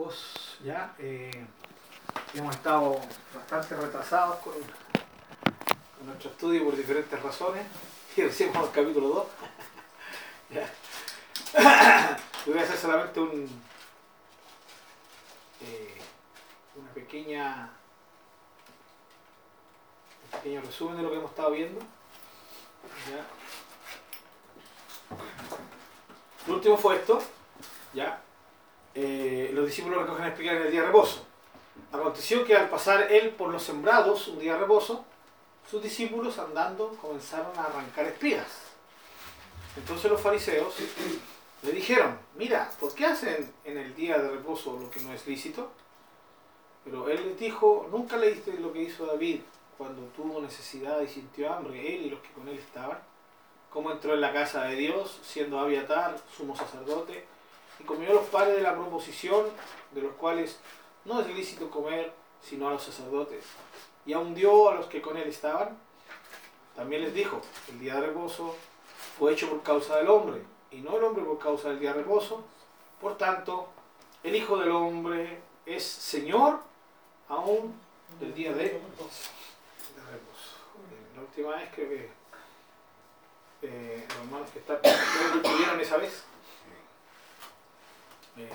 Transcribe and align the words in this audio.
Marcos, 0.00 0.56
ya. 0.64 0.94
Eh, 0.98 1.46
hemos 2.34 2.54
estado 2.54 3.00
bastante 3.34 3.76
retrasados 3.76 4.36
con, 4.38 4.54
nuestro 6.06 6.30
estudio 6.30 6.64
por 6.64 6.76
diferentes 6.76 7.22
razones. 7.22 7.66
Y 8.16 8.22
recién 8.22 8.52
vamos 8.52 8.70
al 8.70 8.74
capítulo 8.74 9.08
2. 9.08 9.26
ya. 10.50 12.18
voy 12.46 12.58
a 12.58 12.62
hacer 12.62 12.76
solamente 12.76 13.20
un, 13.20 13.62
eh, 15.60 15.94
una 16.74 16.90
pequeña 16.92 17.70
un 20.24 20.30
pequeño 20.38 20.60
resumen 20.62 20.96
de 20.96 21.02
lo 21.04 21.10
que 21.10 21.16
hemos 21.18 21.30
estado 21.30 21.52
viendo. 21.52 21.80
Ya. 23.08 23.24
Lo 26.48 26.54
último 26.54 26.76
fue 26.76 26.96
esto, 26.96 27.22
ya. 27.94 28.20
Eh, 28.94 29.50
los 29.54 29.66
discípulos 29.66 30.02
recogen 30.02 30.26
explicar 30.26 30.56
en 30.56 30.62
el 30.62 30.70
día 30.70 30.80
de 30.80 30.86
reposo. 30.86 31.24
Aconteció 31.92 32.44
que 32.44 32.56
al 32.56 32.68
pasar 32.68 33.10
él 33.10 33.30
por 33.30 33.50
los 33.50 33.62
sembrados 33.62 34.28
un 34.28 34.38
día 34.38 34.54
de 34.54 34.60
reposo, 34.60 35.04
sus 35.68 35.82
discípulos 35.82 36.38
andando 36.38 36.88
comenzaron 37.00 37.56
a 37.56 37.64
arrancar 37.64 38.06
espigas. 38.06 38.48
Entonces 39.76 40.10
los 40.10 40.20
fariseos 40.20 40.74
le 41.62 41.72
dijeron, 41.72 42.18
mira, 42.36 42.70
¿por 42.80 42.94
qué 42.94 43.06
hacen 43.06 43.52
en 43.64 43.78
el 43.78 43.94
día 43.94 44.18
de 44.18 44.30
reposo 44.30 44.78
lo 44.80 44.90
que 44.90 45.00
no 45.00 45.12
es 45.12 45.26
lícito? 45.26 45.70
Pero 46.84 47.08
él 47.08 47.28
les 47.28 47.38
dijo, 47.38 47.88
nunca 47.90 48.16
leíste 48.16 48.52
lo 48.54 48.72
que 48.72 48.82
hizo 48.82 49.06
David 49.06 49.40
cuando 49.76 50.02
tuvo 50.08 50.40
necesidad 50.40 51.00
y 51.00 51.08
sintió 51.08 51.52
hambre, 51.52 51.94
él 51.94 52.06
y 52.06 52.10
los 52.10 52.20
que 52.20 52.30
con 52.32 52.48
él 52.48 52.58
estaban, 52.58 52.98
cómo 53.70 53.90
entró 53.92 54.14
en 54.14 54.20
la 54.20 54.32
casa 54.32 54.64
de 54.64 54.76
Dios, 54.76 55.20
siendo 55.22 55.58
Abiatar, 55.58 56.18
sumo 56.36 56.54
sacerdote, 56.56 57.24
y 57.80 57.84
comió 57.84 58.12
los 58.12 58.26
panes 58.26 58.56
de 58.56 58.62
la 58.62 58.74
proposición, 58.74 59.46
de 59.92 60.02
los 60.02 60.12
cuales 60.12 60.58
no 61.04 61.20
es 61.20 61.26
lícito 61.28 61.70
comer 61.70 62.12
sino 62.42 62.68
a 62.68 62.72
los 62.72 62.82
sacerdotes, 62.82 63.44
y 64.06 64.12
aun 64.12 64.34
dio 64.34 64.70
a 64.70 64.74
los 64.74 64.86
que 64.86 65.02
con 65.02 65.16
él 65.16 65.28
estaban. 65.28 65.76
También 66.74 67.02
les 67.02 67.12
dijo, 67.12 67.40
el 67.68 67.78
día 67.80 67.96
de 67.96 68.06
reposo 68.06 68.56
fue 69.18 69.32
hecho 69.32 69.50
por 69.50 69.62
causa 69.62 69.96
del 69.96 70.08
hombre, 70.08 70.42
y 70.70 70.80
no 70.80 70.96
el 70.96 71.04
hombre 71.04 71.24
por 71.24 71.38
causa 71.38 71.68
del 71.68 71.80
día 71.80 71.92
de 71.92 72.02
reposo. 72.02 72.44
Por 73.00 73.18
tanto, 73.18 73.68
el 74.22 74.36
Hijo 74.36 74.58
del 74.58 74.70
Hombre 74.70 75.40
es 75.64 75.82
Señor 75.82 76.60
aún 77.28 77.74
del 78.18 78.34
día 78.34 78.52
de, 78.52 78.64
reposo. 78.64 79.30
La 81.14 81.22
última 81.22 81.56
vez 81.56 81.72
que 81.72 82.10
eh. 83.62 84.06
Eh, 88.40 88.48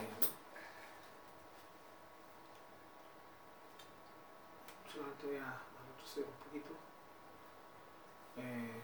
solamente 4.91 5.27
voy 5.27 5.37
a 5.37 5.61
retroceder 5.91 6.27
un 6.27 6.45
poquito. 6.45 6.73
Eh, 8.37 8.81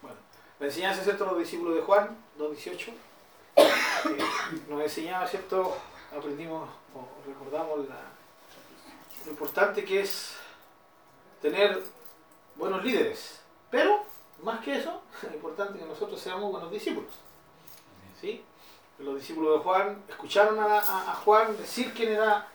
bueno, 0.00 0.16
la 0.60 0.66
enseñanza, 0.66 1.04
¿cierto? 1.04 1.26
Los 1.26 1.38
discípulos 1.38 1.74
de 1.74 1.82
Juan, 1.82 2.16
2.18, 2.38 2.94
eh, 3.56 3.68
nos 4.68 4.80
enseñaba, 4.80 5.26
¿cierto? 5.26 5.76
Aprendimos 6.16 6.70
o 6.94 7.28
recordamos 7.28 7.88
la, 7.88 8.00
lo 9.26 9.30
importante 9.30 9.84
que 9.84 10.00
es 10.00 10.36
tener 11.42 11.82
buenos 12.56 12.82
líderes, 12.82 13.40
pero 13.70 14.04
más 14.42 14.64
que 14.64 14.78
eso, 14.78 15.02
es 15.22 15.34
importante 15.34 15.78
que 15.78 15.84
nosotros 15.84 16.18
seamos 16.18 16.50
buenos 16.50 16.70
discípulos. 16.70 17.12
¿Sí? 18.22 18.40
Los 19.00 19.16
discípulos 19.16 19.58
de 19.58 19.64
Juan 19.64 20.02
escucharon 20.08 20.56
a, 20.60 20.80
Juan 21.24 21.56
decir 21.56 21.92
quién 21.92 22.12
era, 22.12 22.46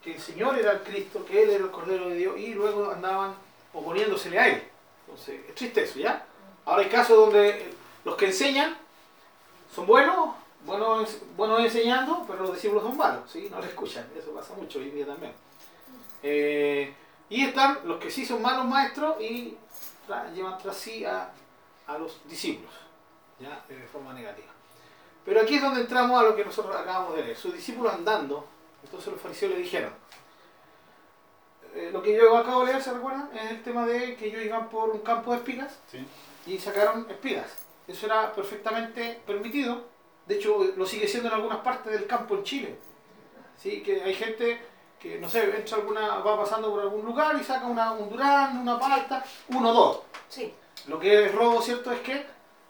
que 0.00 0.14
el 0.14 0.20
Señor 0.20 0.56
era 0.56 0.72
el 0.72 0.80
Cristo, 0.82 1.26
que 1.26 1.42
Él 1.42 1.50
era 1.50 1.64
el 1.64 1.72
Cordero 1.72 2.08
de 2.08 2.14
Dios, 2.14 2.38
y 2.38 2.54
luego 2.54 2.92
andaban 2.92 3.34
oponiéndosele 3.74 4.38
a 4.38 4.48
Él. 4.48 4.62
Entonces, 5.00 5.40
es 5.48 5.54
triste 5.56 5.82
eso, 5.82 5.98
¿ya? 5.98 6.24
Ahora 6.64 6.82
hay 6.82 6.88
casos 6.88 7.16
donde 7.16 7.74
los 8.04 8.14
que 8.14 8.26
enseñan 8.26 8.76
son 9.74 9.86
buenos, 9.86 10.36
buenos, 10.64 11.18
buenos 11.36 11.60
enseñando, 11.60 12.24
pero 12.28 12.44
los 12.44 12.54
discípulos 12.54 12.84
son 12.84 12.96
malos, 12.96 13.28
¿sí? 13.28 13.48
No 13.50 13.60
le 13.60 13.66
escuchan, 13.66 14.06
eso 14.16 14.30
pasa 14.30 14.54
mucho 14.54 14.78
hoy 14.78 14.90
en 14.90 14.94
día 14.94 15.06
también. 15.06 15.32
Eh, 16.22 16.94
y 17.28 17.44
están 17.44 17.80
los 17.84 17.98
que 17.98 18.08
sí 18.08 18.24
son 18.24 18.40
malos 18.40 18.66
maestros 18.66 19.20
y 19.20 19.56
llevan 20.32 20.58
tras 20.58 20.76
sí 20.76 21.04
a, 21.04 21.32
a 21.88 21.98
los 21.98 22.20
discípulos, 22.28 22.72
¿ya? 23.40 23.64
de 23.68 23.84
forma 23.88 24.12
negativa. 24.12 24.57
Pero 25.28 25.42
aquí 25.42 25.56
es 25.56 25.62
donde 25.62 25.82
entramos 25.82 26.18
a 26.18 26.22
lo 26.24 26.34
que 26.34 26.42
nosotros 26.42 26.74
acabamos 26.74 27.14
de 27.14 27.22
leer. 27.22 27.36
Sus 27.36 27.52
discípulos 27.52 27.92
andando, 27.92 28.46
entonces 28.82 29.12
los 29.12 29.20
fariseos 29.20 29.52
le 29.52 29.58
dijeron, 29.58 29.92
eh, 31.74 31.90
lo 31.92 32.00
que 32.02 32.16
yo 32.16 32.34
acabo 32.34 32.60
de 32.64 32.72
leer, 32.72 32.82
¿se 32.82 32.94
recuerdan? 32.94 33.28
Es 33.36 33.50
el 33.50 33.62
tema 33.62 33.84
de 33.84 34.16
que 34.16 34.26
ellos 34.28 34.42
iban 34.42 34.70
por 34.70 34.88
un 34.88 35.00
campo 35.00 35.32
de 35.32 35.36
espigas 35.38 35.78
Sí. 35.90 36.02
y 36.46 36.58
sacaron 36.58 37.06
espigas. 37.10 37.46
Eso 37.86 38.06
era 38.06 38.32
perfectamente 38.32 39.20
permitido. 39.26 39.84
De 40.26 40.36
hecho, 40.36 40.64
lo 40.74 40.86
sigue 40.86 41.06
siendo 41.06 41.28
en 41.28 41.34
algunas 41.34 41.58
partes 41.58 41.92
del 41.92 42.06
campo 42.06 42.34
en 42.36 42.44
Chile. 42.44 42.78
¿Sí? 43.58 43.82
Que 43.82 44.02
hay 44.02 44.14
gente 44.14 44.58
que, 44.98 45.18
no 45.18 45.28
sé, 45.28 45.44
entra 45.56 45.76
alguna, 45.76 46.20
va 46.20 46.38
pasando 46.38 46.70
por 46.70 46.80
algún 46.80 47.04
lugar 47.04 47.36
y 47.38 47.44
saca 47.44 47.66
una, 47.66 47.92
un 47.92 48.08
durán, 48.08 48.58
una 48.58 48.78
palta, 48.80 49.22
uno 49.48 49.70
o 49.70 49.74
dos. 49.74 50.00
Sí. 50.30 50.54
Lo 50.86 50.98
que 50.98 51.26
es 51.26 51.34
robo, 51.34 51.60
¿cierto? 51.60 51.92
Es 51.92 52.00
que 52.00 52.26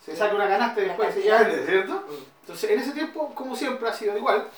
se 0.08 0.16
saca 0.16 0.34
una 0.34 0.48
canasta 0.48 0.80
y 0.80 0.84
después 0.84 1.14
se 1.14 1.20
vende, 1.20 1.66
¿cierto? 1.66 2.04
Entonces, 2.40 2.70
en 2.70 2.80
ese 2.80 2.92
tiempo, 2.92 3.34
como 3.34 3.54
siempre, 3.54 3.88
ha 3.88 3.92
sido 3.92 4.16
igual. 4.16 4.48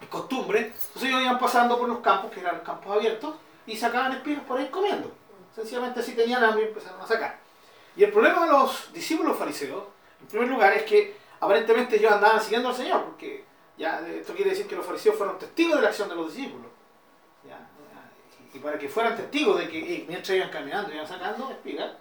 Es 0.00 0.08
costumbre. 0.08 0.60
Entonces 0.60 1.02
ellos 1.02 1.22
iban 1.22 1.38
pasando 1.38 1.78
por 1.78 1.88
los 1.88 1.98
campos, 1.98 2.30
que 2.30 2.40
eran 2.40 2.60
campos 2.60 2.96
abiertos, 2.96 3.34
y 3.66 3.76
sacaban 3.76 4.12
espigas 4.12 4.44
por 4.44 4.58
ahí 4.58 4.68
comiendo. 4.68 5.12
Sencillamente 5.54 6.02
si 6.02 6.14
tenían 6.14 6.42
hambre 6.44 6.68
empezaron 6.68 7.00
a 7.00 7.06
sacar. 7.06 7.38
Y 7.96 8.04
el 8.04 8.12
problema 8.12 8.46
de 8.46 8.52
los 8.52 8.92
discípulos 8.92 9.36
fariseos, 9.36 9.84
en 10.20 10.26
primer 10.28 10.48
lugar, 10.48 10.72
es 10.74 10.84
que 10.84 11.16
aparentemente 11.40 11.96
ellos 11.96 12.12
andaban 12.12 12.40
siguiendo 12.40 12.68
al 12.68 12.74
Señor, 12.74 13.04
porque 13.04 13.44
ya 13.76 14.00
esto 14.08 14.32
quiere 14.32 14.50
decir 14.50 14.66
que 14.66 14.76
los 14.76 14.86
fariseos 14.86 15.16
fueron 15.16 15.38
testigos 15.38 15.76
de 15.76 15.82
la 15.82 15.88
acción 15.88 16.08
de 16.08 16.14
los 16.14 16.32
discípulos. 16.32 16.70
Ya, 17.46 17.58
y 18.54 18.58
para 18.58 18.78
que 18.78 18.88
fueran 18.88 19.16
testigos 19.16 19.58
de 19.58 19.68
que 19.68 19.94
eh, 19.94 20.04
mientras 20.08 20.36
iban 20.36 20.50
caminando, 20.50 20.92
iban 20.92 21.06
sacando 21.06 21.50
espigas, 21.50 21.92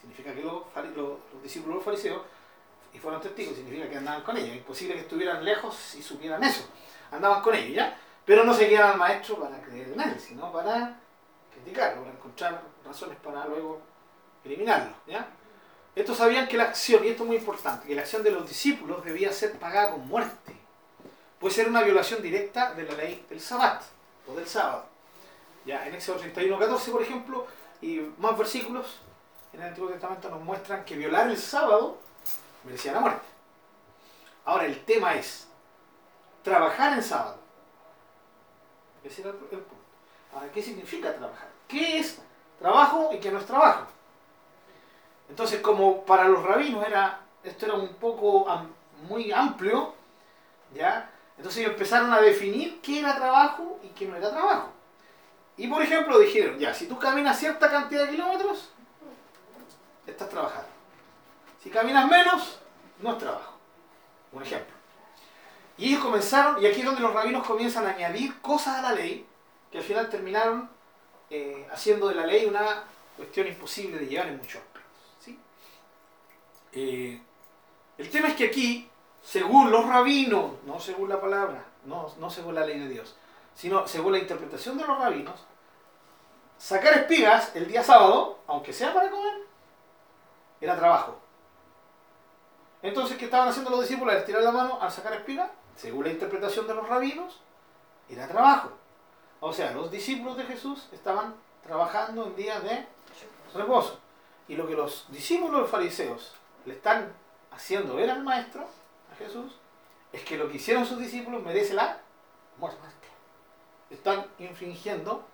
significa 0.00 0.32
que 0.32 0.42
los, 0.42 0.62
los, 0.96 1.18
los 1.38 1.42
discípulos 1.44 1.74
de 1.74 1.76
los 1.76 1.84
fariseos 1.84 2.22
y 2.92 2.98
fueron 2.98 3.20
testigos, 3.20 3.54
significa 3.54 3.88
que 3.88 3.96
andaban 3.96 4.22
con 4.22 4.36
ellos. 4.36 4.50
Es 4.50 4.56
imposible 4.56 4.94
que 4.94 5.00
estuvieran 5.00 5.44
lejos 5.44 5.94
y 5.94 6.02
supieran 6.02 6.42
eso. 6.42 6.68
Andaban 7.10 7.42
con 7.42 7.54
ellos, 7.54 7.74
¿ya? 7.74 7.98
Pero 8.24 8.44
no 8.44 8.52
seguían 8.52 8.90
al 8.90 8.98
maestro 8.98 9.38
para 9.38 9.60
creer 9.62 9.92
en 9.92 10.00
él, 10.00 10.20
sino 10.20 10.52
para 10.52 10.98
criticarlo, 11.52 12.02
para 12.02 12.14
encontrar 12.14 12.62
razones 12.84 13.18
para 13.18 13.46
luego 13.46 13.80
eliminarlo, 14.44 14.92
¿ya? 15.06 15.28
Estos 15.94 16.18
sabían 16.18 16.46
que 16.46 16.56
la 16.56 16.64
acción, 16.64 17.04
y 17.04 17.08
esto 17.08 17.22
es 17.22 17.26
muy 17.26 17.36
importante, 17.36 17.88
que 17.88 17.94
la 17.94 18.02
acción 18.02 18.22
de 18.22 18.30
los 18.30 18.46
discípulos 18.48 19.04
debía 19.04 19.32
ser 19.32 19.58
pagada 19.58 19.92
con 19.92 20.06
muerte. 20.06 20.54
Puede 21.40 21.54
ser 21.54 21.68
una 21.68 21.82
violación 21.82 22.22
directa 22.22 22.74
de 22.74 22.84
la 22.84 22.94
ley 22.94 23.24
del 23.28 23.40
sabbat, 23.40 23.82
o 24.28 24.34
del 24.34 24.46
sábado. 24.46 24.86
Ya, 25.64 25.86
en 25.86 25.94
Éxodo 25.94 26.18
31, 26.18 26.58
14, 26.58 26.90
por 26.90 27.02
ejemplo, 27.02 27.46
y 27.80 28.00
más 28.18 28.36
versículos 28.36 29.00
en 29.52 29.60
el 29.60 29.68
Antiguo 29.68 29.90
Testamento 29.90 30.28
nos 30.30 30.40
muestran 30.40 30.84
que 30.84 30.96
violar 30.96 31.28
el 31.28 31.38
sábado 31.38 31.98
merecía 32.64 32.92
la 32.92 33.00
muerte. 33.00 33.26
Ahora, 34.44 34.66
el 34.66 34.84
tema 34.84 35.14
es 35.14 35.48
trabajar 36.42 36.94
en 36.94 37.02
sábado. 37.02 37.38
Ese 39.04 39.22
era 39.22 39.30
el 39.30 39.36
punto. 39.36 39.74
Ahora, 40.34 40.50
¿qué 40.52 40.62
significa 40.62 41.14
trabajar? 41.14 41.48
¿Qué 41.66 41.98
es 41.98 42.20
trabajo 42.58 43.10
y 43.12 43.18
qué 43.18 43.30
no 43.30 43.38
es 43.38 43.46
trabajo? 43.46 43.86
Entonces, 45.28 45.60
como 45.60 46.04
para 46.04 46.28
los 46.28 46.42
rabinos 46.42 46.86
era, 46.86 47.20
esto 47.42 47.66
era 47.66 47.74
un 47.74 47.94
poco 47.94 48.46
muy 49.08 49.30
amplio, 49.30 49.94
¿ya? 50.74 51.10
Entonces 51.36 51.60
ellos 51.60 51.72
empezaron 51.72 52.12
a 52.12 52.20
definir 52.20 52.80
qué 52.80 53.00
era 53.00 53.14
trabajo 53.16 53.78
y 53.82 53.88
qué 53.88 54.06
no 54.06 54.16
era 54.16 54.30
trabajo. 54.30 54.72
Y 55.56 55.68
por 55.68 55.82
ejemplo 55.82 56.18
dijeron, 56.18 56.58
ya, 56.58 56.74
si 56.74 56.86
tú 56.86 56.98
caminas 56.98 57.38
cierta 57.38 57.70
cantidad 57.70 58.04
de 58.04 58.10
kilómetros, 58.10 58.70
estás 60.10 60.28
trabajando. 60.28 60.68
Si 61.62 61.70
caminas 61.70 62.08
menos, 62.08 62.60
no 63.00 63.12
es 63.12 63.18
trabajo. 63.18 63.54
Un 64.32 64.42
ejemplo. 64.42 64.74
Y 65.76 65.90
ellos 65.90 66.02
comenzaron, 66.02 66.62
y 66.62 66.66
aquí 66.66 66.80
es 66.80 66.86
donde 66.86 67.00
los 67.00 67.14
rabinos 67.14 67.46
comienzan 67.46 67.86
a 67.86 67.90
añadir 67.90 68.40
cosas 68.40 68.78
a 68.78 68.82
la 68.82 68.92
ley, 68.92 69.26
que 69.70 69.78
al 69.78 69.84
final 69.84 70.08
terminaron 70.08 70.68
eh, 71.30 71.66
haciendo 71.72 72.08
de 72.08 72.14
la 72.14 72.26
ley 72.26 72.46
una 72.46 72.84
cuestión 73.16 73.46
imposible 73.46 73.98
de 73.98 74.06
llevar 74.06 74.28
en 74.28 74.38
muchos 74.38 74.56
aspectos. 74.56 74.78
Eh, 76.72 77.20
el 77.96 78.10
tema 78.10 78.28
es 78.28 78.34
que 78.34 78.46
aquí, 78.46 78.88
según 79.22 79.70
los 79.70 79.86
rabinos, 79.86 80.52
no 80.66 80.78
según 80.78 81.08
la 81.08 81.20
palabra, 81.20 81.64
no, 81.84 82.12
no 82.18 82.30
según 82.30 82.54
la 82.54 82.66
ley 82.66 82.78
de 82.78 82.88
Dios, 82.88 83.16
sino 83.54 83.86
según 83.86 84.12
la 84.12 84.18
interpretación 84.18 84.76
de 84.78 84.86
los 84.86 84.98
rabinos, 84.98 85.40
sacar 86.58 86.94
espigas 86.94 87.54
el 87.54 87.66
día 87.68 87.82
sábado, 87.82 88.38
aunque 88.46 88.72
sea 88.72 88.92
para 88.92 89.10
comer, 89.10 89.47
era 90.60 90.76
trabajo. 90.76 91.18
Entonces, 92.82 93.16
¿qué 93.16 93.24
estaban 93.24 93.48
haciendo 93.48 93.70
los 93.70 93.80
discípulos 93.80 94.14
al 94.14 94.24
tirar 94.24 94.42
la 94.42 94.52
mano, 94.52 94.78
al 94.80 94.90
sacar 94.90 95.12
espiga? 95.14 95.50
Según 95.76 96.04
la 96.04 96.10
interpretación 96.10 96.66
de 96.66 96.74
los 96.74 96.88
rabinos, 96.88 97.40
era 98.08 98.28
trabajo. 98.28 98.70
O 99.40 99.52
sea, 99.52 99.72
los 99.72 99.90
discípulos 99.90 100.36
de 100.36 100.44
Jesús 100.44 100.88
estaban 100.92 101.34
trabajando 101.62 102.26
en 102.26 102.36
días 102.36 102.62
de 102.62 102.86
reposo. 103.54 103.98
Y 104.48 104.56
lo 104.56 104.66
que 104.66 104.74
los 104.74 105.06
discípulos 105.10 105.52
de 105.52 105.60
los 105.60 105.70
fariseos 105.70 106.34
le 106.64 106.74
están 106.74 107.12
haciendo 107.50 107.96
ver 107.96 108.10
al 108.10 108.22
maestro, 108.22 108.66
a 109.12 109.16
Jesús, 109.16 109.52
es 110.12 110.22
que 110.24 110.38
lo 110.38 110.48
que 110.48 110.56
hicieron 110.56 110.86
sus 110.86 110.98
discípulos 110.98 111.42
merece 111.42 111.74
la 111.74 112.00
muerte. 112.56 112.78
Están 113.90 114.26
infringiendo 114.38 115.24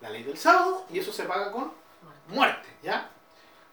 la 0.00 0.10
ley 0.10 0.22
del 0.22 0.38
sábado 0.38 0.84
y 0.90 0.98
eso 0.98 1.12
se 1.12 1.24
paga 1.24 1.50
con 1.50 1.72
muerte, 2.28 2.68
¿ya? 2.82 3.10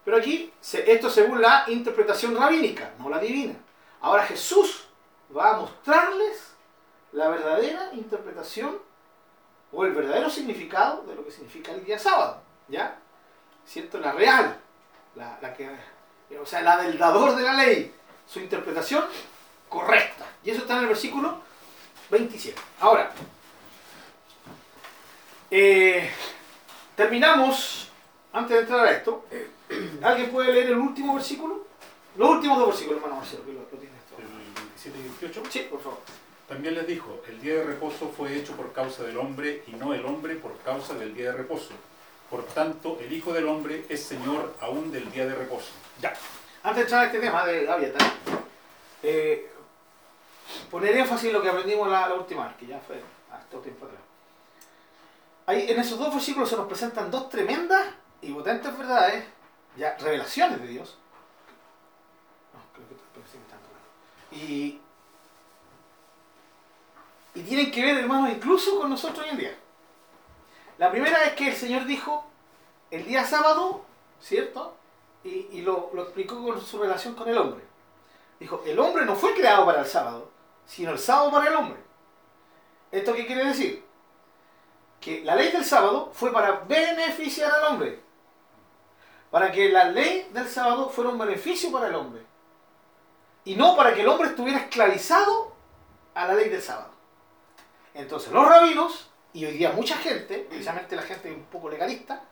Pero 0.05 0.17
aquí, 0.17 0.53
esto 0.61 1.09
según 1.09 1.41
la 1.41 1.65
interpretación 1.67 2.37
rabínica, 2.37 2.91
no 2.99 3.09
la 3.09 3.19
divina. 3.19 3.55
Ahora 4.01 4.23
Jesús 4.23 4.87
va 5.35 5.55
a 5.55 5.57
mostrarles 5.57 6.53
la 7.11 7.27
verdadera 7.29 7.89
interpretación 7.93 8.77
o 9.71 9.83
el 9.83 9.93
verdadero 9.93 10.29
significado 10.29 11.03
de 11.03 11.15
lo 11.15 11.25
que 11.25 11.31
significa 11.31 11.71
el 11.71 11.83
día 11.83 11.97
sábado, 11.97 12.39
¿ya? 12.67 12.99
¿Cierto? 13.65 13.97
La 13.97 14.11
real, 14.11 14.59
la, 15.15 15.53
que, 15.55 15.69
o 16.39 16.45
sea, 16.45 16.61
la 16.61 16.77
del 16.77 16.99
dador 16.99 17.35
de 17.35 17.43
la 17.43 17.53
ley, 17.53 17.91
su 18.27 18.39
interpretación 18.39 19.05
correcta. 19.67 20.25
Y 20.43 20.51
eso 20.51 20.61
está 20.61 20.75
en 20.75 20.81
el 20.81 20.87
versículo 20.87 21.39
27. 22.11 22.61
Ahora, 22.79 23.11
eh, 25.49 26.11
terminamos, 26.95 27.89
antes 28.31 28.55
de 28.55 28.61
entrar 28.61 28.85
a 28.85 28.91
esto, 28.91 29.25
¿alguien 30.01 30.31
puede 30.31 30.53
leer 30.53 30.67
el 30.67 30.77
último 30.77 31.15
versículo? 31.15 31.65
Los 32.17 32.29
últimos 32.29 32.57
dos 32.59 32.67
versículos, 32.69 33.01
hermano 33.01 33.19
Marcelo, 33.21 33.45
que 33.45 33.53
lo, 33.53 33.59
lo 33.59 33.65
tiene 33.65 33.95
esto. 33.97 34.15
El 34.17 34.63
27 34.63 34.99
y 34.99 35.01
28. 35.01 35.43
Sí, 35.49 35.67
por 35.69 35.81
favor. 35.81 35.99
También 36.47 36.75
les 36.75 36.85
dijo, 36.85 37.21
el 37.27 37.41
día 37.41 37.55
de 37.55 37.63
reposo 37.63 38.13
fue 38.15 38.35
hecho 38.35 38.55
por 38.55 38.71
causa 38.71 39.03
del 39.03 39.17
hombre 39.17 39.63
y 39.67 39.71
no 39.71 39.93
el 39.93 40.05
hombre 40.05 40.35
por 40.35 40.57
causa 40.59 40.93
del 40.93 41.13
día 41.15 41.31
de 41.31 41.37
reposo. 41.37 41.73
Por 42.29 42.43
tanto, 42.45 42.97
el 43.01 43.13
Hijo 43.13 43.33
del 43.33 43.47
Hombre 43.47 43.85
es 43.87 44.03
Señor 44.03 44.55
aún 44.59 44.91
del 44.91 45.11
día 45.11 45.25
de 45.25 45.35
reposo. 45.35 45.69
Ya. 46.01 46.13
Antes 46.63 46.77
de 46.77 46.81
entrar 46.81 47.01
a 47.01 47.05
este 47.05 47.19
tema 47.19 47.45
de 47.45 47.65
Gavieta, 47.65 48.13
eh, 49.03 49.51
poner 50.71 50.97
énfasis 50.97 51.27
en 51.27 51.33
lo 51.33 51.41
que 51.41 51.49
aprendimos 51.49 51.87
la, 51.87 52.09
la 52.09 52.15
última 52.15 52.47
vez, 52.47 52.57
que 52.57 52.65
ya 52.65 52.79
fue 52.79 52.99
hasta 53.31 53.61
tiempo 53.61 53.85
atrás. 53.85 54.01
Ahí, 55.45 55.69
en 55.69 55.79
esos 55.79 55.99
dos 55.99 56.13
versículos 56.13 56.49
se 56.49 56.57
nos 56.57 56.67
presentan 56.67 57.11
dos 57.11 57.29
tremendas 57.29 57.87
y 58.21 58.31
potentes 58.31 58.75
verdades, 58.75 59.23
ya 59.75 59.97
revelaciones 59.97 60.61
de 60.61 60.67
Dios. 60.67 60.97
No, 62.53 62.59
creo 62.73 62.87
que 62.87 62.95
estoy 62.95 63.39
tanto. 63.49 63.69
Y, 64.31 64.81
y 67.33 67.43
tienen 67.43 67.71
que 67.71 67.83
ver, 67.83 67.97
hermanos, 67.97 68.29
incluso 68.31 68.79
con 68.79 68.89
nosotros 68.89 69.25
hoy 69.25 69.31
en 69.31 69.37
día. 69.37 69.57
La 70.77 70.91
primera 70.91 71.23
es 71.23 71.33
que 71.33 71.49
el 71.49 71.55
Señor 71.55 71.85
dijo 71.85 72.25
el 72.91 73.05
día 73.05 73.25
sábado, 73.25 73.85
¿cierto? 74.21 74.75
Y, 75.23 75.47
y 75.51 75.61
lo, 75.61 75.89
lo 75.93 76.03
explicó 76.03 76.43
con 76.43 76.61
su 76.61 76.79
relación 76.79 77.15
con 77.15 77.27
el 77.29 77.37
hombre. 77.37 77.63
Dijo, 78.39 78.61
el 78.65 78.77
hombre 78.79 79.05
no 79.05 79.15
fue 79.15 79.33
creado 79.33 79.65
para 79.65 79.81
el 79.81 79.85
sábado, 79.85 80.29
sino 80.65 80.91
el 80.91 80.99
sábado 80.99 81.31
para 81.31 81.49
el 81.49 81.55
hombre. 81.55 81.79
¿Esto 82.91 83.13
qué 83.13 83.25
quiere 83.25 83.45
decir? 83.45 83.83
Que 84.99 85.23
la 85.23 85.35
ley 85.35 85.51
del 85.51 85.65
sábado 85.65 86.11
fue 86.13 86.31
para 86.31 86.59
beneficiar 86.67 87.51
al 87.51 87.73
hombre. 87.73 88.04
Para 89.31 89.51
que 89.51 89.69
la 89.69 89.85
ley 89.85 90.29
del 90.31 90.47
sábado 90.47 90.89
fuera 90.89 91.09
un 91.09 91.17
beneficio 91.17 91.71
para 91.71 91.87
el 91.87 91.95
hombre. 91.95 92.21
Y 93.43 93.55
no 93.55 93.75
para 93.75 93.93
que 93.93 94.01
el 94.01 94.07
hombre 94.07 94.29
estuviera 94.29 94.59
esclavizado 94.59 95.53
a 96.13 96.27
la 96.27 96.35
ley 96.35 96.49
del 96.49 96.61
sábado. 96.61 96.91
Entonces 97.93 98.31
los 98.31 98.47
rabinos, 98.47 99.09
y 99.33 99.45
hoy 99.45 99.57
día 99.57 99.71
mucha 99.71 99.97
gente, 99.97 100.45
precisamente 100.49 100.95
la 100.95 101.01
gente 101.01 101.31
un 101.31 101.43
poco 101.45 101.69
legalista, 101.69 102.23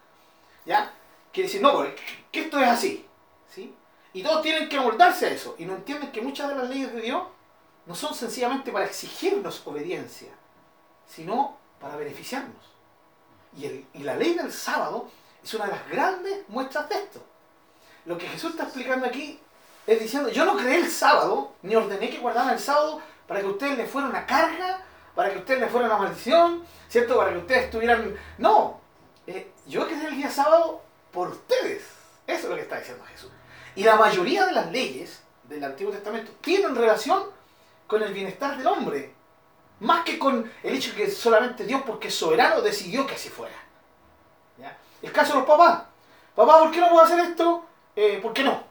¿ya? 0.65 0.91
Quiere 1.31 1.47
decir, 1.47 1.61
no, 1.61 1.73
porque 1.73 1.95
que 2.31 2.41
esto 2.41 2.59
es 2.59 2.67
así. 2.67 3.05
¿sí? 3.49 3.73
Y 4.13 4.23
todos 4.23 4.41
tienen 4.41 4.69
que 4.69 4.79
moldarse 4.79 5.25
a 5.25 5.29
eso. 5.29 5.55
Y 5.57 5.65
no 5.65 5.73
entienden 5.73 6.11
que 6.11 6.21
muchas 6.21 6.49
de 6.49 6.55
las 6.55 6.69
leyes 6.69 6.93
de 6.93 7.01
Dios 7.01 7.23
no 7.85 7.95
son 7.95 8.13
sencillamente 8.13 8.71
para 8.71 8.85
exigirnos 8.85 9.65
obediencia, 9.65 10.31
sino 11.07 11.57
para 11.79 11.95
beneficiarnos. 11.95 12.71
Y, 13.57 13.65
el, 13.65 13.85
y, 13.93 13.99
la 13.99 14.15
ley 14.15 14.33
del 14.33 14.51
sábado 14.51 15.09
es 15.43 15.53
una 15.53 15.65
de 15.65 15.71
las 15.71 15.89
grandes 15.89 16.47
muestras 16.47 16.87
de 16.89 16.95
esto. 16.95 17.21
Lo 18.05 18.17
que 18.17 18.27
Jesús 18.27 18.51
está 18.51 18.63
explicando 18.63 19.05
aquí 19.05 19.39
es 19.85 19.99
diciendo, 19.99 20.29
yo 20.29 20.45
no 20.45 20.55
creé 20.55 20.77
el 20.77 20.89
sábado, 20.89 21.53
ni 21.61 21.75
ordené 21.75 22.09
que 22.09 22.19
guardaran 22.19 22.53
el 22.53 22.59
sábado 22.59 23.01
para 23.27 23.41
que 23.41 23.47
ustedes 23.47 23.77
les 23.77 23.89
fuera 23.89 24.07
una 24.07 24.25
carga, 24.25 24.81
para 25.15 25.31
que 25.31 25.39
ustedes 25.39 25.61
les 25.61 25.71
fuera 25.71 25.87
una 25.87 25.97
maldición, 25.97 26.63
¿cierto? 26.89 27.17
Para 27.17 27.31
que 27.31 27.39
ustedes 27.39 27.65
estuvieran... 27.65 28.15
No, 28.37 28.79
eh, 29.27 29.51
yo 29.67 29.85
creé 29.87 30.07
el 30.07 30.15
día 30.15 30.29
sábado 30.29 30.81
por 31.11 31.29
ustedes. 31.29 31.83
Eso 32.25 32.43
es 32.43 32.49
lo 32.49 32.55
que 32.55 32.61
está 32.61 32.79
diciendo 32.79 33.03
Jesús. 33.05 33.31
Y 33.75 33.83
la 33.83 33.95
mayoría 33.95 34.45
de 34.45 34.53
las 34.53 34.71
leyes 34.71 35.21
del 35.43 35.63
Antiguo 35.63 35.91
Testamento 35.91 36.31
tienen 36.41 36.75
relación 36.75 37.23
con 37.87 38.01
el 38.01 38.13
bienestar 38.13 38.57
del 38.57 38.67
hombre, 38.67 39.13
más 39.79 40.03
que 40.03 40.17
con 40.17 40.51
el 40.63 40.75
hecho 40.75 40.91
de 40.91 40.97
que 40.97 41.11
solamente 41.11 41.65
Dios, 41.65 41.81
porque 41.85 42.07
es 42.07 42.15
soberano, 42.15 42.61
decidió 42.61 43.05
que 43.05 43.15
así 43.15 43.29
fuera. 43.29 43.55
El 45.03 45.11
caso 45.11 45.33
de 45.33 45.39
los 45.39 45.47
papás. 45.47 45.83
Papá, 46.33 46.59
¿por 46.59 46.71
qué 46.71 46.79
no 46.79 46.89
puedo 46.89 47.03
hacer 47.03 47.19
esto? 47.19 47.65
Eh, 47.95 48.19
¿Por 48.21 48.33
qué 48.33 48.43
no? 48.43 48.63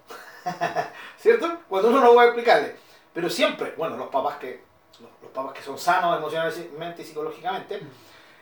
¿Cierto? 1.19 1.59
Cuando 1.69 1.91
uno 1.91 2.01
no 2.01 2.15
va 2.15 2.23
a 2.23 2.27
explicarle. 2.27 2.75
Pero 3.13 3.29
siempre, 3.29 3.75
bueno, 3.77 3.99
los 3.99 4.09
papás 4.09 4.39
que, 4.39 4.65
los, 4.99 5.31
papás 5.31 5.53
que 5.53 5.63
son 5.63 5.79
sanos 5.79 6.17
emocionalmente 6.17 7.03
y 7.03 7.05
psicológicamente, 7.05 7.81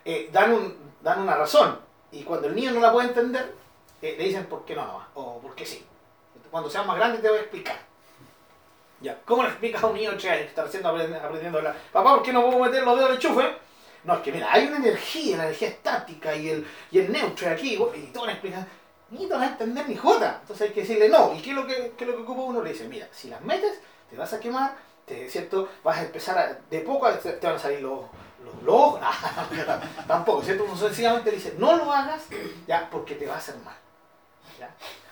eh, 0.04 0.30
dan, 0.32 0.52
un, 0.52 0.94
dan 1.02 1.20
una 1.20 1.36
razón. 1.36 1.80
Y 2.12 2.22
cuando 2.22 2.46
el 2.46 2.54
niño 2.54 2.70
no 2.70 2.80
la 2.80 2.92
puede 2.92 3.08
entender, 3.08 3.54
eh, 4.00 4.14
le 4.16 4.24
dicen 4.24 4.46
por 4.46 4.64
qué 4.64 4.76
no, 4.76 4.86
mamá, 4.86 5.08
o 5.14 5.40
por 5.40 5.56
qué 5.56 5.66
sí. 5.66 5.84
Cuando 6.48 6.70
seas 6.70 6.86
más 6.86 6.96
grande 6.96 7.18
te 7.18 7.28
voy 7.28 7.38
a 7.38 7.42
explicar. 7.42 7.76
Ya. 9.00 9.18
¿Cómo 9.24 9.42
le 9.42 9.48
explicas 9.48 9.82
a 9.82 9.88
un 9.88 9.94
niño 9.94 10.12
de 10.12 10.16
3 10.16 10.32
años 10.32 10.42
que 10.42 10.48
está 10.48 10.62
recién 10.62 10.86
aprendiendo, 10.86 11.26
aprendiendo 11.26 11.58
a 11.58 11.60
hablar? 11.60 11.76
Papá, 11.92 12.14
¿por 12.14 12.22
qué 12.22 12.32
no 12.32 12.44
puedo 12.44 12.60
meter 12.60 12.84
los 12.84 12.96
dedos 12.96 13.10
del 13.10 13.16
enchufe? 13.16 13.69
No, 14.04 14.14
es 14.14 14.20
que 14.20 14.32
mira, 14.32 14.48
hay 14.50 14.66
una 14.66 14.76
energía, 14.76 15.36
la 15.36 15.44
energía 15.44 15.68
estática 15.68 16.34
y 16.34 16.48
el, 16.48 16.66
y 16.90 16.98
el 16.98 17.12
neutro 17.12 17.50
aquí, 17.50 17.74
y 17.74 18.06
toda 18.12 18.24
una 18.24 18.32
explicación. 18.32 18.66
Ni 19.10 19.26
te 19.26 19.34
van 19.34 19.42
a 19.42 19.46
entender 19.48 19.88
ni 19.88 19.96
jota. 19.96 20.38
Entonces 20.40 20.68
hay 20.68 20.74
que 20.74 20.82
decirle 20.82 21.08
no. 21.08 21.34
¿Y 21.34 21.42
qué 21.42 21.50
es 21.50 21.56
lo 21.56 21.66
que, 21.66 21.94
qué 21.96 22.04
es 22.04 22.10
lo 22.10 22.16
que 22.16 22.22
ocupa 22.22 22.42
uno? 22.42 22.62
Le 22.62 22.72
dice, 22.72 22.86
mira, 22.88 23.08
si 23.12 23.28
las 23.28 23.40
metes, 23.40 23.80
te 24.08 24.16
vas 24.16 24.32
a 24.32 24.40
quemar, 24.40 24.74
¿cierto? 25.28 25.68
Vas 25.82 25.98
a 25.98 26.02
empezar 26.02 26.60
de 26.70 26.80
poco 26.80 27.10
te 27.10 27.46
van 27.46 27.56
a 27.56 27.58
salir 27.58 27.80
los, 27.80 28.00
los, 28.44 28.62
los 28.62 28.74
ojos. 28.74 29.00
tampoco, 30.06 30.42
¿cierto? 30.42 30.64
Uno 30.64 30.76
sencillamente 30.76 31.30
le 31.30 31.36
dice, 31.36 31.54
no 31.58 31.76
lo 31.76 31.92
hagas, 31.92 32.22
ya, 32.66 32.88
porque 32.90 33.14
te 33.16 33.26
va 33.26 33.34
a 33.34 33.38
hacer 33.38 33.56
mal. 33.64 33.74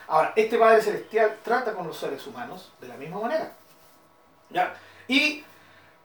Ahora, 0.07 0.33
este 0.35 0.57
Padre 0.57 0.81
Celestial 0.81 1.37
trata 1.43 1.73
con 1.73 1.87
los 1.87 1.97
seres 1.97 2.25
humanos 2.25 2.71
de 2.81 2.87
la 2.87 2.95
misma 2.95 3.19
manera. 3.19 3.51
¿Ya? 4.49 4.75
Y 5.07 5.43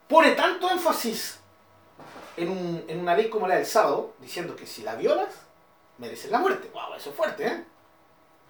pone 0.06 0.32
tanto 0.32 0.70
énfasis 0.70 1.40
en, 2.36 2.48
un, 2.48 2.84
en, 2.88 3.00
una 3.00 3.16
ley 3.16 3.28
como 3.28 3.46
la 3.46 3.56
del 3.56 3.66
sábado, 3.66 4.14
diciendo 4.20 4.56
que 4.56 4.66
si 4.66 4.82
la 4.82 4.94
violas, 4.94 5.34
mereces 5.98 6.30
la 6.30 6.38
muerte. 6.38 6.70
¡Wow! 6.72 6.94
Eso 6.96 7.10
es 7.10 7.16
fuerte, 7.16 7.46
¿eh? 7.46 7.64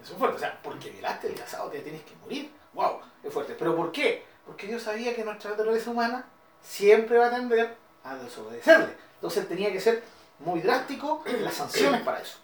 Eso 0.02 0.12
es 0.12 0.18
fuerte. 0.18 0.36
O 0.36 0.40
sea, 0.40 0.58
porque 0.62 0.90
violaste 0.90 1.28
el 1.28 1.38
sábado 1.38 1.70
te 1.70 1.80
tienes 1.80 2.02
que 2.02 2.14
morir. 2.16 2.50
¡Wow! 2.72 3.00
Es 3.22 3.32
fuerte. 3.32 3.54
¿Pero 3.58 3.76
por 3.76 3.92
qué? 3.92 4.24
Porque 4.46 4.66
Dios 4.66 4.82
sabía 4.82 5.14
que 5.14 5.24
nuestra 5.24 5.50
naturaleza 5.50 5.90
humana 5.90 6.26
siempre 6.62 7.18
va 7.18 7.26
a 7.26 7.30
tender 7.30 7.76
a 8.04 8.16
desobedecerle. 8.16 8.94
Entonces 9.16 9.48
tenía 9.48 9.72
que 9.72 9.80
ser 9.80 10.02
muy 10.38 10.60
drástico 10.60 11.22
las 11.40 11.54
sanciones 11.54 12.02
para 12.02 12.20
eso. 12.20 12.38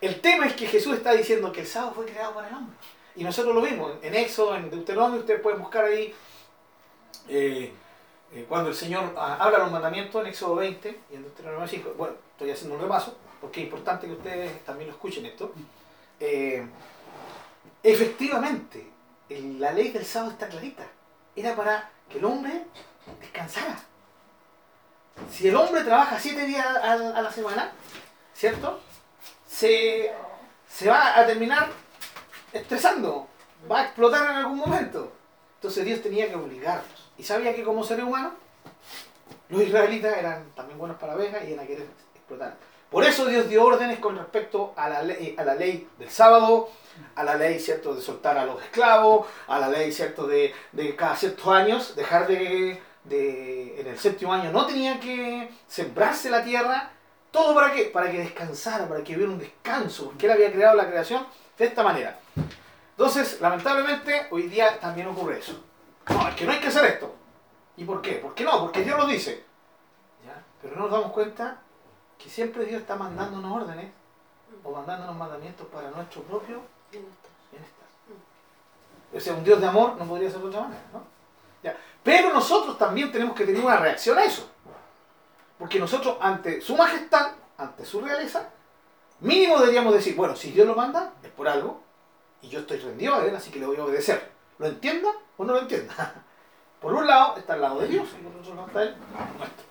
El 0.00 0.20
tema 0.20 0.46
es 0.46 0.54
que 0.54 0.66
Jesús 0.66 0.96
está 0.96 1.12
diciendo 1.12 1.52
que 1.52 1.60
el 1.60 1.66
sábado 1.66 1.92
fue 1.94 2.06
creado 2.06 2.34
para 2.34 2.48
el 2.48 2.54
hombre. 2.54 2.76
Y 3.14 3.22
nosotros 3.22 3.54
lo 3.54 3.60
vimos 3.60 3.92
en 4.02 4.14
Éxodo, 4.14 4.56
en 4.56 4.70
Deuteronomio, 4.70 5.20
ustedes 5.20 5.40
pueden 5.40 5.60
buscar 5.60 5.84
ahí 5.84 6.14
eh, 7.28 7.72
eh, 8.34 8.46
cuando 8.48 8.70
el 8.70 8.74
Señor 8.74 9.14
ah, 9.16 9.36
habla 9.38 9.58
los 9.58 9.70
mandamientos 9.70 10.20
en 10.22 10.28
Éxodo 10.28 10.56
20 10.56 11.00
y 11.10 11.14
en 11.14 11.22
Deuteronomio 11.22 11.68
5, 11.68 11.94
bueno, 11.98 12.14
estoy 12.32 12.50
haciendo 12.50 12.76
un 12.76 12.82
repaso, 12.82 13.14
porque 13.40 13.60
es 13.60 13.66
importante 13.66 14.06
que 14.06 14.14
ustedes 14.14 14.64
también 14.64 14.88
lo 14.88 14.94
escuchen 14.94 15.26
esto. 15.26 15.52
Eh, 16.18 16.66
efectivamente, 17.82 18.86
la 19.28 19.72
ley 19.72 19.90
del 19.90 20.06
sábado 20.06 20.32
está 20.32 20.48
clarita. 20.48 20.86
Era 21.36 21.54
para 21.54 21.90
que 22.08 22.18
el 22.18 22.24
hombre 22.24 22.64
descansara. 23.20 23.78
Si 25.30 25.48
el 25.48 25.56
hombre 25.56 25.82
trabaja 25.82 26.18
siete 26.18 26.46
días 26.46 26.66
a, 26.66 26.96
la 26.96 27.30
semana, 27.30 27.72
¿cierto? 28.34 28.80
Se, 29.46 30.10
se 30.68 30.88
va 30.88 31.18
a 31.18 31.26
terminar 31.26 31.68
estresando, 32.52 33.28
va 33.70 33.80
a 33.80 33.84
explotar 33.84 34.30
en 34.30 34.36
algún 34.36 34.58
momento. 34.58 35.12
Entonces 35.56 35.84
Dios 35.84 36.02
tenía 36.02 36.28
que 36.28 36.36
obligarlos. 36.36 37.01
Y 37.22 37.24
sabía 37.24 37.54
que 37.54 37.62
como 37.62 37.84
seres 37.84 38.04
humanos, 38.04 38.32
los 39.48 39.62
israelitas 39.62 40.18
eran 40.18 40.44
también 40.56 40.76
buenos 40.76 40.98
para 40.98 41.14
la 41.14 41.20
abeja 41.20 41.44
y 41.44 41.52
iban 41.52 41.64
a 41.64 41.68
querer 41.68 41.86
explotar. 42.16 42.56
Por 42.90 43.04
eso 43.04 43.26
Dios 43.26 43.48
dio 43.48 43.64
órdenes 43.64 44.00
con 44.00 44.18
respecto 44.18 44.72
a 44.74 44.88
la 44.88 45.02
ley, 45.04 45.36
a 45.38 45.44
la 45.44 45.54
ley 45.54 45.88
del 46.00 46.10
sábado, 46.10 46.70
a 47.14 47.22
la 47.22 47.36
ley, 47.36 47.60
¿cierto?, 47.60 47.94
de 47.94 48.02
soltar 48.02 48.36
a 48.38 48.44
los 48.44 48.60
esclavos, 48.60 49.28
a 49.46 49.60
la 49.60 49.68
ley, 49.68 49.92
¿cierto?, 49.92 50.26
de, 50.26 50.52
de 50.72 50.96
cada 50.96 51.14
ciertos 51.14 51.46
años 51.46 51.94
dejar 51.94 52.26
de, 52.26 52.82
de, 53.04 53.80
en 53.80 53.86
el 53.86 53.98
séptimo 54.00 54.32
año 54.32 54.50
no 54.50 54.66
tenía 54.66 54.98
que 54.98 55.48
sembrarse 55.68 56.28
la 56.28 56.42
tierra. 56.42 56.90
¿Todo 57.30 57.54
para 57.54 57.72
qué? 57.72 57.84
Para 57.84 58.10
que 58.10 58.18
descansara, 58.18 58.88
para 58.88 59.04
que 59.04 59.14
hubiera 59.14 59.30
un 59.30 59.38
descanso, 59.38 60.06
porque 60.06 60.26
Él 60.26 60.32
había 60.32 60.52
creado 60.52 60.74
la 60.74 60.88
creación 60.88 61.24
de 61.56 61.66
esta 61.66 61.84
manera. 61.84 62.18
Entonces, 62.90 63.40
lamentablemente, 63.40 64.26
hoy 64.32 64.48
día 64.48 64.80
también 64.80 65.06
ocurre 65.06 65.38
eso. 65.38 65.66
No, 66.08 66.28
es 66.28 66.34
que 66.34 66.44
no 66.44 66.52
hay 66.52 66.60
que 66.60 66.68
hacer 66.68 66.84
esto. 66.84 67.14
¿Y 67.76 67.84
por 67.84 68.02
qué? 68.02 68.12
¿Por 68.14 68.34
qué 68.34 68.44
no? 68.44 68.60
Porque 68.60 68.82
Dios 68.82 68.98
lo 68.98 69.06
dice. 69.06 69.44
¿Ya? 70.24 70.42
Pero 70.60 70.76
no 70.76 70.82
nos 70.82 70.90
damos 70.90 71.12
cuenta 71.12 71.60
que 72.18 72.28
siempre 72.28 72.64
Dios 72.64 72.80
está 72.80 72.96
mandándonos 72.96 73.62
órdenes 73.62 73.90
o 74.62 74.70
mandándonos 74.70 75.16
mandamientos 75.16 75.66
para 75.68 75.90
nuestro 75.90 76.22
propio 76.22 76.60
bienestar. 76.90 77.22
O 79.14 79.20
sea, 79.20 79.34
un 79.34 79.44
Dios 79.44 79.60
de 79.60 79.66
amor 79.66 79.96
no 79.96 80.04
podría 80.06 80.30
ser 80.30 80.40
de 80.40 80.46
otra 80.46 80.62
manera, 80.62 80.82
¿no? 80.92 81.02
¿Ya? 81.62 81.76
Pero 82.02 82.32
nosotros 82.32 82.78
también 82.78 83.12
tenemos 83.12 83.34
que 83.36 83.44
tener 83.44 83.62
una 83.62 83.76
reacción 83.76 84.18
a 84.18 84.24
eso. 84.24 84.48
Porque 85.58 85.78
nosotros, 85.78 86.16
ante 86.20 86.60
su 86.60 86.76
majestad, 86.76 87.32
ante 87.56 87.84
su 87.84 88.00
realeza, 88.00 88.48
mínimo 89.20 89.58
deberíamos 89.60 89.94
decir, 89.94 90.16
bueno, 90.16 90.34
si 90.34 90.50
Dios 90.50 90.66
lo 90.66 90.74
manda, 90.74 91.12
es 91.22 91.30
por 91.30 91.46
algo, 91.46 91.80
y 92.40 92.48
yo 92.48 92.60
estoy 92.60 92.78
rendido 92.78 93.14
a 93.14 93.24
Él, 93.24 93.36
así 93.36 93.50
que 93.50 93.60
le 93.60 93.66
voy 93.66 93.76
a 93.76 93.84
obedecer. 93.84 94.31
¿Lo 94.62 94.68
entienda 94.68 95.08
o 95.38 95.44
no 95.44 95.54
lo 95.54 95.60
entienda? 95.62 96.14
Por 96.80 96.94
un 96.94 97.04
lado 97.04 97.36
está 97.36 97.54
al 97.54 97.62
lado 97.62 97.80
de 97.80 97.88
Dios, 97.88 98.08
y 98.18 98.22
por 98.24 98.40
otro 98.40 98.54
lado 98.54 98.66
está 98.68 98.82
Él 98.82 98.96
nuestro. 99.38 99.64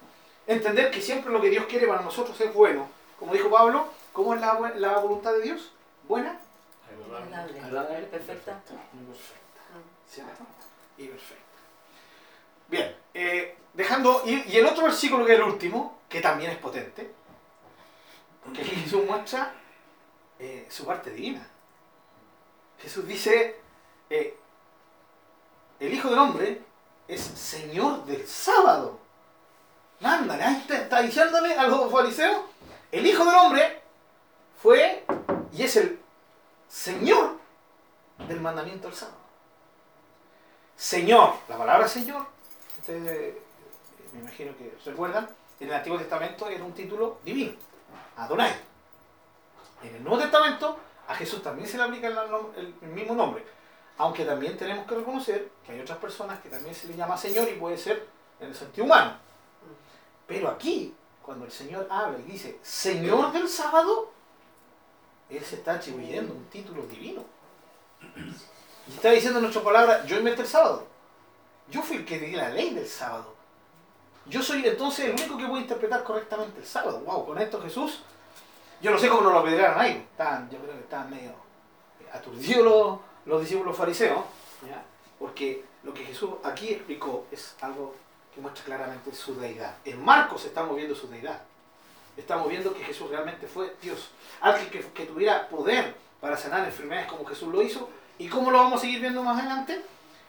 Entender 0.47 0.91
que 0.91 1.01
siempre 1.01 1.31
lo 1.31 1.41
que 1.41 1.49
Dios 1.49 1.65
quiere 1.65 1.87
para 1.87 2.01
nosotros 2.01 2.39
es 2.39 2.53
bueno. 2.53 2.89
Como 3.17 3.33
dijo 3.33 3.49
Pablo, 3.49 3.87
¿cómo 4.13 4.33
es 4.33 4.41
la, 4.41 4.53
la 4.75 4.99
voluntad 4.99 5.33
de 5.33 5.41
Dios? 5.41 5.71
¿Buena? 6.07 6.37
Agradable. 7.63 8.07
Perfecta. 8.07 8.61
Y 8.93 9.05
perfecta. 9.05 9.61
¿Cierto? 10.09 10.43
Y 10.97 11.07
perfecta. 11.07 11.43
Bien, 12.67 12.95
eh, 13.13 13.57
dejando. 13.73 14.23
Y, 14.25 14.49
y 14.49 14.57
el 14.57 14.65
otro 14.65 14.83
versículo 14.83 15.25
que 15.25 15.33
es 15.33 15.39
el 15.39 15.45
último, 15.45 15.99
que 16.09 16.21
también 16.21 16.51
es 16.51 16.57
potente, 16.57 17.11
porque 18.43 18.61
aquí 18.61 18.71
Jesús 18.71 19.05
muestra 19.05 19.53
eh, 20.39 20.65
su 20.69 20.85
parte 20.85 21.11
divina. 21.11 21.45
Jesús 22.79 23.05
dice: 23.05 23.59
eh, 24.09 24.37
El 25.81 25.95
Hijo 25.95 26.11
del 26.11 26.19
Hombre 26.19 26.61
es 27.07 27.19
Señor 27.19 28.05
del 28.05 28.27
sábado. 28.27 28.99
Ándale, 29.99 30.43
ahí 30.43 30.63
está, 30.69 31.01
diciéndole 31.01 31.55
a 31.55 31.65
los 31.65 31.91
fariseos: 31.91 32.43
El 32.91 33.07
Hijo 33.07 33.25
del 33.25 33.33
Hombre 33.33 33.81
fue 34.61 35.03
y 35.51 35.63
es 35.63 35.75
el 35.77 35.99
Señor 36.69 37.35
del 38.27 38.39
mandamiento 38.39 38.89
del 38.89 38.95
sábado. 38.95 39.17
Señor, 40.75 41.33
la 41.49 41.57
palabra 41.57 41.87
Señor, 41.87 42.27
ustedes 42.79 43.07
eh, 43.07 43.41
me 44.13 44.19
imagino 44.19 44.55
que 44.57 44.77
recuerdan, 44.85 45.27
en 45.59 45.67
el 45.67 45.73
Antiguo 45.73 45.97
Testamento 45.97 46.47
era 46.47 46.63
un 46.63 46.73
título 46.73 47.17
divino, 47.25 47.53
Adonai. 48.17 48.53
En 49.81 49.95
el 49.95 50.03
Nuevo 50.03 50.19
Testamento 50.19 50.77
a 51.07 51.15
Jesús 51.15 51.41
también 51.41 51.67
se 51.67 51.77
le 51.77 51.83
aplica 51.83 52.07
el 52.07 52.73
mismo 52.91 53.15
nombre, 53.15 53.43
aunque 54.01 54.25
también 54.25 54.57
tenemos 54.57 54.87
que 54.87 54.95
reconocer 54.95 55.51
que 55.63 55.73
hay 55.73 55.79
otras 55.79 55.99
personas 55.99 56.39
que 56.39 56.49
también 56.49 56.73
se 56.73 56.87
le 56.87 56.95
llama 56.95 57.15
Señor 57.15 57.47
y 57.47 57.53
puede 57.53 57.77
ser 57.77 58.07
en 58.39 58.47
el 58.47 58.55
sentido 58.55 58.85
humano. 58.85 59.13
Pero 60.25 60.49
aquí, 60.49 60.91
cuando 61.21 61.45
el 61.45 61.51
Señor 61.51 61.87
habla 61.87 62.17
y 62.17 62.23
dice 62.23 62.57
Señor 62.63 63.31
del 63.31 63.47
sábado, 63.47 64.11
Él 65.29 65.45
se 65.45 65.57
está 65.57 65.75
atribuyendo 65.75 66.33
un 66.33 66.45
título 66.45 66.81
divino. 66.87 67.23
Y 68.87 68.91
está 68.91 69.11
diciendo 69.11 69.37
en 69.37 69.43
nuestra 69.43 69.61
palabra, 69.63 70.03
yo 70.07 70.17
inventé 70.17 70.41
el 70.41 70.47
sábado. 70.47 70.87
Yo 71.69 71.83
fui 71.83 71.97
el 71.97 72.05
que 72.05 72.17
di 72.17 72.31
la 72.31 72.49
ley 72.49 72.73
del 72.73 72.87
sábado. 72.87 73.35
Yo 74.25 74.41
soy 74.41 74.65
entonces 74.65 75.05
el 75.05 75.11
único 75.11 75.37
que 75.37 75.45
puede 75.45 75.61
interpretar 75.61 76.03
correctamente 76.03 76.59
el 76.59 76.65
sábado. 76.65 77.01
Wow, 77.01 77.27
con 77.27 77.37
esto 77.39 77.61
Jesús, 77.61 78.01
yo 78.81 78.89
no 78.89 78.97
sé 78.97 79.09
cómo 79.09 79.21
nos 79.21 79.33
lo 79.33 79.39
apedrearon 79.41 79.79
ahí. 79.79 80.07
Estaban, 80.11 80.49
yo 80.49 80.57
creo 80.57 80.73
que 80.73 80.81
estaban 80.81 81.11
medio 81.11 81.33
aturdidos 82.11 82.99
los 83.25 83.41
discípulos 83.41 83.75
fariseos, 83.77 84.23
¿ya? 84.67 84.83
porque 85.19 85.63
lo 85.83 85.93
que 85.93 86.03
Jesús 86.05 86.31
aquí 86.43 86.69
explicó 86.73 87.25
es 87.31 87.55
algo 87.61 87.95
que 88.33 88.41
muestra 88.41 88.63
claramente 88.63 89.13
su 89.13 89.39
deidad. 89.39 89.75
En 89.85 90.03
Marcos 90.03 90.45
estamos 90.45 90.75
viendo 90.75 90.95
su 90.95 91.07
deidad. 91.09 91.41
Estamos 92.17 92.49
viendo 92.49 92.73
que 92.73 92.83
Jesús 92.83 93.09
realmente 93.09 93.47
fue 93.47 93.75
Dios. 93.81 94.09
Alguien 94.41 94.69
que, 94.69 94.79
que 94.91 95.05
tuviera 95.05 95.47
poder 95.49 95.95
para 96.19 96.37
sanar 96.37 96.65
enfermedades 96.65 97.07
como 97.09 97.25
Jesús 97.25 97.49
lo 97.53 97.61
hizo. 97.61 97.89
¿Y 98.17 98.27
cómo 98.27 98.51
lo 98.51 98.57
vamos 98.59 98.79
a 98.79 98.81
seguir 98.81 98.99
viendo 99.01 99.23
más 99.23 99.39
adelante? 99.39 99.83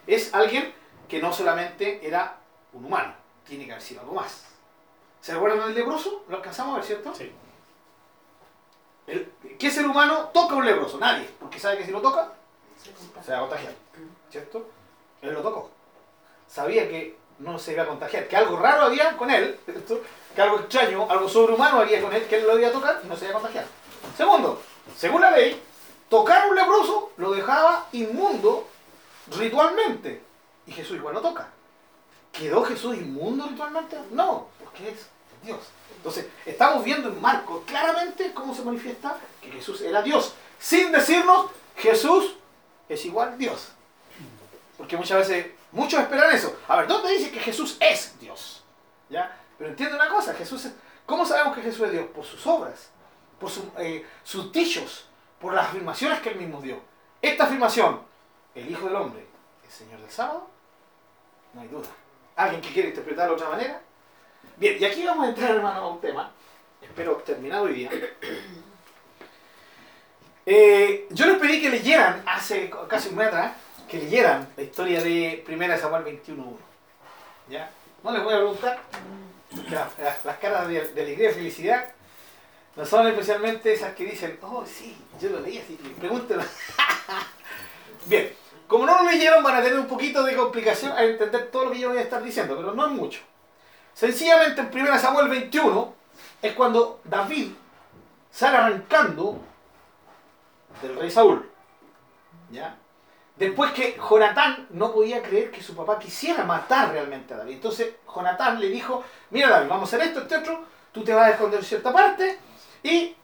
Es 0.06 0.32
alguien 0.34 0.72
que 1.08 1.20
no 1.20 1.32
solamente 1.32 2.06
era 2.06 2.36
un 2.72 2.84
humano, 2.86 3.12
tiene 3.46 3.66
que 3.66 3.72
haber 3.72 3.82
sido 3.84 4.00
algo 4.00 4.14
más. 4.14 4.44
¿Se 5.20 5.32
acuerdan 5.32 5.60
del 5.66 5.74
leproso? 5.74 6.24
Lo 6.28 6.36
alcanzamos 6.36 6.72
a 6.74 6.76
ver, 6.78 6.84
¿cierto? 6.86 7.14
Sí. 7.14 7.30
El- 9.06 9.30
¿Qué 9.58 9.70
ser 9.70 9.86
humano 9.86 10.30
toca 10.32 10.54
a 10.54 10.58
un 10.58 10.64
leproso? 10.66 10.98
Nadie, 10.98 11.28
porque 11.38 11.58
sabe 11.58 11.78
que 11.78 11.84
si 11.84 11.90
lo 11.90 12.00
toca, 12.00 12.32
se 13.24 13.32
va 13.32 13.38
a 13.38 13.40
contagiar, 13.40 13.72
¿cierto? 14.30 14.66
Él 15.22 15.34
lo 15.34 15.40
tocó. 15.40 15.70
Sabía 16.48 16.88
que 16.88 17.16
no 17.38 17.58
se 17.58 17.72
iba 17.72 17.82
a 17.82 17.86
contagiar, 17.86 18.28
que 18.28 18.36
algo 18.36 18.56
raro 18.56 18.82
había 18.82 19.16
con 19.16 19.30
él, 19.30 19.58
¿cierto? 19.64 20.00
que 20.34 20.42
algo 20.42 20.60
extraño, 20.60 21.06
algo 21.10 21.28
sobrehumano 21.28 21.80
había 21.80 22.00
con 22.00 22.12
él, 22.12 22.26
que 22.26 22.36
él 22.36 22.46
lo 22.46 22.58
iba 22.58 22.68
a 22.68 22.72
tocar 22.72 23.00
y 23.04 23.06
no 23.06 23.16
se 23.16 23.26
iba 23.26 23.32
a 23.32 23.40
contagiar. 23.40 23.66
Segundo, 24.16 24.60
según 24.96 25.20
la 25.20 25.30
ley, 25.30 25.60
tocar 26.08 26.48
un 26.48 26.56
leproso 26.56 27.12
lo 27.16 27.32
dejaba 27.32 27.86
inmundo 27.92 28.68
ritualmente. 29.38 30.22
Y 30.66 30.72
Jesús 30.72 30.96
igual 30.96 31.14
lo 31.14 31.20
toca. 31.20 31.48
¿Quedó 32.32 32.64
Jesús 32.64 32.96
inmundo 32.96 33.46
ritualmente? 33.48 33.98
No, 34.10 34.48
porque 34.62 34.90
es 34.90 35.06
Dios. 35.42 35.60
Entonces, 35.96 36.26
estamos 36.46 36.84
viendo 36.84 37.08
en 37.08 37.20
Marcos 37.20 37.62
claramente 37.66 38.32
cómo 38.32 38.54
se 38.54 38.62
manifiesta 38.62 39.18
que 39.40 39.50
Jesús 39.50 39.80
era 39.82 40.02
Dios, 40.02 40.34
sin 40.58 40.90
decirnos 40.90 41.46
Jesús 41.76 42.36
es 42.88 43.04
igual 43.04 43.36
Dios. 43.38 43.72
Porque 44.78 44.96
muchas 44.96 45.18
veces, 45.28 45.46
muchos 45.70 46.00
esperan 46.00 46.34
eso. 46.34 46.56
A 46.68 46.76
ver, 46.76 46.86
¿dónde 46.86 47.10
dice 47.12 47.30
que 47.30 47.40
Jesús 47.40 47.76
es 47.80 48.18
Dios? 48.18 48.64
¿Ya? 49.08 49.38
Pero 49.58 49.70
entiende 49.70 49.94
una 49.94 50.08
cosa, 50.08 50.34
Jesús 50.34 50.64
es, 50.64 50.72
¿cómo 51.06 51.24
sabemos 51.24 51.54
que 51.54 51.62
Jesús 51.62 51.86
es 51.86 51.92
Dios? 51.92 52.06
Por 52.14 52.24
sus 52.24 52.44
obras, 52.46 52.90
por 53.38 53.50
su- 53.50 53.70
eh, 53.78 54.04
sus 54.24 54.50
dichos, 54.52 55.06
por 55.40 55.54
las 55.54 55.66
afirmaciones 55.68 56.20
que 56.20 56.30
él 56.30 56.36
mismo 56.36 56.60
dio. 56.60 56.80
Esta 57.20 57.44
afirmación, 57.44 58.00
el 58.54 58.68
Hijo 58.70 58.86
del 58.86 58.96
Hombre 58.96 59.24
es 59.66 59.72
Señor 59.74 60.00
del 60.00 60.10
sábado, 60.10 60.48
no 61.54 61.60
hay 61.60 61.68
duda. 61.68 61.88
¿Alguien 62.34 62.60
que 62.62 62.72
quiere 62.72 62.88
interpretarlo 62.88 63.36
de 63.36 63.42
otra 63.42 63.50
manera? 63.56 63.80
Bien, 64.56 64.76
y 64.80 64.84
aquí 64.84 65.04
vamos 65.04 65.26
a 65.26 65.28
entrar, 65.28 65.50
hermano, 65.52 65.80
a 65.80 65.88
un 65.88 66.00
tema. 66.00 66.32
Espero 66.80 67.16
terminar 67.16 67.60
hoy 67.60 67.74
día. 67.74 67.90
Eh, 70.44 71.06
yo 71.10 71.26
les 71.26 71.36
pedí 71.38 71.60
que 71.60 71.70
leyeran, 71.70 72.22
hace 72.26 72.70
casi 72.88 73.08
un 73.10 73.16
mes 73.16 73.28
atrás, 73.28 73.52
que 73.88 73.98
leyeran 73.98 74.48
la 74.56 74.62
historia 74.62 75.02
de 75.02 75.44
1 75.48 75.78
Samuel 75.78 76.04
21.1. 76.04 76.56
¿Ya? 77.48 77.70
No 78.02 78.10
les 78.12 78.22
voy 78.24 78.34
a 78.34 78.38
preguntar. 78.38 78.78
Las, 79.70 79.98
las- 80.24 80.38
caras 80.38 80.66
de, 80.66 80.80
de 80.88 81.02
alegría 81.02 81.30
y 81.30 81.34
felicidad 81.34 81.92
no 82.74 82.86
son 82.86 83.06
especialmente 83.08 83.72
esas 83.74 83.94
que 83.94 84.04
dicen, 84.06 84.38
oh, 84.42 84.64
sí, 84.66 84.96
yo 85.20 85.28
lo 85.28 85.40
leí 85.40 85.58
así, 85.58 85.74
pregúntenlo. 86.00 86.42
Bien, 88.06 88.32
como 88.66 88.86
no 88.86 89.02
lo 89.04 89.10
leyeron, 89.10 89.42
van 89.44 89.56
a 89.56 89.62
tener 89.62 89.78
un 89.78 89.86
poquito 89.86 90.22
de 90.24 90.34
complicación 90.34 90.92
a 90.92 91.04
entender 91.04 91.50
todo 91.50 91.66
lo 91.66 91.70
que 91.72 91.80
yo 91.80 91.90
voy 91.90 91.98
a 91.98 92.02
estar 92.02 92.22
diciendo, 92.22 92.56
pero 92.56 92.72
no 92.72 92.86
es 92.86 92.92
mucho. 92.92 93.20
Sencillamente 93.94 94.62
en 94.62 94.70
1 94.86 94.98
Samuel 94.98 95.28
21 95.28 95.94
es 96.40 96.52
cuando 96.54 97.00
David 97.04 97.50
sale 98.30 98.56
arrancando 98.56 99.38
del 100.82 100.96
rey 100.96 101.10
Saúl. 101.10 101.48
¿Ya? 102.50 102.76
Después 103.36 103.72
que 103.72 103.98
Jonatán 103.98 104.66
no 104.70 104.92
podía 104.92 105.22
creer 105.22 105.50
que 105.50 105.62
su 105.62 105.74
papá 105.74 105.98
quisiera 105.98 106.44
matar 106.44 106.92
realmente 106.92 107.32
a 107.32 107.38
David. 107.38 107.54
Entonces 107.54 107.94
Jonatán 108.14 108.60
le 108.60 108.68
dijo, 108.68 109.02
mira 109.30 109.48
David, 109.48 109.68
vamos 109.68 109.92
a 109.92 109.96
hacer 109.96 110.08
esto, 110.08 110.20
este 110.20 110.36
otro, 110.36 110.64
tú 110.92 111.02
te 111.02 111.14
vas 111.14 111.28
a 111.28 111.30
esconder 111.30 111.60
en 111.60 111.66
cierta 111.66 111.92
parte 111.92 112.38
y 112.82 113.16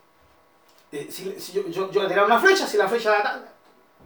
eh, 0.91 1.09
si, 1.11 1.53
yo, 1.53 1.69
yo, 1.69 1.91
yo 1.91 2.25
una 2.25 2.41
flecha, 2.41 2.67
si 2.67 2.79
la 2.79 2.88
flecha 2.88 3.43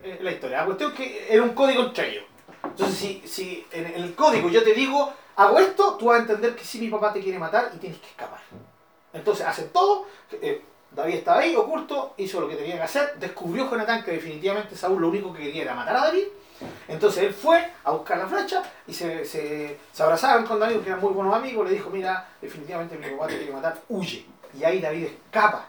eh, 0.02 0.18
la 0.20 0.32
historia. 0.32 0.58
La 0.58 0.66
cuestión 0.66 0.90
es 0.90 0.96
que 0.96 1.32
era 1.32 1.42
un 1.42 1.54
código 1.54 1.84
entre 1.84 2.10
ellos. 2.10 2.24
Entonces 2.64 2.98
si, 2.98 3.22
si 3.26 3.66
en 3.70 3.86
el 3.86 4.14
código 4.14 4.48
yo 4.48 4.64
te 4.64 4.74
digo, 4.74 5.12
hago 5.36 5.58
esto, 5.60 5.96
tú 5.96 6.06
vas 6.06 6.18
a 6.18 6.22
entender 6.22 6.56
que 6.56 6.64
si 6.64 6.80
mi 6.80 6.88
papá 6.88 7.12
te 7.12 7.20
quiere 7.20 7.38
matar 7.38 7.70
y 7.74 7.78
tienes 7.78 8.00
que 8.00 8.08
escapar. 8.08 8.40
Entonces 9.12 9.46
hacen 9.46 9.68
todo. 9.70 10.06
eh, 10.32 10.62
David 10.94 11.14
estaba 11.14 11.40
ahí, 11.40 11.56
oculto, 11.56 12.14
hizo 12.18 12.40
lo 12.40 12.48
que 12.48 12.56
tenía 12.56 12.76
que 12.76 12.82
hacer, 12.82 13.14
descubrió 13.18 13.70
Jonatán 13.70 14.04
que 14.04 14.12
definitivamente 14.12 14.76
Saúl 14.76 15.00
lo 15.00 15.08
único 15.08 15.32
que 15.32 15.44
quería 15.44 15.62
era 15.62 15.74
matar 15.74 15.96
a 15.96 16.04
David. 16.06 16.24
Entonces 16.86 17.24
él 17.24 17.34
fue 17.34 17.72
a 17.82 17.90
buscar 17.92 18.18
la 18.18 18.26
flecha 18.26 18.62
y 18.86 18.92
se, 18.92 19.24
se, 19.24 19.78
se 19.90 20.02
abrazaron 20.02 20.44
con 20.44 20.60
David, 20.60 20.80
que 20.80 20.90
eran 20.90 21.00
muy 21.00 21.12
buenos 21.12 21.34
amigos, 21.34 21.66
le 21.68 21.74
dijo, 21.74 21.90
mira, 21.90 22.28
definitivamente 22.40 22.96
mi 22.96 23.10
papá 23.10 23.26
te 23.26 23.38
quiere 23.38 23.52
matar, 23.52 23.78
huye. 23.88 24.26
y 24.58 24.64
ahí 24.64 24.80
David 24.80 25.06
escapa. 25.06 25.66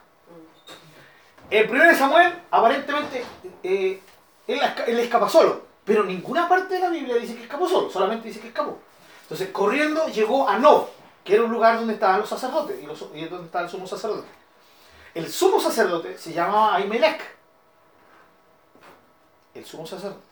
El 1.50 1.68
primer 1.68 1.96
Samuel, 1.96 2.34
aparentemente, 2.52 3.24
eh, 3.64 4.02
él, 4.48 4.60
él 4.88 5.00
escapa 5.00 5.30
solo, 5.30 5.62
pero 5.86 6.04
ninguna 6.04 6.48
parte 6.48 6.76
de 6.76 6.80
la 6.80 6.90
Biblia 6.90 7.16
dice 7.16 7.36
que 7.36 7.44
escapó 7.44 7.68
solo, 7.68 7.90
solamente 7.90 8.28
dice 8.28 8.40
que 8.40 8.48
escapó. 8.48 8.78
Entonces, 9.24 9.50
corriendo 9.50 10.08
llegó 10.08 10.48
a 10.48 10.58
Nob, 10.58 10.88
que 11.24 11.36
era 11.36 11.44
un 11.44 11.52
lugar 11.52 11.78
donde 11.78 11.94
estaban 11.94 12.20
los 12.20 12.30
sacerdotes, 12.30 12.82
y, 12.82 12.86
los, 12.86 13.00
donde 13.00 13.46
estaba 13.46 13.66
el 13.66 13.70
sumo 13.70 13.88
sacerdote. 13.88 14.28
El 15.14 15.30
sumo 15.32 15.60
sacerdote 15.60 16.18
se 16.18 16.34
llamaba 16.34 16.76
Ahimelech. 16.76 17.22
El 19.54 19.66
sumo 19.66 19.86
sacerdote. 19.86 20.26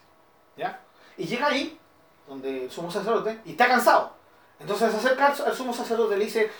¿Ya? 0.58 0.82
Y 1.18 1.26
llega 1.26 1.48
ahí, 1.48 1.80
donde 2.28 2.66
el 2.66 2.72
sumo 2.72 2.92
sacerdote, 2.92 3.42
y 3.46 3.52
está 3.52 3.68
cansado. 3.68 4.14
Entonces 4.60 4.92
se 4.92 4.98
acerca 4.98 5.28
al 5.28 5.56
sumo 5.56 5.74
sacerdote 5.74 6.16
y 6.16 6.20
le 6.20 6.26
dice, 6.26 6.52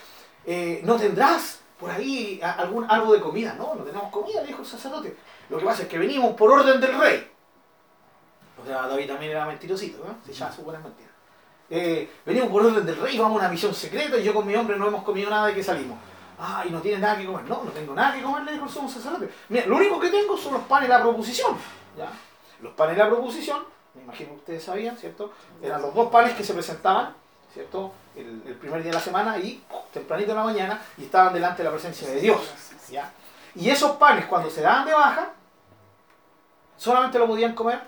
eh, 0.46 0.82
¿no 0.84 0.98
tendrás 0.98 1.60
por 1.80 1.90
ahí 1.90 2.40
algún 2.42 2.86
algo 2.90 3.14
de 3.14 3.22
comida? 3.22 3.54
No, 3.54 3.76
no 3.76 3.84
tenemos 3.84 4.12
comida, 4.12 4.42
le 4.42 4.48
dijo 4.48 4.62
el 4.62 4.68
sacerdote. 4.68 5.16
Lo 5.50 5.58
que 5.58 5.66
pasa 5.66 5.84
es 5.84 5.88
que 5.88 5.98
venimos 5.98 6.36
por 6.36 6.52
orden 6.52 6.80
del 6.80 6.98
rey. 6.98 7.32
O 8.62 8.66
sea, 8.66 8.88
David 8.88 9.08
también 9.08 9.32
era 9.32 9.46
mentirosito, 9.46 10.04
¿no? 10.06 10.18
Se 10.24 10.34
llama 10.34 10.52
su 10.52 10.62
buena 10.62 10.80
mentira. 10.80 11.10
Eh, 11.70 12.10
venimos 12.26 12.50
por 12.50 12.66
orden 12.66 12.86
del 12.86 12.98
rey, 12.98 13.18
vamos 13.18 13.38
a 13.38 13.40
una 13.40 13.50
misión 13.50 13.74
secreta 13.74 14.18
y 14.18 14.24
yo 14.24 14.34
con 14.34 14.46
mi 14.46 14.56
hombre 14.56 14.78
no 14.78 14.88
hemos 14.88 15.04
comido 15.04 15.30
nada 15.30 15.48
de 15.48 15.56
que 15.56 15.64
salimos. 15.64 15.98
Ah, 16.44 16.64
y 16.68 16.72
no 16.72 16.82
tiene 16.82 16.98
nada 16.98 17.16
que 17.16 17.26
comer. 17.28 17.46
No, 17.46 17.64
no 17.64 17.70
tengo 17.70 17.94
nada 17.94 18.16
que 18.16 18.24
comer, 18.24 18.42
le 18.44 18.54
dijo 18.54 18.66
el 18.66 18.72
sumo 18.72 18.90
sacerdote. 18.90 19.32
Mira, 19.50 19.68
lo 19.68 19.76
único 19.76 20.00
que 20.00 20.10
tengo 20.10 20.36
son 20.36 20.54
los 20.54 20.64
panes 20.64 20.90
de 20.90 20.96
la 20.96 21.02
proposición. 21.02 21.56
¿ya? 21.96 22.10
Los 22.62 22.74
panes 22.74 22.98
de 22.98 23.04
la 23.04 23.10
proposición, 23.10 23.64
me 23.94 24.02
imagino 24.02 24.32
que 24.32 24.38
ustedes 24.38 24.64
sabían, 24.64 24.98
¿cierto? 24.98 25.32
Eran 25.62 25.84
los 25.84 25.94
dos 25.94 26.10
panes 26.10 26.34
que 26.34 26.44
se 26.44 26.56
presentaban, 26.56 27.14
¿cierto? 27.54 27.92
El, 28.16 28.42
primer 28.60 28.82
día 28.82 28.92
de 28.92 28.98
la 28.98 29.04
semana 29.04 29.38
y 29.38 29.64
tempranito 29.94 30.32
en 30.32 30.38
la 30.38 30.44
mañana 30.44 30.82
y 30.98 31.04
estaban 31.04 31.32
delante 31.32 31.60
de 31.62 31.70
la 31.70 31.76
presencia 31.76 32.10
de 32.10 32.20
Dios. 32.20 32.42
¿ya? 32.90 33.14
Y 33.54 33.70
esos 33.70 33.92
panes, 33.98 34.26
cuando 34.26 34.50
se 34.50 34.62
daban 34.62 34.88
de 34.88 34.94
baja, 34.94 35.34
solamente 36.76 37.20
lo 37.20 37.28
podían 37.28 37.54
comer 37.54 37.82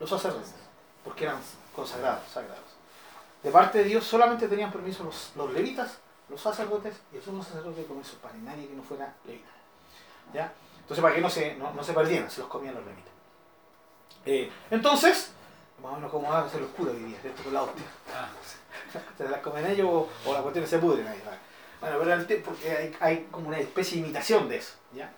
los 0.00 0.10
sacerdotes, 0.10 0.52
porque 1.04 1.26
eran 1.26 1.36
consagrados, 1.76 2.28
sagrados. 2.28 2.58
De 3.40 3.52
parte 3.52 3.78
de 3.78 3.84
Dios 3.84 4.02
solamente 4.02 4.48
tenían 4.48 4.72
permiso 4.72 5.08
los 5.36 5.52
levitas 5.52 5.98
los 6.28 6.40
sacerdotes 6.40 6.94
y 7.12 7.16
el 7.16 7.22
sumo 7.22 7.42
sacerdote 7.42 7.84
comer 7.84 8.04
sus 8.04 8.18
panes, 8.18 8.42
nadie 8.42 8.66
que 8.66 8.74
no 8.74 8.82
fuera 8.82 9.14
levita. 9.24 9.48
¿Ya? 10.32 10.52
Entonces, 10.80 11.02
para 11.02 11.14
que 11.14 11.20
no 11.20 11.30
se, 11.30 11.54
no, 11.56 11.72
no 11.72 11.82
se 11.82 11.92
perdieran, 11.92 12.30
se 12.30 12.40
los 12.40 12.48
comían 12.48 12.74
los 12.74 12.84
levitas. 12.84 13.12
Eh, 14.24 14.50
entonces, 14.70 15.32
más 15.82 15.92
o 15.92 15.96
menos 15.96 16.10
como 16.10 16.32
hace 16.32 16.60
los 16.60 16.70
curas 16.70 16.94
diría, 16.94 17.18
¿cierto? 17.20 17.42
Con 17.42 17.54
la 17.54 17.62
hostia. 17.62 17.84
se 19.18 19.28
las 19.28 19.40
comen 19.40 19.66
ellos 19.66 19.88
o, 19.90 20.08
o 20.26 20.32
las 20.32 20.42
cuestiones 20.42 20.70
se 20.70 20.78
pudren 20.78 21.06
ahí. 21.06 21.20
¿vale? 21.24 21.38
Bueno, 21.80 21.96
pero 21.98 22.14
el 22.14 22.42
porque 22.42 22.70
hay, 22.70 22.96
hay, 23.00 23.28
como 23.30 23.48
una 23.48 23.58
especie 23.58 23.98
de 23.98 24.04
imitación 24.04 24.48
de 24.48 24.56
eso. 24.56 24.74
¿ya? 24.94 25.12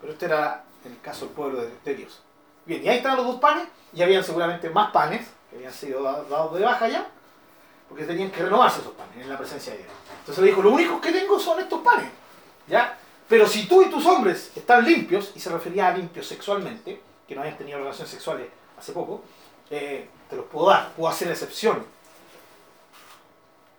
Pero 0.00 0.12
este 0.12 0.26
era 0.26 0.64
el 0.84 1.00
caso 1.00 1.26
del 1.26 1.34
pueblo 1.34 1.62
de, 1.62 1.70
de 1.84 1.94
Dios. 1.94 2.22
Bien, 2.66 2.82
y 2.82 2.88
ahí 2.88 2.98
estaban 2.98 3.18
los 3.18 3.26
dos 3.26 3.40
panes, 3.40 3.68
y 3.92 4.02
habían 4.02 4.24
seguramente 4.24 4.70
más 4.70 4.90
panes 4.90 5.28
que 5.50 5.56
habían 5.56 5.72
sido 5.72 6.02
dados 6.02 6.54
de 6.54 6.64
baja 6.64 6.88
ya, 6.88 7.06
porque 7.88 8.04
tenían 8.04 8.30
que 8.30 8.42
renovarse 8.42 8.80
esos 8.80 8.92
panes 8.94 9.16
en 9.16 9.28
la 9.28 9.38
presencia 9.38 9.72
de 9.72 9.78
Dios. 9.80 9.90
Entonces 10.20 10.42
le 10.42 10.50
dijo, 10.50 10.62
lo 10.62 10.70
único 10.70 11.00
que 11.00 11.12
tengo 11.12 11.38
son 11.38 11.60
estos 11.60 11.80
panes. 11.80 12.10
¿ya? 12.66 12.98
Pero 13.28 13.46
si 13.46 13.66
tú 13.66 13.82
y 13.82 13.86
tus 13.86 14.04
hombres 14.06 14.52
están 14.54 14.84
limpios, 14.84 15.32
y 15.34 15.40
se 15.40 15.50
refería 15.50 15.88
a 15.88 15.96
limpios 15.96 16.26
sexualmente, 16.26 17.00
que 17.26 17.34
no 17.34 17.40
habían 17.40 17.56
tenido 17.56 17.78
relaciones 17.78 18.10
sexuales 18.10 18.48
hace 18.78 18.92
poco, 18.92 19.22
eh, 19.70 20.08
te 20.28 20.36
los 20.36 20.46
puedo 20.46 20.68
dar, 20.68 20.92
puedo 20.92 21.08
hacer 21.08 21.30
excepción. 21.30 21.84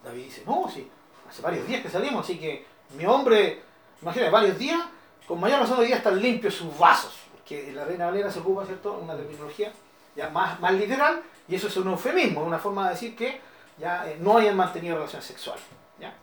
David 0.03 0.23
dice, 0.23 0.43
no, 0.45 0.69
sí, 0.73 0.89
hace 1.29 1.41
varios 1.41 1.67
días 1.67 1.81
que 1.81 1.89
salimos, 1.89 2.25
así 2.25 2.39
que 2.39 2.65
mi 2.97 3.05
hombre, 3.05 3.61
imagínate, 4.01 4.31
varios 4.31 4.57
días, 4.57 4.81
con 5.27 5.39
mayor 5.39 5.59
razón 5.59 5.79
hoy 5.79 5.87
día 5.87 5.97
están 5.97 6.19
limpios 6.19 6.53
sus 6.53 6.77
vasos, 6.77 7.13
porque 7.33 7.71
la 7.73 7.85
Reina 7.85 8.05
Valera 8.05 8.31
se 8.31 8.39
ocupa, 8.39 8.65
¿cierto?, 8.65 8.99
una 9.01 9.15
terminología 9.15 9.71
ya 10.15 10.29
más, 10.29 10.59
más 10.59 10.73
literal, 10.73 11.21
y 11.47 11.55
eso 11.55 11.67
es 11.67 11.77
un 11.77 11.89
eufemismo, 11.89 12.43
una 12.43 12.59
forma 12.59 12.85
de 12.85 12.93
decir 12.93 13.15
que 13.15 13.41
ya 13.77 14.09
eh, 14.09 14.17
no 14.19 14.37
hayan 14.37 14.55
mantenido 14.55 14.95
relaciones 14.95 15.25
sexuales. 15.25 15.63
¿ya? 15.99 16.13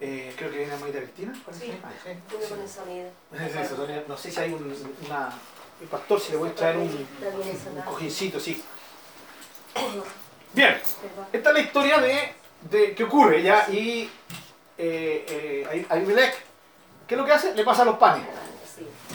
Eh, 0.00 0.32
creo 0.36 0.50
que 0.50 0.58
viene 0.58 0.76
Marita 0.76 0.98
Cristina. 0.98 1.34
Sí, 1.52 1.78
ah, 1.82 1.90
sí. 2.04 2.10
con 2.48 2.60
el 2.60 2.68
sonido. 2.68 3.10
No 4.06 4.16
sé 4.16 4.30
si 4.30 4.40
hay 4.40 4.52
un, 4.52 4.74
una, 5.06 5.32
el 5.80 5.88
pastor, 5.88 6.20
si 6.20 6.32
le 6.32 6.38
voy 6.38 6.50
a 6.50 6.54
traer 6.54 6.76
un, 6.76 6.84
un 6.88 7.82
cojincito, 7.82 8.38
sí. 8.38 8.62
Bien, 10.52 10.80
esta 11.32 11.50
es 11.50 11.54
la 11.54 11.60
historia 11.60 11.98
de, 11.98 12.32
de 12.70 12.94
qué 12.94 13.04
ocurre 13.04 13.42
ya 13.42 13.68
y 13.68 14.10
eh, 14.78 15.66
eh, 15.70 15.86
Abimelech, 15.88 16.34
¿qué 17.06 17.14
es 17.14 17.18
lo 17.18 17.26
que 17.26 17.32
hace? 17.32 17.54
Le 17.54 17.64
pasa 17.64 17.84
los 17.84 17.96
panes. 17.96 18.24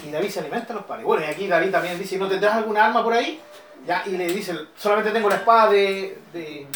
Y 0.06 0.12
David 0.12 0.30
se 0.30 0.40
alimenta 0.42 0.74
los 0.74 0.84
panes. 0.84 1.06
Bueno, 1.06 1.26
y 1.26 1.30
aquí 1.30 1.48
David 1.48 1.72
también 1.72 1.98
dice, 1.98 2.18
¿no 2.18 2.28
tendrás 2.28 2.56
alguna 2.56 2.86
arma 2.86 3.04
por 3.04 3.14
ahí? 3.14 3.42
Ya, 3.86 4.04
y 4.06 4.12
le 4.12 4.28
dice, 4.28 4.58
solamente 4.78 5.12
tengo 5.12 5.30
la 5.30 5.36
espada 5.36 5.72
de, 5.72 6.18
de, 6.32 6.68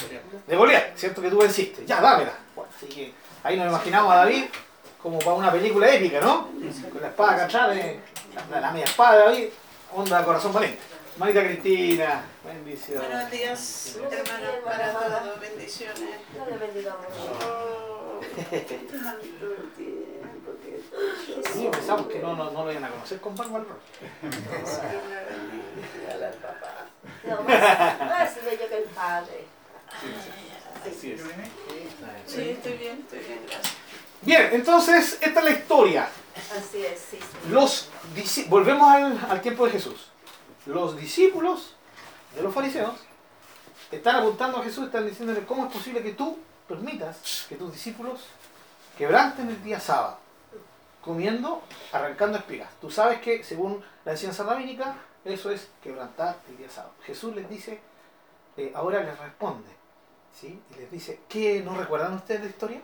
de 0.45 0.55
Goliat, 0.55 0.95
¿cierto? 0.97 1.21
Que 1.21 1.29
tú 1.29 1.37
venciste. 1.37 1.85
Ya, 1.85 2.01
dámela. 2.01 2.33
Bueno, 2.55 2.69
así 2.75 2.87
que 2.87 3.13
ahí 3.43 3.55
nos 3.57 3.67
imaginamos 3.67 4.11
a 4.11 4.17
David 4.17 4.45
como 5.01 5.19
para 5.19 5.33
una 5.33 5.51
película 5.51 5.89
épica, 5.89 6.19
¿no? 6.19 6.49
Con 6.91 7.01
la 7.01 7.07
espada 7.07 7.37
cachada 7.37 7.73
de 7.73 7.99
la, 8.51 8.59
la 8.59 8.71
media 8.71 8.85
espada 8.85 9.13
de 9.13 9.23
David, 9.25 9.45
onda 9.93 10.25
corazón 10.25 10.51
valiente. 10.51 10.79
Marita 11.17 11.43
Cristina, 11.43 12.23
bendiciones. 12.45 13.09
Buenos 13.09 13.31
días, 13.31 13.97
hermanos, 14.11 14.51
para 14.63 14.93
todos, 14.93 15.39
bendiciones. 15.39 16.09
No 16.37 16.45
le 16.45 16.57
bendigamos. 16.57 17.05
Oh, 17.43 18.19
tanto 18.51 19.47
tiempo 19.75 20.51
que 20.61 21.49
Sí, 21.53 21.69
pensamos 21.71 22.07
que 22.07 22.19
no, 22.19 22.35
no, 22.35 22.51
no 22.51 22.65
lo 22.65 22.71
iban 22.71 22.83
a 22.85 22.89
conocer 22.89 23.19
con 23.19 23.33
Pan 23.33 23.51
Valor. 23.51 23.79
No, 27.47 28.05
más, 28.05 28.35
bello 28.43 28.69
que 28.69 28.77
el 28.77 28.83
padre. 28.85 29.45
Así 30.81 31.11
es. 31.11 31.21
Sí, 32.27 32.49
estoy 32.49 32.73
bien, 32.77 32.99
estoy 33.03 33.19
bien, 33.19 33.39
gracias. 33.47 33.73
Bien, 34.21 34.49
entonces, 34.53 35.17
esta 35.21 35.39
es 35.39 35.45
la 35.45 35.51
historia. 35.51 36.09
Así 36.57 36.85
es, 36.85 36.99
sí. 36.99 37.17
sí. 37.19 37.49
Los 37.49 37.89
disci- 38.15 38.47
volvemos 38.49 38.89
al, 38.89 39.19
al 39.29 39.41
tiempo 39.41 39.65
de 39.65 39.71
Jesús. 39.71 40.09
Los 40.65 40.97
discípulos 40.97 41.75
de 42.35 42.41
los 42.43 42.53
fariseos 42.53 42.93
están 43.91 44.17
apuntando 44.17 44.57
a 44.59 44.63
Jesús, 44.63 44.85
están 44.87 45.07
diciéndole 45.07 45.45
cómo 45.45 45.65
es 45.67 45.73
posible 45.73 46.01
que 46.03 46.11
tú 46.13 46.37
permitas 46.67 47.45
que 47.47 47.55
tus 47.55 47.71
discípulos 47.71 48.21
quebranten 48.97 49.49
el 49.49 49.63
día 49.63 49.79
sábado, 49.79 50.17
comiendo, 51.01 51.63
arrancando 51.93 52.37
espigas. 52.37 52.69
Tú 52.81 52.91
sabes 52.91 53.21
que 53.21 53.43
según 53.43 53.83
la 54.03 54.11
enseñanza 54.11 54.43
rabínica, 54.43 54.95
eso 55.27 55.51
es 55.51 55.69
quebrantar 55.81 56.37
el 56.49 56.57
día 56.57 56.69
sábado. 56.69 56.93
Jesús 57.03 57.35
les 57.35 57.49
dice, 57.49 57.79
eh, 58.55 58.71
ahora 58.75 59.03
les 59.03 59.17
responde, 59.19 59.69
¿sí? 60.33 60.59
y 60.71 60.79
les 60.79 60.91
dice, 60.91 61.21
¿qué 61.27 61.61
no 61.61 61.75
recuerdan 61.75 62.13
ustedes 62.13 62.41
la 62.41 62.47
historia? 62.47 62.81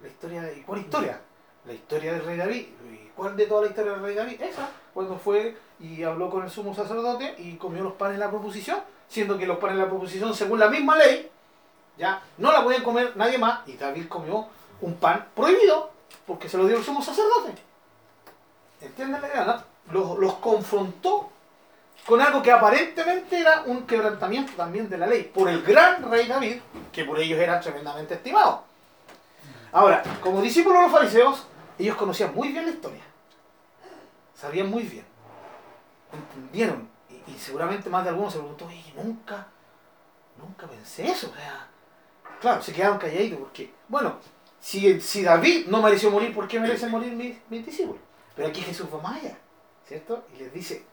La 0.00 0.08
historia 0.08 0.42
de, 0.42 0.62
¿cuál 0.62 0.80
historia? 0.80 1.20
La 1.66 1.72
historia 1.72 2.12
del 2.12 2.24
rey 2.24 2.36
David. 2.36 2.66
¿Y 2.92 3.10
cuál 3.14 3.36
de 3.36 3.46
toda 3.46 3.62
la 3.62 3.68
historia 3.68 3.92
del 3.92 4.02
rey 4.02 4.14
David? 4.14 4.40
Esa, 4.40 4.70
cuando 4.94 5.18
fue 5.18 5.56
y 5.80 6.02
habló 6.02 6.30
con 6.30 6.44
el 6.44 6.50
sumo 6.50 6.74
sacerdote 6.74 7.34
y 7.38 7.56
comió 7.56 7.82
los 7.82 7.94
panes 7.94 8.18
de 8.18 8.24
la 8.24 8.30
proposición, 8.30 8.80
siendo 9.08 9.36
que 9.36 9.46
los 9.46 9.58
panes 9.58 9.76
de 9.76 9.82
la 9.82 9.88
proposición, 9.88 10.34
según 10.34 10.58
la 10.60 10.68
misma 10.68 10.96
ley, 10.96 11.30
ya 11.96 12.22
no 12.38 12.52
la 12.52 12.62
podían 12.62 12.82
comer 12.82 13.16
nadie 13.16 13.38
más, 13.38 13.66
y 13.66 13.76
David 13.76 14.08
comió 14.08 14.46
un 14.80 14.94
pan 14.94 15.26
prohibido 15.34 15.90
porque 16.26 16.48
se 16.48 16.56
lo 16.56 16.66
dio 16.66 16.76
el 16.76 16.84
sumo 16.84 17.02
sacerdote. 17.02 17.54
¿Entienden 18.80 19.20
la 19.20 19.28
idea? 19.28 19.44
no? 19.44 19.92
Los, 19.92 20.18
los 20.18 20.34
confrontó 20.34 21.30
con 22.06 22.20
algo 22.20 22.42
que 22.42 22.50
aparentemente 22.50 23.38
era 23.38 23.62
un 23.66 23.86
quebrantamiento 23.86 24.52
también 24.56 24.88
de 24.88 24.98
la 24.98 25.06
ley, 25.06 25.24
por 25.24 25.48
el 25.48 25.62
gran 25.62 26.10
rey 26.10 26.26
David, 26.26 26.56
que 26.90 27.04
por 27.04 27.18
ellos 27.18 27.38
era 27.38 27.60
tremendamente 27.60 28.14
estimado. 28.14 28.64
Ahora, 29.72 30.02
como 30.22 30.40
discípulos 30.40 30.78
de 30.78 30.82
los 30.84 30.92
fariseos, 30.92 31.46
ellos 31.78 31.96
conocían 31.96 32.34
muy 32.34 32.48
bien 32.48 32.64
la 32.64 32.72
historia. 32.72 33.02
Sabían 34.34 34.70
muy 34.70 34.84
bien. 34.84 35.04
Entendieron. 36.12 36.88
Y, 37.26 37.38
seguramente 37.38 37.90
más 37.90 38.04
de 38.04 38.10
algunos 38.10 38.32
se 38.32 38.38
preguntó, 38.38 38.66
oye, 38.66 38.92
nunca, 38.96 39.46
nunca 40.38 40.66
pensé 40.66 41.10
eso. 41.10 41.28
O 41.30 41.34
sea, 41.34 41.68
claro, 42.40 42.62
se 42.62 42.72
quedaron 42.72 42.98
calladitos 42.98 43.38
porque, 43.38 43.74
bueno, 43.88 44.16
si, 44.60 45.00
si 45.00 45.22
David 45.22 45.66
no 45.66 45.82
mereció 45.82 46.10
morir, 46.10 46.34
¿por 46.34 46.48
qué 46.48 46.58
merecen 46.58 46.90
morir 46.90 47.12
mis 47.12 47.66
discípulos? 47.66 48.00
Pero 48.34 48.48
aquí 48.48 48.62
Jesús 48.62 48.86
va 48.92 49.02
más 49.02 49.16
allá, 49.20 49.36
¿cierto? 49.86 50.24
Y 50.34 50.38
les 50.38 50.52
dice 50.54 50.84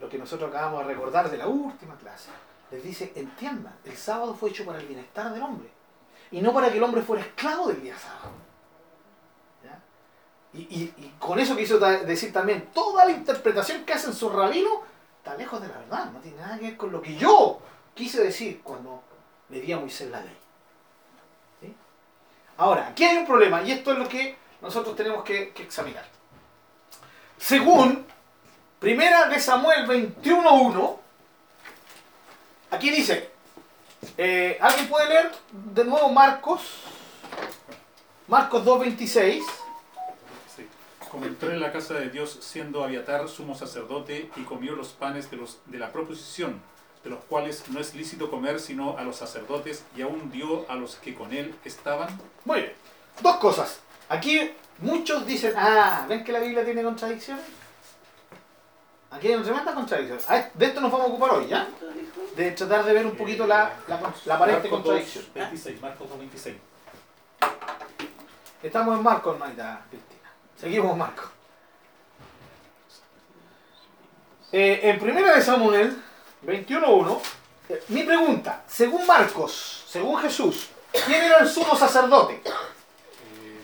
lo 0.00 0.08
que 0.08 0.18
nosotros 0.18 0.50
acabamos 0.50 0.86
de 0.86 0.92
recordar 0.94 1.30
de 1.30 1.36
la 1.38 1.46
última 1.46 1.96
clase. 1.96 2.30
Les 2.70 2.82
dice, 2.82 3.12
entiendan, 3.16 3.74
el 3.84 3.96
sábado 3.96 4.34
fue 4.34 4.50
hecho 4.50 4.64
para 4.64 4.78
el 4.78 4.86
bienestar 4.86 5.32
del 5.32 5.42
hombre 5.42 5.68
y 6.30 6.40
no 6.40 6.52
para 6.52 6.70
que 6.70 6.78
el 6.78 6.82
hombre 6.84 7.02
fuera 7.02 7.22
esclavo 7.22 7.68
del 7.68 7.82
día 7.82 7.96
sábado. 7.98 8.30
Y, 10.52 10.58
y- 10.62 11.14
con 11.20 11.38
eso 11.38 11.56
quiso 11.56 11.78
decir 11.78 12.32
también, 12.32 12.70
toda 12.74 13.04
la 13.04 13.12
interpretación 13.12 13.84
que 13.84 13.92
hacen 13.92 14.12
sus 14.12 14.32
rabinos 14.32 14.72
está 15.18 15.36
lejos 15.36 15.62
de 15.62 15.68
la 15.68 15.78
verdad, 15.78 16.06
no 16.10 16.18
tiene 16.18 16.38
nada 16.38 16.58
que 16.58 16.64
ver 16.66 16.76
con 16.76 16.90
lo 16.90 17.00
que 17.00 17.14
yo 17.16 17.60
quise 17.94 18.20
decir 18.24 18.60
cuando 18.64 19.00
le 19.48 19.60
di 19.60 19.72
a 19.72 19.78
Moisés 19.78 20.10
la 20.10 20.20
ley. 20.20 20.36
Ahora, 22.56 22.88
aquí 22.88 23.04
hay 23.04 23.16
un 23.18 23.26
problema, 23.26 23.62
y 23.62 23.70
esto 23.70 23.92
es 23.92 23.98
lo 23.98 24.08
que 24.08 24.36
nosotros 24.60 24.94
tenemos 24.96 25.22
que, 25.24 25.50
que 25.50 25.62
examinar. 25.62 26.04
Según 27.38 28.04
Primera 28.80 29.28
de 29.28 29.38
Samuel 29.38 29.86
21.1, 29.86 30.96
aquí 32.70 32.90
dice, 32.90 33.28
eh, 34.16 34.56
¿alguien 34.58 34.88
puede 34.88 35.06
leer 35.06 35.32
de 35.52 35.84
nuevo 35.84 36.08
Marcos? 36.08 36.62
Marcos 38.26 38.64
2.26. 38.64 39.42
Sí. 40.56 40.66
Como 41.10 41.26
entró 41.26 41.50
en 41.50 41.60
la 41.60 41.70
casa 41.72 41.92
de 41.92 42.08
Dios 42.08 42.38
siendo 42.40 42.82
Abiatar 42.82 43.28
sumo 43.28 43.54
sacerdote 43.54 44.30
y 44.36 44.44
comió 44.44 44.74
los 44.74 44.88
panes 44.88 45.30
de, 45.30 45.36
los, 45.36 45.58
de 45.66 45.78
la 45.78 45.92
proposición, 45.92 46.62
de 47.04 47.10
los 47.10 47.22
cuales 47.24 47.64
no 47.68 47.80
es 47.80 47.94
lícito 47.94 48.30
comer 48.30 48.58
sino 48.60 48.96
a 48.96 49.02
los 49.02 49.16
sacerdotes, 49.16 49.84
y 49.94 50.00
aún 50.00 50.30
dio 50.30 50.64
a 50.70 50.76
los 50.76 50.96
que 50.96 51.14
con 51.14 51.34
él 51.34 51.54
estaban. 51.66 52.18
Muy 52.46 52.60
bien. 52.60 52.72
Dos 53.20 53.36
cosas. 53.36 53.80
Aquí 54.08 54.52
muchos 54.78 55.26
dicen, 55.26 55.52
ah, 55.54 56.06
¿ven 56.08 56.24
que 56.24 56.32
la 56.32 56.40
Biblia 56.40 56.64
tiene 56.64 56.82
contradicciones? 56.82 57.59
Aquí 59.10 59.26
hay 59.26 59.34
una 59.34 59.44
tremenda 59.44 59.74
contradicción. 59.74 60.18
De 60.54 60.66
esto 60.66 60.80
nos 60.80 60.92
vamos 60.92 61.06
a 61.06 61.10
ocupar 61.10 61.30
hoy, 61.32 61.48
¿ya? 61.48 61.66
De 62.36 62.52
tratar 62.52 62.84
de 62.84 62.92
ver 62.92 63.06
un 63.06 63.16
poquito 63.16 63.44
la, 63.46 63.72
la, 63.88 64.00
la 64.24 64.34
aparente 64.34 64.68
Marcos 64.68 64.70
contradicción. 64.70 65.24
2, 65.24 65.34
26, 65.34 65.80
Marcos 65.80 66.08
2, 66.08 66.18
26. 66.18 66.56
Estamos 68.62 68.96
en 68.96 69.02
Marcos, 69.02 69.34
hermanita 69.34 69.82
Cristina. 69.90 70.30
Seguimos 70.56 70.96
Marcos. 70.96 71.26
Eh, 74.52 74.80
en 74.84 74.98
primera 75.00 75.34
de 75.34 75.42
Samuel 75.42 76.02
21.1, 76.44 77.20
eh, 77.68 77.82
mi 77.88 78.04
pregunta, 78.04 78.62
según 78.66 79.06
Marcos, 79.06 79.84
según 79.88 80.18
Jesús, 80.18 80.70
¿quién 81.06 81.22
era 81.22 81.38
el 81.38 81.48
sumo 81.48 81.74
sacerdote? 81.76 82.34
Eh, 82.44 83.60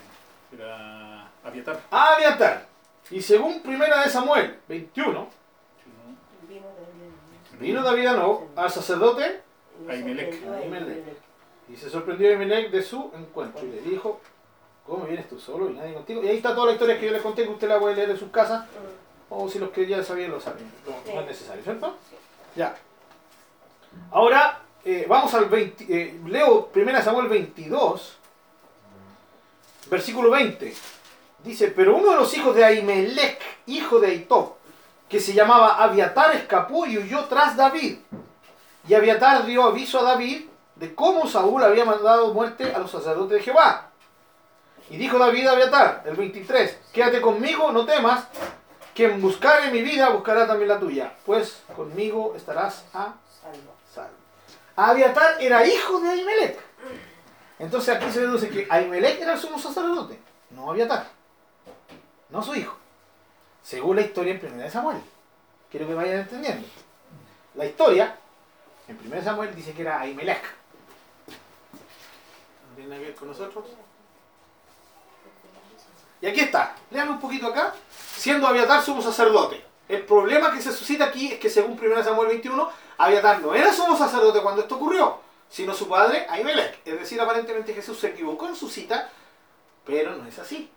era 0.53 1.29
Abiatar. 1.45 1.81
Abiatar. 1.91 2.67
Y 3.11 3.23
según 3.23 3.61
primera 3.63 4.03
de 4.03 4.11
Samuel 4.11 4.59
21, 4.69 5.07
Vino 5.09 5.27
de 5.27 5.36
vino 7.61 7.83
David 7.83 8.07
a 8.07 8.13
No 8.15 8.49
al 8.57 8.71
sacerdote 8.71 9.41
Ahimelech. 9.89 10.43
Ahimelech. 10.47 11.19
y 11.69 11.77
se 11.77 11.91
sorprendió 11.91 12.31
Emelec 12.31 12.71
de 12.71 12.83
su 12.83 13.11
encuentro 13.15 13.65
y 13.65 13.71
le 13.71 13.83
dijo, 13.83 14.21
¿cómo 14.87 15.05
vienes 15.05 15.29
tú 15.29 15.39
solo 15.39 15.71
y 15.71 15.75
nadie 15.75 15.95
contigo? 15.95 16.23
Y 16.23 16.29
ahí 16.29 16.37
está 16.37 16.55
toda 16.55 16.69
la 16.69 16.73
historia 16.73 16.99
que 16.99 17.07
yo 17.07 17.13
les 17.13 17.23
conté 17.23 17.45
que 17.45 17.51
usted 17.51 17.69
la 17.69 17.79
puede 17.79 17.97
leer 17.97 18.11
en 18.11 18.19
sus 18.19 18.31
casas 18.31 18.67
o 19.29 19.49
si 19.49 19.59
los 19.59 19.71
que 19.71 19.87
ya 19.87 20.03
sabían 20.03 20.31
lo 20.31 20.41
saben, 20.41 20.71
no, 20.87 21.15
no 21.15 21.21
es 21.21 21.27
necesario, 21.27 21.63
¿cierto? 21.63 21.97
Ya. 22.55 22.77
Ahora 24.11 24.63
eh, 24.85 25.05
vamos 25.09 25.35
al 25.35 25.47
20, 25.47 25.85
eh, 25.89 26.21
leo 26.27 26.71
1 26.75 27.03
Samuel 27.03 27.29
22, 27.29 28.17
versículo 29.91 30.31
20. 30.31 30.73
Dice, 31.43 31.69
pero 31.69 31.97
uno 31.97 32.11
de 32.11 32.17
los 32.17 32.37
hijos 32.37 32.55
de 32.55 32.65
Ahimelech, 32.65 33.41
hijo 33.67 34.01
de 34.01 34.09
Aitob, 34.09 34.55
que 35.09 35.21
se 35.21 35.33
llamaba 35.33 35.83
Abiatar, 35.83 36.35
escapó 36.35 36.87
y 36.87 36.99
huyó 36.99 37.25
tras 37.27 37.57
David. 37.57 37.99
Y 38.89 38.95
Abiatar 38.95 39.45
dio 39.47 39.65
aviso 39.65 40.01
a 40.01 40.03
David 40.03 40.47
de 40.77 40.95
cómo 40.95 41.27
Saúl 41.27 41.63
había 41.63 41.85
mandado 41.85 42.33
muerte 42.33 42.73
a 42.75 42.79
los 42.79 42.91
sacerdotes 42.91 43.39
de 43.39 43.45
Jehová. 43.45 43.91
Y 44.91 44.97
dijo 44.97 45.19
David 45.19 45.47
a 45.47 45.53
Abiatar, 45.53 46.03
el 46.07 46.15
23, 46.15 46.79
quédate 46.93 47.21
conmigo, 47.21 47.73
no 47.73 47.85
temas, 47.85 48.25
quien 48.95 49.21
buscare 49.21 49.71
mi 49.71 49.83
vida 49.83 50.11
buscará 50.11 50.47
también 50.47 50.69
la 50.69 50.79
tuya, 50.79 51.13
pues 51.25 51.63
conmigo 51.75 52.35
estarás 52.37 52.85
a 52.95 53.15
Salvo. 53.43 53.73
Abiatar 54.77 55.41
era 55.41 55.67
hijo 55.67 56.01
de 56.01 56.11
Ahimelech. 56.11 56.59
Entonces 57.59 57.97
aquí 57.97 58.11
se 58.11 58.21
deduce 58.21 58.49
que 58.49 58.67
Ahimelech 58.71 59.21
era 59.21 59.33
el 59.33 59.39
sumo 59.39 59.59
sacerdote, 59.59 60.21
no 60.51 60.71
Abiatar, 60.71 61.09
no 62.31 62.43
su 62.43 62.55
hijo. 62.55 62.77
Según 63.67 63.97
la 63.97 64.03
historia 64.03 64.33
en 64.33 64.55
1 64.55 64.71
Samuel. 64.71 64.99
Quiero 65.69 65.89
que 65.89 65.95
vayan 65.95 66.21
entendiendo. 66.21 66.69
La 67.57 67.67
historia 67.67 68.17
en 68.87 68.97
1 69.13 69.23
Samuel 69.25 69.57
dice 69.57 69.73
que 69.73 69.83
era 69.83 70.01
Ahimelech. 70.01 70.45
¿No 71.27 72.77
tiene 72.77 72.91
nada 72.91 73.01
que 73.01 73.07
ver 73.09 73.17
con 73.17 73.27
nosotros? 73.27 73.65
Y 76.21 76.27
aquí 76.29 76.41
está, 76.41 76.77
léame 76.93 77.11
un 77.11 77.21
poquito 77.21 77.49
acá, 77.49 77.75
siendo 78.17 78.47
Abiatar 78.47 78.85
sumo 78.85 79.03
sacerdote. 79.03 79.65
El 79.89 80.05
problema 80.05 80.53
que 80.53 80.63
se 80.63 80.71
suscita 80.71 81.07
aquí 81.07 81.33
es 81.33 81.41
que 81.41 81.51
según 81.51 81.73
1 81.73 82.05
Samuel 82.05 82.29
21, 82.29 82.71
Abiatar 82.99 83.41
no 83.41 83.53
era 83.53 83.73
sumo 83.73 83.99
sacerdote 83.99 84.43
cuando 84.43 84.63
esto 84.63 84.77
ocurrió, 84.77 85.19
sino 85.49 85.75
su 85.75 85.89
padre 85.89 86.25
Ahimelech. 86.31 86.83
Es 86.85 87.01
decir, 87.01 87.21
aparentemente 87.21 87.75
Jesús 87.75 87.99
se 87.99 88.11
equivocó 88.11 88.47
en 88.47 88.55
su 88.55 88.69
cita, 88.69 89.11
pero 89.85 90.15
no 90.15 90.25
es 90.29 90.39
así. 90.39 90.71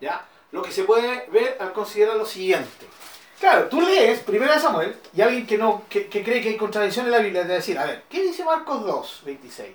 ¿Ya? 0.00 0.24
Lo 0.52 0.62
que 0.62 0.72
se 0.72 0.84
puede 0.84 1.28
ver 1.30 1.56
al 1.60 1.72
considerar 1.72 2.16
lo 2.16 2.26
siguiente. 2.26 2.86
Claro, 3.38 3.68
tú 3.68 3.80
lees 3.80 4.24
1 4.26 4.58
Samuel 4.58 4.96
y 5.14 5.20
alguien 5.20 5.46
que 5.46 5.58
no 5.58 5.82
que, 5.90 6.08
que 6.08 6.24
cree 6.24 6.40
que 6.40 6.50
hay 6.50 6.56
contradicción 6.56 7.06
en 7.06 7.12
la 7.12 7.18
Biblia 7.18 7.42
te 7.42 7.48
va 7.48 7.54
a 7.54 7.58
decir, 7.58 7.78
a 7.78 7.84
ver, 7.84 8.04
¿qué 8.08 8.22
dice 8.22 8.44
Marcos 8.44 8.84
2, 8.84 9.22
26? 9.26 9.74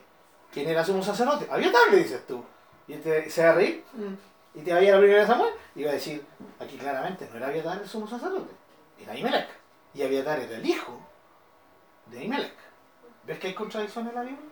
¿Quién 0.52 0.68
era 0.68 0.84
sumo 0.84 1.04
sacerdote? 1.04 1.48
Abiatar, 1.50 1.92
le 1.92 1.98
dices 1.98 2.26
tú. 2.26 2.44
Y 2.88 2.96
te, 2.96 3.30
se 3.30 3.44
va 3.44 3.52
a 3.52 3.54
reír 3.54 3.84
mm, 3.94 4.60
y 4.60 4.62
te 4.64 4.74
va 4.74 4.80
a 4.80 4.84
ir 4.84 4.92
a 4.92 5.00
la 5.00 5.06
1 5.06 5.28
Samuel 5.28 5.54
y 5.76 5.84
va 5.84 5.92
a 5.92 5.94
decir, 5.94 6.26
aquí 6.60 6.76
claramente 6.78 7.28
no 7.30 7.38
era 7.38 7.48
Abiatar 7.48 7.82
el 7.82 7.88
sumo 7.88 8.08
sacerdote, 8.08 8.52
era 9.00 9.14
Ahimelech. 9.14 9.48
Y 9.94 10.02
Abiatar 10.04 10.40
era 10.40 10.58
el 10.58 10.66
hijo 10.66 11.00
de 12.08 12.20
Ahimelech. 12.20 12.56
¿Ves 13.26 13.38
que 13.38 13.48
hay 13.48 13.54
contradicción 13.54 14.08
en 14.08 14.16
la 14.16 14.22
Biblia? 14.22 14.50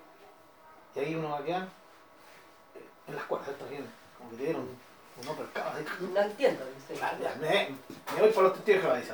Y 0.95 0.99
ahí 0.99 1.15
uno 1.15 1.31
va 1.31 1.39
a 1.39 1.43
quedar 1.43 1.63
eh, 1.63 2.85
en 3.07 3.15
las 3.15 3.25
cuerdas, 3.25 3.49
está 3.49 3.65
bien, 3.65 3.85
como 4.17 4.29
que 4.29 4.37
te 4.37 4.43
dieron 4.43 4.67
un 5.21 5.29
uppercut 5.29 5.57
ahí. 5.57 5.85
No 6.13 6.21
entiendo. 6.21 6.63
me, 7.39 7.69
me 8.15 8.21
voy 8.21 8.31
por 8.31 8.43
los 8.43 8.53
testigos 8.53 8.97
dice. 8.97 9.13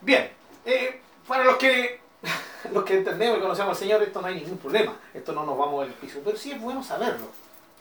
Bien, 0.00 0.30
eh, 0.64 1.00
para 1.26 1.44
los 1.44 1.56
que, 1.56 2.00
los 2.72 2.84
que 2.84 2.98
entendemos 2.98 3.38
y 3.38 3.40
conocemos 3.40 3.70
al 3.70 3.76
Señor, 3.76 4.02
esto 4.02 4.20
no 4.20 4.28
hay 4.28 4.36
ningún 4.36 4.58
problema. 4.58 4.96
Esto 5.12 5.32
no 5.32 5.44
nos 5.44 5.58
va 5.58 5.64
a 5.64 5.68
mover 5.68 5.88
el 5.88 5.94
piso. 5.94 6.20
Pero 6.24 6.36
sí 6.36 6.52
es 6.52 6.60
bueno 6.60 6.82
saberlo, 6.82 7.26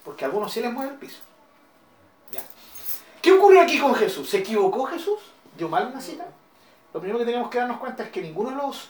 porque 0.04 0.26
a 0.26 0.28
algunos 0.28 0.52
sí 0.52 0.62
les 0.62 0.72
mueve 0.72 0.92
el 0.92 0.98
piso. 0.98 1.20
¿Ya? 2.32 2.42
¿Qué 3.22 3.32
ocurrió 3.32 3.62
aquí 3.62 3.80
con 3.80 3.96
Jesús? 3.96 4.30
¿Se 4.30 4.38
equivocó 4.40 4.86
Jesús? 4.86 5.20
¿Dio 5.58 5.70
mal 5.70 5.88
una 5.88 6.02
cita? 6.02 6.28
Lo 6.94 7.00
primero 7.00 7.20
que 7.20 7.26
tenemos 7.26 7.50
que 7.50 7.60
darnos 7.60 7.80
cuenta 7.80 8.04
es 8.04 8.10
que 8.10 8.22
ninguno 8.22 8.50
de 8.50 8.56
los, 8.56 8.90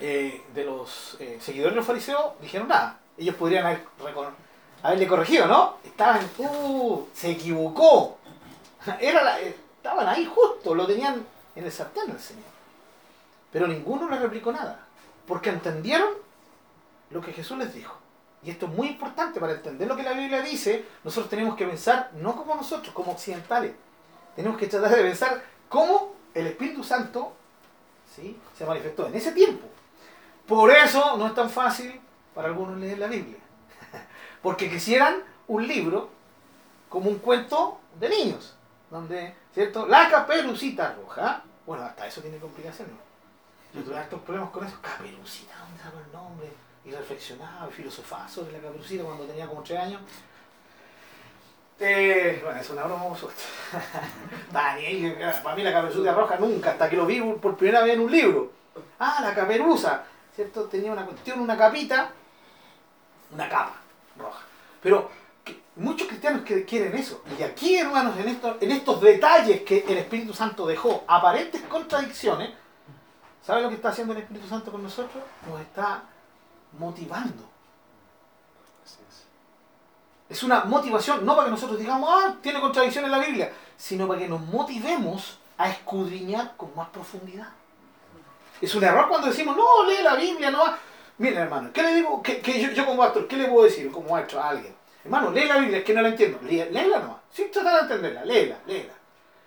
eh, 0.00 0.42
de 0.54 0.64
los 0.64 1.16
eh, 1.20 1.38
seguidores 1.40 1.72
de 1.72 1.76
los 1.76 1.86
fariseos 1.86 2.32
dijeron 2.40 2.68
nada. 2.68 2.98
Ellos 3.18 3.34
podrían 3.36 3.66
haber 3.66 3.84
recono- 4.82 4.86
haberle 4.86 5.06
corregido, 5.06 5.46
¿no? 5.46 5.76
Estaban, 5.84 6.28
uh, 6.38 7.06
se 7.12 7.30
equivocó. 7.30 8.18
Era 9.00 9.38
estaban 9.40 10.08
ahí 10.08 10.24
justo, 10.32 10.74
lo 10.74 10.86
tenían 10.86 11.24
en 11.54 11.64
el 11.64 11.72
sartén 11.72 12.10
el 12.10 12.20
Señor. 12.20 12.44
Pero 13.50 13.66
ninguno 13.66 14.08
le 14.08 14.18
replicó 14.18 14.52
nada, 14.52 14.80
porque 15.26 15.50
entendieron 15.50 16.10
lo 17.10 17.20
que 17.20 17.32
Jesús 17.32 17.58
les 17.58 17.74
dijo. 17.74 17.94
Y 18.44 18.50
esto 18.50 18.66
es 18.66 18.72
muy 18.72 18.88
importante 18.88 19.38
para 19.38 19.52
entender 19.52 19.86
lo 19.86 19.94
que 19.94 20.02
la 20.02 20.14
Biblia 20.14 20.40
dice. 20.42 20.84
Nosotros 21.04 21.30
tenemos 21.30 21.54
que 21.56 21.66
pensar 21.66 22.10
no 22.14 22.34
como 22.34 22.54
nosotros, 22.56 22.92
como 22.92 23.12
occidentales. 23.12 23.72
Tenemos 24.34 24.58
que 24.58 24.66
tratar 24.66 24.96
de 24.96 25.02
pensar 25.02 25.42
cómo 25.68 26.14
el 26.34 26.48
Espíritu 26.48 26.82
Santo 26.82 27.34
¿sí? 28.16 28.36
se 28.56 28.64
manifestó 28.66 29.06
en 29.06 29.14
ese 29.14 29.32
tiempo. 29.32 29.68
Por 30.46 30.70
eso 30.72 31.16
no 31.16 31.26
es 31.28 31.34
tan 31.34 31.50
fácil 31.50 32.00
para 32.34 32.48
algunos 32.48 32.78
leer 32.78 32.98
la 32.98 33.06
Biblia. 33.06 33.38
Porque 34.42 34.68
quisieran 34.68 35.22
un 35.46 35.66
libro 35.66 36.10
como 36.88 37.08
un 37.08 37.18
cuento 37.18 37.80
de 37.98 38.08
niños, 38.08 38.54
donde, 38.90 39.34
¿cierto? 39.54 39.86
La 39.86 40.10
caperucita 40.10 40.94
roja. 40.94 41.42
Bueno, 41.64 41.84
hasta 41.84 42.06
eso 42.06 42.20
tiene 42.20 42.38
complicaciones. 42.38 42.94
Yo 43.72 43.82
tuve 43.82 43.96
hartos 43.96 44.20
problemas 44.20 44.50
con 44.50 44.66
eso. 44.66 44.76
Caperucita, 44.82 45.54
¿dónde 45.58 45.82
sacó 45.82 45.98
el 45.98 46.12
nombre? 46.12 46.52
Y 46.84 46.90
reflexionaba 46.90 47.68
y 47.70 47.72
filosofaba 47.72 48.28
sobre 48.28 48.52
la 48.52 48.58
caperucita 48.58 49.04
cuando 49.04 49.24
tenía 49.24 49.46
como 49.46 49.62
3 49.62 49.78
años. 49.78 50.00
Eh, 51.78 52.40
bueno, 52.44 52.60
es 52.60 52.70
una 52.70 52.82
broma. 52.84 53.04
Daniel, 54.52 55.18
para 55.42 55.56
mí 55.56 55.62
la 55.62 55.72
caperucita 55.72 56.12
roja 56.12 56.36
nunca, 56.36 56.72
hasta 56.72 56.90
que 56.90 56.96
lo 56.96 57.06
vi 57.06 57.20
por 57.20 57.56
primera 57.56 57.82
vez 57.82 57.94
en 57.94 58.00
un 58.00 58.10
libro. 58.10 58.52
Ah, 58.98 59.20
la 59.22 59.34
caperuza, 59.34 60.04
¿cierto? 60.34 60.64
Tenía 60.64 60.92
una 60.92 61.06
cuestión, 61.06 61.40
una 61.40 61.56
capita, 61.56 62.10
una 63.32 63.48
capa 63.48 63.81
roja. 64.18 64.40
Pero 64.82 65.10
muchos 65.76 66.06
cristianos 66.08 66.42
que 66.42 66.64
quieren 66.64 66.94
eso. 66.96 67.22
Y 67.38 67.42
aquí, 67.42 67.76
hermanos, 67.76 68.16
en, 68.18 68.28
esto- 68.28 68.56
en 68.60 68.72
estos 68.72 69.00
detalles 69.00 69.62
que 69.62 69.84
el 69.88 69.98
Espíritu 69.98 70.34
Santo 70.34 70.66
dejó, 70.66 71.04
aparentes 71.06 71.62
contradicciones, 71.62 72.50
¿sabe 73.44 73.62
lo 73.62 73.68
que 73.68 73.76
está 73.76 73.88
haciendo 73.90 74.12
el 74.12 74.20
Espíritu 74.20 74.46
Santo 74.48 74.70
con 74.72 74.82
nosotros? 74.82 75.22
Nos 75.48 75.60
está 75.60 76.02
motivando. 76.78 77.48
Es. 80.28 80.42
Una 80.42 80.64
motivación, 80.64 81.24
no 81.26 81.34
para 81.34 81.46
que 81.46 81.50
nosotros 81.50 81.78
digamos, 81.78 82.08
ah, 82.10 82.36
tiene 82.42 82.60
contradicción 82.60 83.04
en 83.04 83.10
la 83.10 83.18
Biblia, 83.18 83.52
sino 83.76 84.08
para 84.08 84.20
que 84.20 84.28
nos 84.28 84.40
motivemos 84.40 85.38
a 85.58 85.68
escudriñar 85.68 86.56
con 86.56 86.74
más 86.74 86.88
profundidad. 86.88 87.48
Es 88.60 88.74
un 88.74 88.82
error 88.84 89.08
cuando 89.08 89.26
decimos, 89.28 89.56
no, 89.56 89.84
lee 89.84 90.02
la 90.02 90.14
Biblia, 90.14 90.50
no. 90.50 90.62
Miren, 91.18 91.38
hermano, 91.38 91.70
¿qué 91.72 91.82
le 91.82 91.94
digo? 91.94 92.22
Que, 92.22 92.40
que 92.40 92.60
yo, 92.60 92.70
yo 92.72 92.84
como 92.86 93.02
pastor, 93.02 93.28
¿qué 93.28 93.36
le 93.36 93.48
puedo 93.48 93.64
decir 93.64 93.90
como 93.92 94.10
maestro 94.10 94.40
a 94.40 94.50
alguien? 94.50 94.74
Hermano, 95.04 95.30
lee 95.30 95.46
la 95.46 95.58
Biblia, 95.58 95.78
es 95.78 95.84
que 95.84 95.94
no 95.94 96.02
la 96.02 96.08
entiendo. 96.08 96.38
Lé- 96.42 96.70
Léela 96.70 96.98
nomás. 97.00 97.16
Sin 97.30 97.50
tratar 97.50 97.74
de 97.74 97.80
entenderla, 97.82 98.24
léela, 98.24 98.56
léela. 98.66 98.92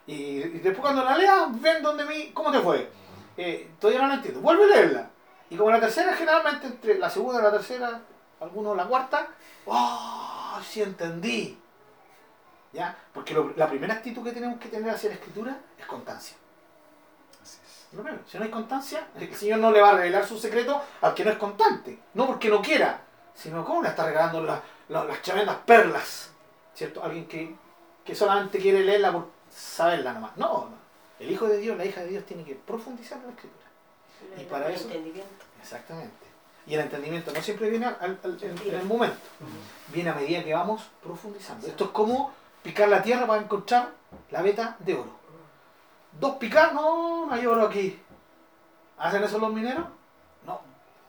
Y, 0.07 0.13
y 0.13 0.39
después 0.59 0.79
cuando 0.79 1.03
la 1.03 1.17
leas, 1.17 1.61
ven 1.61 1.81
donde 1.81 2.05
mí, 2.05 2.31
¿cómo 2.33 2.51
te 2.51 2.59
fue? 2.59 2.89
Eh, 3.37 3.71
todavía 3.79 4.01
no 4.01 4.07
la 4.09 4.13
entiendo. 4.15 4.39
Vuelve 4.41 4.63
a 4.65 4.67
leerla. 4.67 5.09
Y 5.49 5.55
como 5.57 5.71
la 5.71 5.79
tercera, 5.79 6.13
generalmente 6.13 6.67
entre 6.67 6.97
la 6.97 7.09
segunda 7.09 7.39
y 7.39 7.43
la 7.43 7.51
tercera, 7.51 8.01
algunos 8.39 8.75
la 8.75 8.85
cuarta, 8.85 9.27
¡oh! 9.65 10.59
Sí 10.63 10.81
entendí. 10.81 11.57
¿Ya? 12.73 12.95
Porque 13.13 13.35
la 13.55 13.69
primera 13.69 13.93
actitud 13.93 14.23
que 14.23 14.31
tenemos 14.33 14.59
que 14.59 14.67
tener 14.69 14.89
hacia 14.89 15.09
la 15.09 15.15
escritura 15.15 15.57
es 15.79 15.85
constancia. 15.85 16.35
Primero, 17.95 18.19
Si 18.29 18.37
no 18.37 18.43
hay 18.43 18.49
constancia, 18.51 19.07
el 19.19 19.33
Señor 19.35 19.59
no 19.59 19.71
le 19.71 19.81
va 19.81 19.89
a 19.91 19.95
revelar 19.95 20.25
su 20.27 20.37
secreto 20.37 20.81
al 21.01 21.13
que 21.13 21.23
no 21.25 21.31
es 21.31 21.37
constante. 21.37 21.99
No 22.13 22.27
porque 22.27 22.49
no 22.49 22.61
quiera, 22.61 23.01
sino 23.33 23.63
como 23.65 23.81
le 23.81 23.89
está 23.89 24.05
regalando 24.05 24.41
la- 24.43 24.61
la- 24.89 25.03
las 25.05 25.21
tremendas 25.21 25.57
perlas. 25.65 26.31
¿Cierto? 26.73 27.03
Alguien 27.03 27.27
que, 27.27 27.55
que 28.03 28.13
solamente 28.15 28.59
quiere 28.59 28.81
leerla 28.83 29.11
por 29.13 29.27
saberla 29.49 30.13
nomás. 30.13 30.35
No, 30.37 30.65
no. 30.69 30.85
El 31.19 31.31
Hijo 31.31 31.47
de 31.47 31.57
Dios, 31.57 31.77
la 31.77 31.85
hija 31.85 32.01
de 32.01 32.07
Dios 32.07 32.25
tiene 32.25 32.43
que 32.43 32.55
profundizar 32.55 33.17
en 33.19 33.25
la 33.27 33.29
escritura. 33.31 33.65
Y 34.37 34.41
El 34.41 34.47
para 34.47 34.69
eso- 34.69 34.85
entendimiento. 34.85 35.45
Exactamente. 35.61 36.25
Y 36.67 36.73
el 36.73 36.81
entendimiento 36.81 37.31
no 37.31 37.41
siempre 37.41 37.69
viene 37.69 37.85
al- 37.85 37.97
al- 38.01 38.37
en, 38.41 38.57
en 38.67 38.75
el 38.75 38.85
momento. 38.85 39.17
Viene 39.87 40.09
a 40.09 40.15
medida 40.15 40.43
que 40.43 40.53
vamos 40.53 40.83
profundizando. 41.01 41.65
Esto 41.67 41.85
es 41.85 41.89
como 41.91 42.33
picar 42.63 42.89
la 42.89 43.01
tierra 43.01 43.25
para 43.27 43.41
encontrar 43.41 43.89
la 44.31 44.41
veta 44.41 44.75
de 44.79 44.95
oro. 44.95 45.14
Dos 46.19 46.35
picar, 46.37 46.73
no, 46.73 47.25
no 47.25 47.33
hay 47.33 47.45
oro 47.45 47.67
aquí. 47.67 47.99
¿Hacen 48.97 49.23
eso 49.23 49.37
los 49.37 49.51
mineros? 49.51 49.85
No. 50.45 50.61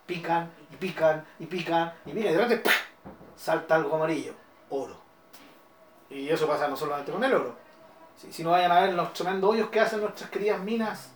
Pican 0.07 0.51
y 0.73 0.77
pican 0.77 1.25
y 1.39 1.47
pican 1.47 1.95
y 2.05 2.13
pican 2.13 2.31
y 2.31 2.33
de 2.33 2.39
repente 2.39 2.71
salta 3.37 3.77
algo 3.77 3.97
amarillo. 3.97 4.33
Oro. 4.71 4.97
Y 6.11 6.29
eso 6.29 6.47
pasa 6.47 6.69
no 6.69 6.77
solamente 6.77 7.13
con 7.13 7.23
el 7.23 7.35
oro. 7.35 7.55
Si, 8.17 8.33
si 8.33 8.43
no 8.43 8.51
vayan 8.51 8.73
a 8.73 8.81
ver 8.81 8.95
los 8.95 9.13
tremendos 9.13 9.51
hoyos 9.51 9.69
que 9.71 9.81
hacen 9.81 10.01
nuestras 10.01 10.31
queridas 10.31 10.61
minas 10.61 11.11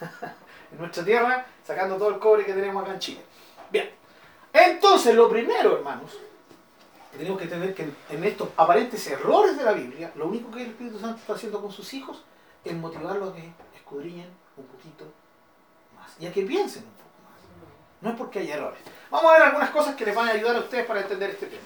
en 0.72 0.78
nuestra 0.78 1.04
tierra, 1.04 1.46
sacando 1.64 1.96
todo 1.96 2.08
el 2.08 2.18
cobre 2.18 2.44
que 2.44 2.54
tenemos 2.54 2.82
acá 2.82 2.94
en 2.94 2.98
Chile. 2.98 3.20
Bien. 3.70 3.90
Entonces, 4.52 5.14
lo 5.14 5.28
primero, 5.28 5.76
hermanos, 5.76 6.16
tenemos 7.12 7.38
que 7.38 7.44
entender 7.44 7.74
que 7.74 7.90
en 8.08 8.24
estos 8.24 8.48
aparentes 8.56 9.06
errores 9.08 9.56
de 9.56 9.64
la 9.64 9.72
Biblia, 9.72 10.10
lo 10.14 10.26
único 10.26 10.50
que 10.50 10.62
el 10.62 10.70
Espíritu 10.70 10.98
Santo 10.98 11.18
está 11.18 11.34
haciendo 11.34 11.60
con 11.60 11.70
sus 11.70 11.92
hijos 11.94 12.24
es 12.70 12.76
motivarlos 12.76 13.32
a 13.32 13.36
que 13.36 13.50
escudriñen 13.76 14.28
un 14.56 14.66
poquito 14.66 15.04
más 15.96 16.10
y 16.20 16.26
a 16.26 16.32
que 16.32 16.42
piensen 16.42 16.84
un 16.84 16.90
poco 16.92 17.08
más. 17.24 17.38
No 18.00 18.10
es 18.10 18.16
porque 18.16 18.38
hay 18.40 18.50
errores. 18.50 18.80
Vamos 19.10 19.30
a 19.30 19.34
ver 19.34 19.42
algunas 19.42 19.70
cosas 19.70 19.94
que 19.96 20.04
les 20.04 20.14
van 20.14 20.28
a 20.28 20.32
ayudar 20.32 20.56
a 20.56 20.60
ustedes 20.60 20.86
para 20.86 21.00
entender 21.00 21.30
este 21.30 21.46
tema. 21.46 21.62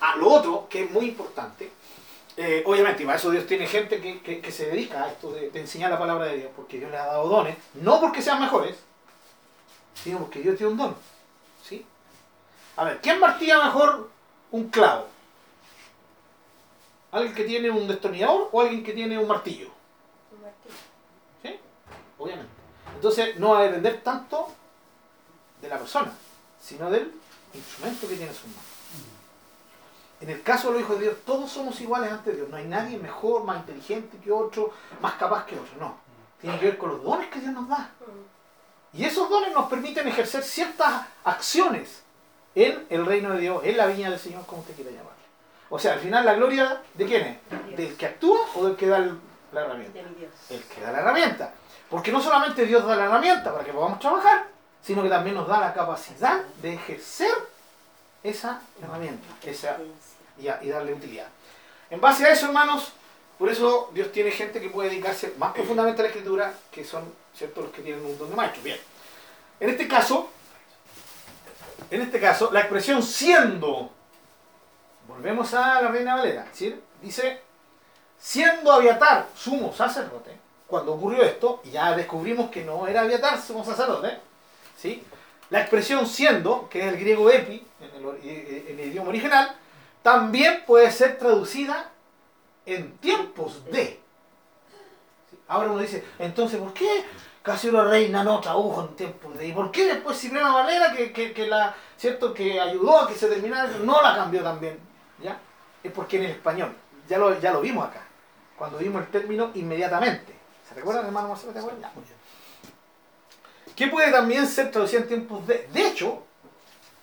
Ah, 0.00 0.14
lo 0.16 0.28
otro, 0.28 0.66
que 0.68 0.84
es 0.84 0.90
muy 0.90 1.06
importante, 1.06 1.70
eh, 2.36 2.62
obviamente, 2.66 3.02
y 3.02 3.06
para 3.06 3.18
eso 3.18 3.30
Dios 3.30 3.46
tiene 3.46 3.66
gente 3.66 4.00
que, 4.00 4.20
que- 4.40 4.50
se 4.52 4.66
dedica 4.66 5.04
a 5.04 5.08
esto 5.10 5.30
de, 5.32 5.50
enseñar 5.54 5.90
la 5.90 5.98
palabra 5.98 6.24
de 6.26 6.38
Dios, 6.38 6.50
porque 6.56 6.78
Dios 6.78 6.90
les 6.90 6.98
ha 7.00 7.06
dado 7.06 7.28
dones, 7.28 7.56
no 7.74 8.00
porque 8.00 8.22
sean 8.22 8.40
mejores, 8.40 8.76
sino 9.94 10.18
porque 10.18 10.40
Dios 10.40 10.56
tiene 10.56 10.72
un 10.72 10.78
don. 10.78 10.96
¿sí? 11.62 11.84
A 12.76 12.84
ver, 12.84 13.00
¿quién 13.02 13.20
martilla 13.20 13.62
mejor 13.62 14.08
un 14.52 14.68
clavo? 14.70 15.06
¿Alguien 17.12 17.34
que 17.34 17.44
tiene 17.44 17.70
un 17.70 17.86
destornillador 17.88 18.48
o 18.52 18.60
alguien 18.60 18.84
que 18.84 18.92
tiene 18.92 19.18
un 19.18 19.26
martillo? 19.28 19.68
Un 20.32 20.42
martillo. 20.42 20.74
¿Sí? 21.42 21.60
Obviamente. 22.18 22.52
Entonces 23.00 23.38
no 23.38 23.52
va 23.52 23.60
a 23.60 23.62
depender 23.62 24.02
tanto 24.02 24.48
de 25.62 25.68
la 25.70 25.78
persona, 25.78 26.12
sino 26.60 26.90
del 26.90 27.10
instrumento 27.54 28.06
que 28.06 28.14
tiene 28.14 28.30
en 28.30 28.36
sus 28.36 28.44
manos. 28.48 28.62
En 30.20 30.28
el 30.28 30.42
caso 30.42 30.68
de 30.68 30.74
los 30.74 30.82
hijos 30.82 30.98
de 30.98 31.04
Dios, 31.04 31.16
todos 31.24 31.50
somos 31.50 31.80
iguales 31.80 32.12
ante 32.12 32.32
Dios. 32.32 32.50
No 32.50 32.58
hay 32.58 32.66
nadie 32.66 32.98
mejor, 32.98 33.44
más 33.44 33.60
inteligente 33.60 34.18
que 34.22 34.30
otro, 34.30 34.74
más 35.00 35.14
capaz 35.14 35.46
que 35.46 35.58
otro. 35.58 35.72
No. 35.78 35.96
Tiene 36.42 36.58
que 36.58 36.66
ver 36.66 36.76
con 36.76 36.90
los 36.90 37.02
dones 37.02 37.30
que 37.30 37.40
Dios 37.40 37.54
nos 37.54 37.70
da. 37.70 37.90
Y 38.92 39.02
esos 39.02 39.30
dones 39.30 39.54
nos 39.54 39.70
permiten 39.70 40.06
ejercer 40.06 40.42
ciertas 40.42 41.06
acciones 41.24 42.02
en 42.54 42.84
el 42.90 43.06
reino 43.06 43.30
de 43.30 43.40
Dios, 43.40 43.64
en 43.64 43.78
la 43.78 43.86
viña 43.86 44.10
del 44.10 44.18
Señor, 44.18 44.44
como 44.44 44.60
usted 44.60 44.74
quiera 44.74 44.90
llamarlo. 44.90 45.10
O 45.70 45.78
sea, 45.78 45.94
al 45.94 46.00
final 46.00 46.26
la 46.26 46.34
gloria 46.34 46.82
de 46.92 47.06
quién 47.06 47.40
es? 47.50 47.76
¿Del 47.78 47.96
que 47.96 48.04
actúa 48.04 48.40
o 48.56 48.66
del 48.66 48.76
que 48.76 48.88
da 48.88 48.98
la 48.98 49.60
herramienta? 49.62 50.02
De 50.02 50.02
mi 50.06 50.16
Dios. 50.16 50.32
el 50.50 50.62
que 50.64 50.82
da 50.82 50.92
la 50.92 50.98
herramienta. 50.98 51.54
Porque 51.90 52.12
no 52.12 52.22
solamente 52.22 52.64
Dios 52.64 52.86
da 52.86 52.94
la 52.94 53.06
herramienta 53.06 53.52
para 53.52 53.64
que 53.64 53.72
podamos 53.72 53.98
trabajar, 53.98 54.46
sino 54.82 55.02
que 55.02 55.08
también 55.08 55.34
nos 55.34 55.48
da 55.48 55.60
la 55.60 55.74
capacidad 55.74 56.42
de 56.62 56.74
ejercer 56.74 57.32
esa 58.22 58.60
herramienta 58.80 59.26
esa, 59.44 59.76
y, 60.38 60.68
darle 60.68 60.94
utilidad. 60.94 61.26
En 61.90 62.00
base 62.00 62.24
a 62.24 62.30
eso, 62.30 62.46
hermanos, 62.46 62.92
por 63.38 63.50
eso 63.50 63.90
Dios 63.92 64.12
tiene 64.12 64.30
gente 64.30 64.60
que 64.60 64.70
puede 64.70 64.90
dedicarse 64.90 65.34
más 65.38 65.52
profundamente 65.52 66.00
a 66.00 66.04
la 66.04 66.10
escritura, 66.10 66.54
que 66.70 66.84
son 66.84 67.12
¿cierto? 67.34 67.62
los 67.62 67.70
que 67.70 67.82
tienen 67.82 68.04
un 68.04 68.16
don 68.18 68.30
de 68.30 68.36
maestro. 68.36 68.62
Bien. 68.62 68.78
En 69.58 69.70
este 69.70 69.88
caso, 69.88 70.30
en 71.90 72.02
este 72.02 72.20
caso, 72.20 72.50
la 72.52 72.60
expresión 72.60 73.02
siendo, 73.02 73.90
volvemos 75.08 75.52
a 75.54 75.82
la 75.82 75.88
Reina 75.88 76.16
Valera, 76.16 76.46
dice, 77.02 77.42
siendo 78.18 78.72
Abiatar 78.72 79.26
sumo 79.34 79.72
sacerdote, 79.72 80.38
cuando 80.70 80.94
ocurrió 80.94 81.22
esto, 81.22 81.60
y 81.64 81.70
ya 81.70 81.94
descubrimos 81.96 82.50
que 82.50 82.64
no 82.64 82.86
era 82.86 83.02
Abiatar 83.02 83.40
sumo 83.42 83.64
sacerdote, 83.64 84.18
¿sí? 84.76 85.02
la 85.50 85.60
expresión 85.60 86.06
siendo, 86.06 86.68
que 86.68 86.80
es 86.80 86.92
el 86.92 86.98
griego 86.98 87.28
epi, 87.28 87.66
en 87.80 88.06
el, 88.06 88.68
en 88.68 88.78
el 88.78 88.86
idioma 88.88 89.08
original, 89.08 89.56
también 90.02 90.62
puede 90.66 90.90
ser 90.90 91.18
traducida 91.18 91.90
en 92.64 92.96
tiempos 92.98 93.64
de. 93.66 94.00
Ahora 95.48 95.70
uno 95.70 95.80
dice, 95.80 96.04
entonces, 96.18 96.60
¿por 96.60 96.72
qué 96.72 97.04
Casiodoro 97.42 97.90
Reina 97.90 98.22
no 98.22 98.40
tradujo 98.40 98.82
en 98.82 98.96
tiempos 98.96 99.36
de? 99.36 99.48
¿Y 99.48 99.52
por 99.52 99.72
qué 99.72 99.86
después 99.86 100.16
Cipriano 100.16 100.54
Valera, 100.54 100.94
que, 100.94 101.12
que, 101.12 101.32
que 101.32 101.48
la, 101.48 101.74
¿cierto? 101.96 102.32
que 102.32 102.60
ayudó 102.60 103.00
a 103.00 103.08
que 103.08 103.14
se 103.14 103.26
terminara, 103.26 103.68
no 103.82 104.00
la 104.00 104.14
cambió 104.14 104.42
también? 104.42 104.78
¿Ya? 105.20 105.38
Es 105.82 105.90
porque 105.90 106.18
en 106.18 106.24
el 106.24 106.30
español, 106.30 106.72
ya 107.08 107.18
lo, 107.18 107.38
ya 107.40 107.52
lo 107.52 107.60
vimos 107.60 107.88
acá, 107.88 108.06
cuando 108.56 108.78
vimos 108.78 109.02
el 109.02 109.08
término 109.08 109.50
inmediatamente. 109.54 110.39
¿Se 110.70 110.74
recuerdan, 110.76 111.04
hermano 111.06 111.28
Marcelo? 111.28 111.52
¿Te 111.52 111.58
acuerdas? 111.58 111.92
Bien. 111.94 112.06
Que 113.76 113.86
puede 113.88 114.10
también 114.10 114.46
ser 114.46 114.70
traducida 114.70 115.00
en 115.00 115.08
tiempos 115.08 115.46
de. 115.46 115.68
De 115.72 115.86
hecho, 115.88 116.22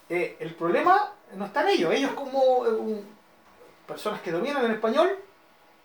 eh, 0.09 0.37
el 0.39 0.55
problema 0.55 1.11
no 1.35 1.45
está 1.45 1.61
en 1.61 1.67
ellos. 1.69 1.93
Ellos 1.93 2.11
como 2.11 2.65
eh, 2.65 2.69
un- 2.69 3.17
personas 3.85 4.21
que 4.21 4.31
dominan 4.31 4.65
el 4.65 4.71
español 4.71 5.17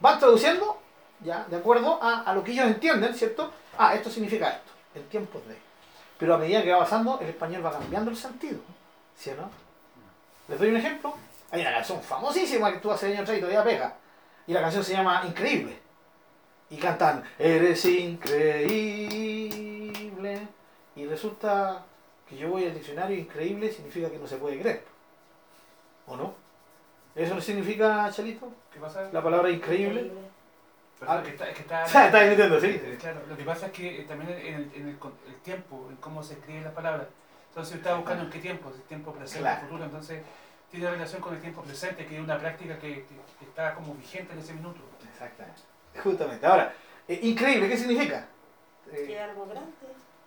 van 0.01 0.19
traduciendo, 0.19 0.81
ya, 1.21 1.45
de 1.49 1.57
acuerdo 1.57 2.03
a, 2.03 2.23
a 2.23 2.35
lo 2.35 2.43
que 2.43 2.53
ellos 2.53 2.67
entienden, 2.67 3.15
¿cierto? 3.15 3.53
Ah, 3.79 3.95
esto 3.95 4.11
significa 4.11 4.49
esto, 4.51 4.73
en 4.95 5.03
tiempos 5.09 5.47
de. 5.47 5.57
Pero 6.19 6.35
a 6.35 6.39
medida 6.39 6.63
que 6.63 6.73
va 6.73 6.81
pasando, 6.81 7.19
el 7.21 7.29
español 7.29 7.65
va 7.65 7.73
cambiando 7.73 8.11
el 8.11 8.17
sentido, 8.17 8.61
¿sí 9.17 9.31
o 9.31 9.37
no? 9.37 9.51
Les 10.49 10.59
doy 10.59 10.69
un 10.71 10.77
ejemplo. 10.77 11.15
Hay 11.51 11.61
una 11.61 11.73
canción 11.73 12.01
famosísima 12.03 12.73
que 12.73 12.79
tú 12.79 12.91
hace 12.91 13.07
años 13.07 13.21
atrás 13.21 13.37
y 13.37 13.41
todavía 13.41 13.63
pega. 13.65 13.95
Y 14.47 14.53
la 14.53 14.61
canción 14.63 14.83
se 14.85 14.93
llama 14.95 15.23
Increíble. 15.27 15.79
Y 16.73 16.77
cantan, 16.79 17.23
eres 17.39 17.85
increíble. 19.13 20.49
Y 20.97 21.07
resulta 21.07 21.85
que 22.29 22.37
yo 22.37 22.49
voy 22.49 22.65
al 22.65 22.75
diccionario 22.75 23.17
increíble 23.17 23.71
significa 23.71 24.11
que 24.11 24.19
no 24.19 24.27
se 24.27 24.37
puede 24.39 24.59
creer. 24.61 24.83
¿O 26.07 26.17
no? 26.17 26.35
¿Eso 27.15 27.35
no 27.35 27.41
significa, 27.43 28.11
Chalito? 28.11 28.51
¿Qué 28.73 28.81
pasa? 28.81 29.09
La 29.13 29.23
palabra 29.23 29.51
increíble. 29.51 30.11
Es 31.03 31.09
que 31.25 31.31
está, 31.31 31.49
es 31.51 31.55
que 31.57 31.63
está, 31.63 31.87
sí. 32.61 32.67
Eh, 32.69 32.97
Claro, 33.01 33.21
lo 33.29 33.37
que 33.37 33.45
pasa 33.45 33.67
es 33.67 33.73
que 33.73 34.01
eh, 34.01 34.05
también 34.05 34.31
en 34.31 34.55
el, 34.55 34.71
en 34.75 34.89
el 34.89 34.97
el 35.27 35.35
tiempo, 35.43 35.89
en 35.91 35.97
cómo 35.97 36.23
se 36.23 36.35
escriben 36.35 36.65
las 36.65 36.73
palabras. 36.73 37.07
Entonces, 37.49 37.77
estaba 37.77 37.97
buscando 37.99 38.25
en 38.25 38.31
qué 38.31 38.39
tiempo, 38.39 38.73
si 38.75 38.81
tiempo 38.83 39.13
presente, 39.13 39.41
Claro. 39.43 39.61
futuro. 39.63 39.85
Entonces, 39.85 40.23
tiene 40.71 40.91
relación 40.91 41.21
con 41.21 41.35
el 41.35 41.41
tiempo 41.41 41.61
presente, 41.63 42.07
que 42.07 42.17
es 42.17 42.23
una 42.23 42.39
práctica 42.39 42.79
que, 42.79 42.89
que- 43.05 43.21
que 43.39 43.45
está 43.45 43.75
como 43.75 43.95
vigente 43.95 44.33
en 44.33 44.39
ese 44.39 44.55
minuto. 44.55 44.81
Exactamente. 45.13 45.61
Justamente. 46.03 46.47
Ahora, 46.47 46.73
eh, 47.09 47.19
increíble, 47.23 47.69
¿qué 47.69 47.77
significa? 47.77 48.27
Eh, 48.93 49.05
Que 49.07 49.21
algo 49.21 49.47
grande. 49.47 49.71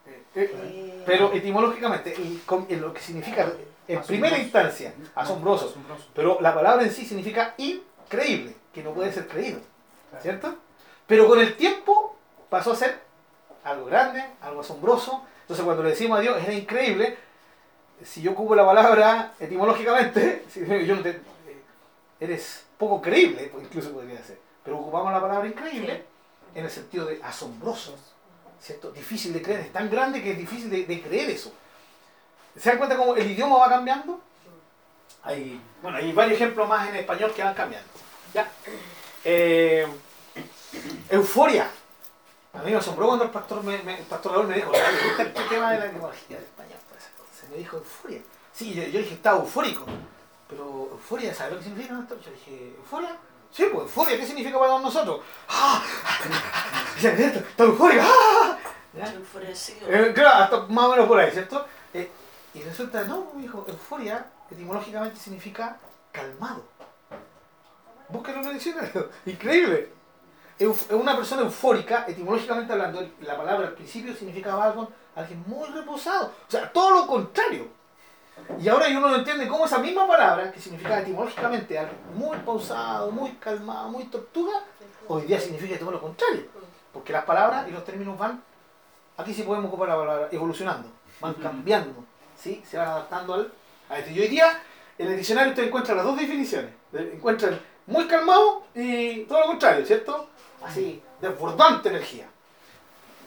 eh, 0.08 0.23
eh, 0.36 0.47
que- 0.51 1.04
pero 1.06 1.32
etimológicamente, 1.34 2.13
y 2.17 2.41
con- 2.45 2.65
en 2.69 2.82
lo 2.82 2.93
que 2.93 3.01
significa 3.01 3.41
en 3.43 3.49
Asombroso. 3.97 4.08
primera 4.08 4.38
instancia, 4.38 4.93
asombroso. 5.15 5.69
Asombroso. 5.69 6.10
Pero 6.13 6.38
la 6.41 6.54
palabra 6.54 6.84
en 6.84 6.91
sí 6.91 7.06
significa 7.06 7.54
increíble, 7.58 8.56
que 8.73 8.84
no 8.84 8.93
puede 8.93 9.12
ser 9.12 9.28
creído. 9.28 9.60
Claro. 10.10 10.23
¿Cierto? 10.23 10.56
Pero 11.08 11.28
con 11.28 11.39
el 11.39 11.56
tiempo 11.56 12.15
pasó 12.49 12.71
a 12.71 12.75
ser 12.75 12.99
algo 13.63 13.86
grande, 13.86 14.23
algo 14.41 14.62
asombroso. 14.62 15.23
Entonces 15.41 15.63
cuando 15.65 15.84
le 15.84 15.89
decimos 15.89 16.17
a 16.17 16.21
Dios, 16.21 16.38
era 16.41 16.54
increíble, 16.54 17.17
si 18.04 18.21
yo 18.21 18.32
ocupo 18.32 18.56
la 18.56 18.65
palabra 18.65 19.34
etimológicamente, 19.39 20.43
si 20.49 20.60
yo 20.88 20.95
no 20.95 21.01
te- 21.01 21.19
eres 22.19 22.65
poco 22.78 23.01
creíble, 23.01 23.49
pues 23.51 23.65
incluso 23.65 23.91
podría 23.91 24.21
ser. 24.23 24.39
Pero 24.65 24.80
ocupamos 24.80 25.13
la 25.13 25.21
palabra 25.21 25.47
increíble 25.47 26.04
en 26.54 26.65
el 26.65 26.71
sentido 26.71 27.06
de 27.06 27.21
asombroso. 27.23 27.95
¿Cierto? 28.60 28.91
Difícil 28.91 29.32
de 29.32 29.41
creer, 29.41 29.60
es 29.62 29.71
tan 29.71 29.89
grande 29.89 30.21
que 30.23 30.32
es 30.32 30.38
difícil 30.38 30.69
de, 30.69 30.86
de 30.86 31.01
creer 31.01 31.30
eso. 31.30 31.54
¿Se 32.60 32.69
dan 32.69 32.78
cuenta 32.80 32.97
cómo 32.97 33.15
el 33.15 33.30
idioma 33.30 33.58
va 33.58 33.69
cambiando? 33.69 34.19
Hay, 35.23 35.60
bueno, 35.82 35.97
hay 35.97 36.12
varios 36.13 36.36
ejemplos 36.41 36.67
más 36.67 36.88
en 36.89 36.95
español 36.95 37.32
que 37.36 37.43
van 37.43 37.54
cambiando. 37.54 37.88
¿ya? 38.34 38.49
Eh, 39.23 39.86
euforia. 41.10 41.69
A 42.54 42.60
mí 42.60 42.71
me 42.71 42.78
asombró 42.78 43.08
cuando 43.08 43.25
el 43.25 43.32
pastor, 43.32 43.63
me, 43.63 43.78
me- 43.84 43.99
el 43.99 44.06
pastor 44.06 44.32
Raúl 44.34 44.47
me 44.47 44.56
dijo, 44.56 44.71
"Oye, 44.71 44.80
¿te 44.97 45.06
gusta 45.08 45.23
el 45.43 45.49
tema 45.49 45.71
de 45.73 45.80
la 45.80 45.86
etimología 45.88 46.38
del 46.38 46.45
español? 46.45 46.80
Pues, 46.89 47.04
se 47.39 47.47
me 47.49 47.58
dijo 47.58 47.78
euforia. 47.78 48.21
Sí, 48.54 48.73
yo, 48.73 48.84
yo 48.84 48.99
dije, 48.99 49.15
estaba 49.15 49.39
eufórico. 49.41 49.86
Pero 50.47 50.89
euforia, 50.93 51.34
¿sabes 51.36 51.54
lo 51.54 51.60
que 51.60 51.65
significa? 51.65 51.93
Yo 52.10 52.32
dije, 52.32 52.73
¿euforia? 52.78 53.17
Sí, 53.55 53.63
pues 53.71 53.83
euforia, 53.83 54.17
¿qué 54.17 54.25
significa 54.25 54.59
para 54.59 54.79
nosotros? 54.79 55.21
¡Ah! 55.47 55.81
¡Está 57.01 57.63
eufórico! 57.63 58.03
¡Ah! 58.05 58.57
Enfurecido. 58.97 59.87
Eh, 59.89 60.11
claro, 60.13 60.43
hasta 60.43 60.73
más 60.73 60.85
o 60.85 60.91
menos 60.91 61.07
por 61.07 61.19
ahí, 61.19 61.31
¿cierto? 61.31 61.65
Eh, 61.93 62.09
y 62.53 62.61
resulta, 62.63 63.03
no, 63.03 63.27
me 63.33 63.43
dijo, 63.43 63.65
euforia 63.67 64.25
etimológicamente 64.51 65.17
significa 65.19 65.77
calmado. 66.11 66.63
Búsquenlo 68.09 68.41
en 68.41 68.47
el 68.47 68.53
diccionario, 68.55 69.09
increíble. 69.25 69.89
Euf- 70.59 70.91
una 70.93 71.15
persona 71.15 71.41
eufórica, 71.43 72.05
etimológicamente 72.07 72.71
hablando, 72.73 73.09
la 73.21 73.37
palabra 73.37 73.67
al 73.67 73.73
principio 73.73 74.13
significaba 74.13 74.65
algo, 74.65 74.89
alguien 75.15 75.43
muy 75.47 75.67
reposado. 75.69 76.33
O 76.47 76.51
sea, 76.51 76.71
todo 76.71 76.91
lo 76.91 77.07
contrario. 77.07 77.67
Y 78.59 78.67
ahora 78.69 78.87
uno 78.89 79.09
no 79.09 79.15
entiende 79.15 79.47
cómo 79.47 79.65
esa 79.65 79.79
misma 79.79 80.07
palabra, 80.07 80.51
que 80.51 80.59
significaba 80.59 80.99
etimológicamente 80.99 81.77
algo 81.79 81.93
muy 82.13 82.37
pausado, 82.39 83.11
muy 83.11 83.31
calmado, 83.33 83.89
muy 83.89 84.05
tortuga, 84.05 84.61
hoy 85.07 85.23
día 85.23 85.39
significa 85.39 85.77
todo 85.79 85.91
lo 85.91 86.01
contrario. 86.01 86.43
Porque 86.93 87.11
las 87.13 87.25
palabras 87.25 87.67
y 87.67 87.71
los 87.71 87.83
términos 87.85 88.17
van 88.17 88.41
Aquí 89.17 89.33
sí 89.33 89.43
podemos 89.43 89.69
ocupar 89.69 89.87
la 89.87 89.95
palabra 89.95 90.27
evolucionando, 90.31 90.89
van 91.21 91.35
cambiando, 91.35 92.03
¿sí? 92.37 92.61
se 92.69 92.77
van 92.77 92.89
adaptando 92.89 93.33
al, 93.35 93.53
a 93.89 93.97
esto. 93.99 94.11
Y 94.11 94.19
hoy 94.19 94.27
día 94.27 94.59
en 94.97 95.07
el 95.07 95.15
diccionario 95.15 95.51
usted 95.51 95.63
encuentra 95.67 95.95
las 95.95 96.03
dos 96.03 96.17
definiciones. 96.17 96.71
De- 96.91 97.13
Encuentra 97.13 97.47
el 97.47 97.61
muy 97.87 98.07
calmado 98.09 98.63
y 98.75 99.21
todo 99.23 99.39
lo 99.39 99.45
contrario, 99.47 99.85
¿cierto? 99.85 100.27
Así, 100.65 101.01
desbordante 101.21 101.87
energía. 101.89 102.27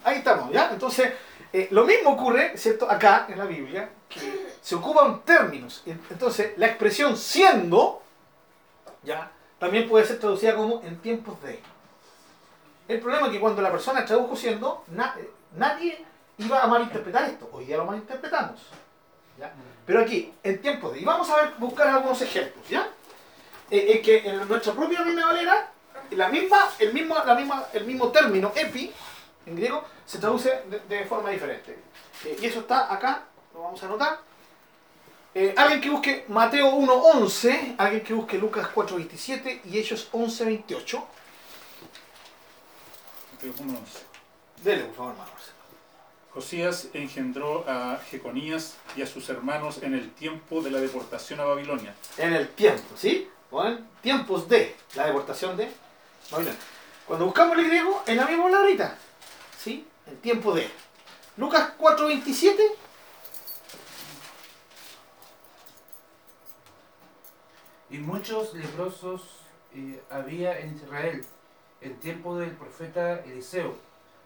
Ahí 0.04 0.18
estamos, 0.18 0.52
¿ya? 0.52 0.70
Entonces, 0.72 1.10
eh, 1.54 1.68
lo 1.70 1.84
mismo 1.84 2.10
ocurre, 2.10 2.56
¿cierto? 2.58 2.90
Acá 2.90 3.24
en 3.30 3.38
la 3.38 3.46
Biblia, 3.46 3.88
que 4.08 4.54
se 4.60 4.74
ocupan 4.74 5.22
términos. 5.22 5.82
Entonces, 5.86 6.52
la 6.56 6.66
expresión 6.66 7.16
siendo, 7.16 8.02
¿ya? 9.02 9.30
También 9.58 9.88
puede 9.88 10.06
ser 10.06 10.18
traducida 10.18 10.54
como 10.54 10.82
en 10.82 10.98
tiempos 10.98 11.40
de. 11.42 11.60
El 12.86 13.00
problema 13.00 13.26
es 13.26 13.32
que 13.32 13.40
cuando 13.40 13.60
la 13.60 13.70
persona 13.70 14.04
tradujo 14.04 14.34
siendo, 14.36 14.84
na- 14.88 15.14
eh, 15.18 15.30
nadie 15.56 16.04
iba 16.38 16.62
a 16.62 16.66
malinterpretar 16.66 17.24
esto. 17.24 17.48
Hoy 17.52 17.66
día 17.66 17.76
lo 17.76 17.84
malinterpretamos. 17.84 18.60
¿ya? 19.38 19.52
Pero 19.84 20.00
aquí, 20.00 20.32
en 20.42 20.60
tiempos 20.62 20.92
de. 20.94 21.00
Y 21.00 21.04
vamos 21.04 21.28
a 21.30 21.36
ver, 21.36 21.54
buscar 21.58 21.88
algunos 21.88 22.20
ejemplos, 22.22 22.66
¿ya? 22.68 22.88
Eh, 23.70 23.92
es 23.94 24.00
que 24.00 24.18
en 24.26 24.48
nuestra 24.48 24.72
propia 24.72 25.02
Reina 25.02 25.26
Valera, 25.26 25.70
la 26.12 26.28
misma, 26.28 26.70
el, 26.78 26.94
mismo, 26.94 27.14
la 27.14 27.34
misma, 27.34 27.66
el 27.72 27.84
mismo 27.84 28.08
término, 28.08 28.52
epi, 28.54 28.92
en 29.44 29.56
griego, 29.56 29.84
se 30.06 30.18
traduce 30.18 30.62
de, 30.88 31.04
forma 31.04 31.30
diferente. 31.30 31.78
Eh, 32.24 32.38
y 32.40 32.46
eso 32.46 32.60
está 32.60 32.92
acá, 32.92 33.24
lo 33.58 33.64
vamos 33.64 33.82
a 33.82 33.86
anotar. 33.86 34.20
Eh, 35.34 35.52
alguien 35.56 35.80
que 35.80 35.90
busque 35.90 36.24
Mateo 36.28 36.70
1.11, 36.72 37.74
alguien 37.76 38.02
que 38.02 38.14
busque 38.14 38.38
Lucas 38.38 38.68
4.27 38.72 39.60
y 39.64 39.78
Hechos 39.78 40.08
11.28. 40.12 41.04
Mateo 43.32 43.52
1:11. 43.52 43.78
Dele, 44.62 44.84
por 44.84 44.94
favor, 44.94 45.12
hermano. 45.12 45.30
Josías 46.32 46.88
engendró 46.92 47.64
a 47.66 47.98
Jeconías 48.10 48.76
y 48.94 49.02
a 49.02 49.06
sus 49.06 49.28
hermanos 49.28 49.82
en 49.82 49.94
el 49.94 50.12
tiempo 50.12 50.60
de 50.60 50.70
la 50.70 50.78
deportación 50.78 51.40
a 51.40 51.44
Babilonia. 51.44 51.94
En 52.16 52.32
el 52.32 52.48
tiempo, 52.50 52.96
¿sí? 52.96 53.28
O 53.50 53.64
en 53.64 53.84
tiempos 54.02 54.48
de 54.48 54.76
la 54.94 55.06
deportación 55.06 55.56
de 55.56 55.68
Babilonia. 56.30 56.60
Cuando 57.06 57.24
buscamos 57.24 57.58
el 57.58 57.66
griego, 57.66 58.02
es 58.06 58.16
la 58.16 58.26
misma 58.26 58.44
palabrita. 58.44 58.96
¿Sí? 59.58 59.84
En 60.06 60.16
tiempo 60.18 60.54
de. 60.54 60.70
Lucas 61.36 61.72
4.27. 61.76 62.87
Y 67.90 67.98
muchos 67.98 68.54
leprosos 68.54 69.22
eh, 69.74 70.02
había 70.10 70.58
en 70.58 70.74
Israel 70.74 71.24
en 71.80 71.96
tiempo 72.00 72.36
del 72.36 72.50
profeta 72.50 73.20
Eliseo, 73.20 73.76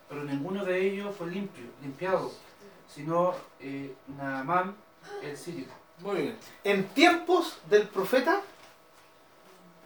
pero 0.08 0.24
ninguno 0.24 0.64
de 0.64 0.80
ellos 0.80 1.14
fue 1.16 1.28
limpio, 1.30 1.64
limpiado, 1.80 2.32
sino 2.88 3.34
eh, 3.60 3.94
Naamán 4.18 4.74
el 5.22 5.36
sirio. 5.36 5.66
Muy 5.98 6.22
bien. 6.22 6.38
En 6.64 6.88
tiempos 6.88 7.58
del 7.68 7.86
profeta 7.88 8.40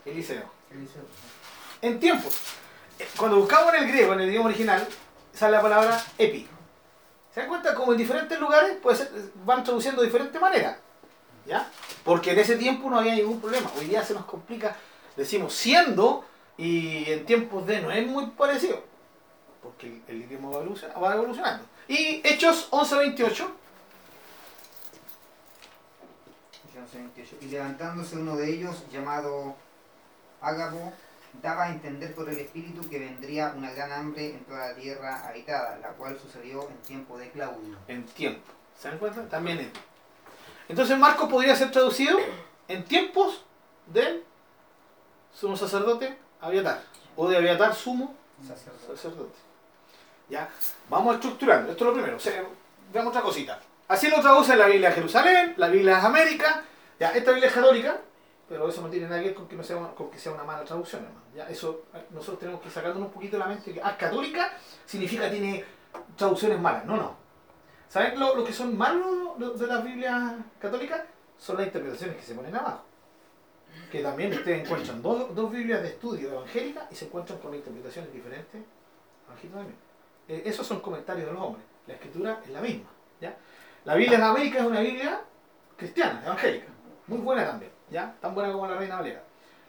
Eliseo. 0.04 0.44
Eliseo. 0.70 1.02
En 1.82 2.00
tiempos. 2.00 2.40
Cuando 3.18 3.38
buscamos 3.38 3.74
en 3.74 3.84
el 3.84 3.88
griego, 3.90 4.14
en 4.14 4.20
el 4.20 4.30
idioma 4.30 4.48
original, 4.48 4.86
sale 5.32 5.52
la 5.52 5.62
palabra 5.62 6.02
epi. 6.16 6.48
¿Se 7.34 7.40
dan 7.40 7.48
cuenta? 7.50 7.74
Como 7.74 7.92
en 7.92 7.98
diferentes 7.98 8.40
lugares 8.40 8.78
van 9.44 9.62
traduciendo 9.62 10.00
de 10.00 10.06
diferente 10.06 10.38
manera. 10.38 10.78
¿Ya? 11.46 11.70
Porque 12.04 12.32
en 12.32 12.38
ese 12.40 12.56
tiempo 12.56 12.90
no 12.90 12.98
había 12.98 13.14
ningún 13.14 13.40
problema. 13.40 13.70
Hoy 13.78 13.86
día 13.86 14.04
se 14.04 14.14
nos 14.14 14.24
complica. 14.24 14.76
Decimos 15.16 15.54
siendo 15.54 16.24
y 16.58 17.10
en 17.10 17.24
tiempos 17.26 17.66
de 17.66 17.80
no 17.80 17.90
es 17.90 18.06
muy 18.06 18.26
parecido. 18.26 18.82
Porque 19.62 19.86
el, 19.86 20.02
el 20.08 20.22
idioma 20.22 20.50
va 20.50 20.62
evolucion- 20.64 21.02
va 21.02 21.14
evolucionando. 21.14 21.64
Y 21.88 22.20
Hechos 22.24 22.68
11.28. 22.70 23.46
Y 27.40 27.46
levantándose 27.46 28.16
uno 28.16 28.36
de 28.36 28.50
ellos, 28.50 28.84
llamado 28.92 29.56
Ágabo, 30.40 30.92
daba 31.42 31.64
a 31.64 31.70
entender 31.70 32.14
por 32.14 32.28
el 32.28 32.38
Espíritu 32.38 32.88
que 32.88 32.98
vendría 32.98 33.54
una 33.56 33.70
gran 33.72 33.92
hambre 33.92 34.30
en 34.30 34.44
toda 34.44 34.68
la 34.68 34.74
tierra 34.74 35.26
habitada, 35.28 35.78
la 35.78 35.88
cual 35.90 36.18
sucedió 36.20 36.68
en 36.68 36.76
tiempo 36.78 37.18
de 37.18 37.30
Claudio. 37.30 37.76
En 37.88 38.04
tiempo. 38.06 38.42
¿Se 38.80 38.88
dan 38.88 38.98
cuenta? 38.98 39.26
También 39.28 39.58
epi. 39.60 39.80
Entonces 40.68 40.98
Marcos 40.98 41.28
podría 41.28 41.54
ser 41.54 41.70
traducido 41.70 42.18
en 42.68 42.84
tiempos 42.84 43.44
del 43.86 44.24
sumo 45.32 45.56
sacerdote 45.56 46.16
Abiatar. 46.40 46.82
O 47.16 47.28
de 47.28 47.36
Abiatar 47.36 47.74
sumo 47.74 48.14
Sacerdote. 48.46 48.96
sacerdote. 48.96 49.34
¿Ya? 50.28 50.48
Vamos 50.90 51.14
estructurando. 51.14 51.72
Esto 51.72 51.84
es 51.84 51.88
lo 51.88 51.94
primero. 51.94 52.16
O 52.16 52.20
sea, 52.20 52.44
veamos 52.92 53.10
otra 53.10 53.22
cosita. 53.22 53.60
Así 53.88 54.08
lo 54.08 54.20
traduce 54.20 54.56
la 54.56 54.66
Biblia 54.66 54.88
de 54.88 54.96
Jerusalén, 54.96 55.54
la 55.56 55.68
Biblia 55.68 55.92
de 55.92 55.96
las 55.98 56.04
Américas. 56.04 56.60
Ya, 56.98 57.10
esta 57.10 57.30
Biblia 57.30 57.48
es 57.48 57.54
católica, 57.54 57.98
pero 58.48 58.68
eso 58.68 58.82
no 58.82 58.88
tiene 58.88 59.06
nada 59.06 59.20
que 59.20 59.28
ver 59.28 59.34
con 59.34 59.46
que, 59.46 59.54
no 59.56 59.62
sea, 59.62 59.76
una, 59.76 59.88
con 59.90 60.10
que 60.10 60.18
sea 60.18 60.32
una 60.32 60.42
mala 60.44 60.64
traducción, 60.64 61.04
hermano. 61.04 61.20
Ya, 61.34 61.48
eso 61.48 61.82
eh, 61.94 62.04
nosotros 62.10 62.40
tenemos 62.40 62.60
que 62.60 62.70
sacarnos 62.70 62.98
un 62.98 63.10
poquito 63.10 63.36
de 63.36 63.40
la 63.40 63.46
mente 63.46 63.72
que 63.72 63.80
ah, 63.82 63.96
católica 63.96 64.52
significa 64.84 65.30
tiene 65.30 65.64
traducciones 66.16 66.58
malas. 66.60 66.84
No, 66.84 66.96
no. 66.96 67.16
¿Saben 67.88 68.18
lo, 68.18 68.34
lo 68.36 68.44
que 68.44 68.52
son 68.52 68.76
malos 68.76 69.38
lo- 69.38 69.50
de 69.50 69.66
las 69.66 69.82
Biblias 69.84 70.34
católicas? 70.60 71.02
Son 71.38 71.56
las 71.56 71.66
interpretaciones 71.66 72.16
que 72.16 72.22
se 72.22 72.34
ponen 72.34 72.54
abajo. 72.54 72.82
Que 73.90 74.02
también 74.02 74.32
ustedes 74.32 74.64
encuentran 74.64 75.02
dos, 75.02 75.34
dos 75.34 75.52
Biblias 75.52 75.82
de 75.82 75.88
estudio 75.88 76.30
evangélicas 76.32 76.84
y 76.90 76.94
se 76.94 77.04
encuentran 77.06 77.38
con 77.38 77.54
interpretaciones 77.54 78.12
diferentes. 78.12 78.62
También. 79.52 79.74
Eh, 80.28 80.42
esos 80.46 80.66
son 80.66 80.80
comentarios 80.80 81.26
de 81.26 81.32
los 81.32 81.42
hombres. 81.42 81.64
La 81.86 81.94
escritura 81.94 82.40
es 82.44 82.50
la 82.50 82.60
misma. 82.60 82.88
¿ya? 83.20 83.36
La 83.84 83.94
Biblia 83.94 84.18
de 84.18 84.24
América 84.24 84.58
es 84.58 84.64
una 84.64 84.80
Biblia 84.80 85.20
cristiana, 85.76 86.22
evangélica. 86.24 86.66
Muy 87.06 87.18
buena 87.18 87.46
también. 87.46 87.70
¿ya? 87.90 88.14
Tan 88.20 88.34
buena 88.34 88.52
como 88.52 88.66
la 88.66 88.76
Reina 88.76 88.96
Valera. 88.96 89.22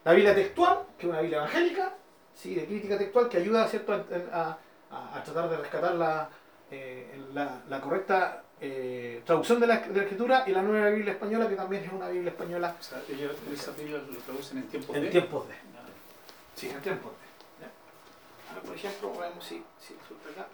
La 0.04 0.12
Biblia 0.12 0.34
textual, 0.34 0.80
que 0.96 1.06
es 1.06 1.10
una 1.12 1.20
Biblia 1.20 1.38
evangélica, 1.38 1.94
sí, 2.34 2.54
de 2.54 2.66
crítica 2.66 2.96
textual, 2.98 3.28
que 3.28 3.36
ayuda 3.38 3.68
¿cierto? 3.68 3.92
A, 3.92 4.58
a- 4.90 5.18
a 5.18 5.22
tratar 5.22 5.50
de 5.50 5.56
rescatar 5.58 5.94
la, 5.96 6.28
eh, 6.70 7.20
la, 7.32 7.62
la 7.68 7.80
correcta 7.80 8.44
eh, 8.60 9.22
traducción 9.24 9.60
de 9.60 9.66
la, 9.68 9.78
de 9.78 9.94
la 9.94 10.02
escritura 10.02 10.44
y 10.46 10.50
la 10.50 10.62
nueva 10.62 10.90
Biblia 10.90 11.12
española, 11.12 11.48
que 11.48 11.54
también 11.54 11.84
es 11.84 11.92
una 11.92 12.08
Biblia 12.08 12.30
española 12.30 12.76
O 12.78 12.82
sea, 12.82 13.00
ellos 13.08 13.32
esas 13.52 13.76
Biblias 13.76 14.02
lo 14.08 14.18
traducen 14.18 14.58
en 14.58 14.68
tiempos 14.68 14.96
en 14.96 15.02
de. 15.04 15.10
tiempos 15.10 15.48
de. 15.48 15.54
Sí, 16.56 16.68
en 16.68 16.80
tiempos 16.80 17.12
de. 17.12 17.64
¿ya? 17.64 18.50
A 18.50 18.54
ver, 18.54 18.62
por 18.64 18.74
ejemplo, 18.74 19.12
veamos 19.16 19.44
si, 19.44 19.64
si 19.78 19.94
resulta 19.94 20.30
acá. 20.30 20.48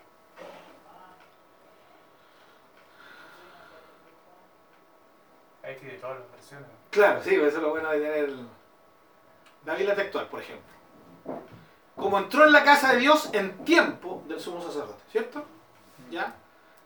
Hay 5.62 5.76
que 5.76 5.86
de 5.86 5.92
todas 5.94 6.20
las 6.20 6.30
versiones. 6.30 6.68
Claro, 6.90 7.22
sí, 7.24 7.34
eso 7.36 7.46
es 7.46 7.54
lo 7.54 7.70
bueno 7.70 7.90
de 7.90 8.00
tener 8.00 8.34
la 9.64 9.74
Biblia 9.74 9.96
textual, 9.96 10.28
por 10.28 10.42
ejemplo. 10.42 10.74
Como 11.96 12.18
entró 12.18 12.44
en 12.44 12.52
la 12.52 12.64
casa 12.64 12.92
de 12.92 12.98
Dios 12.98 13.30
en 13.32 13.64
tiempo 13.64 14.22
del 14.28 14.38
sumo 14.38 14.60
sacerdote, 14.60 15.02
¿cierto? 15.10 15.53
¿Ya? 16.14 16.32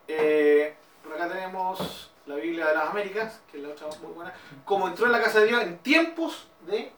Eh, 0.08 0.74
por 1.04 1.12
acá 1.12 1.28
tenemos 1.28 2.10
la 2.24 2.36
Biblia 2.36 2.68
de 2.68 2.74
las 2.74 2.88
Américas, 2.88 3.40
que 3.50 3.58
es 3.58 3.62
la 3.62 3.68
otra 3.68 3.88
muy 4.00 4.12
buena. 4.12 4.32
Como 4.64 4.88
entró 4.88 5.04
en 5.04 5.12
la 5.12 5.22
casa 5.22 5.40
de 5.40 5.48
Dios 5.48 5.62
en 5.62 5.78
tiempos 5.80 6.48
de 6.66 6.90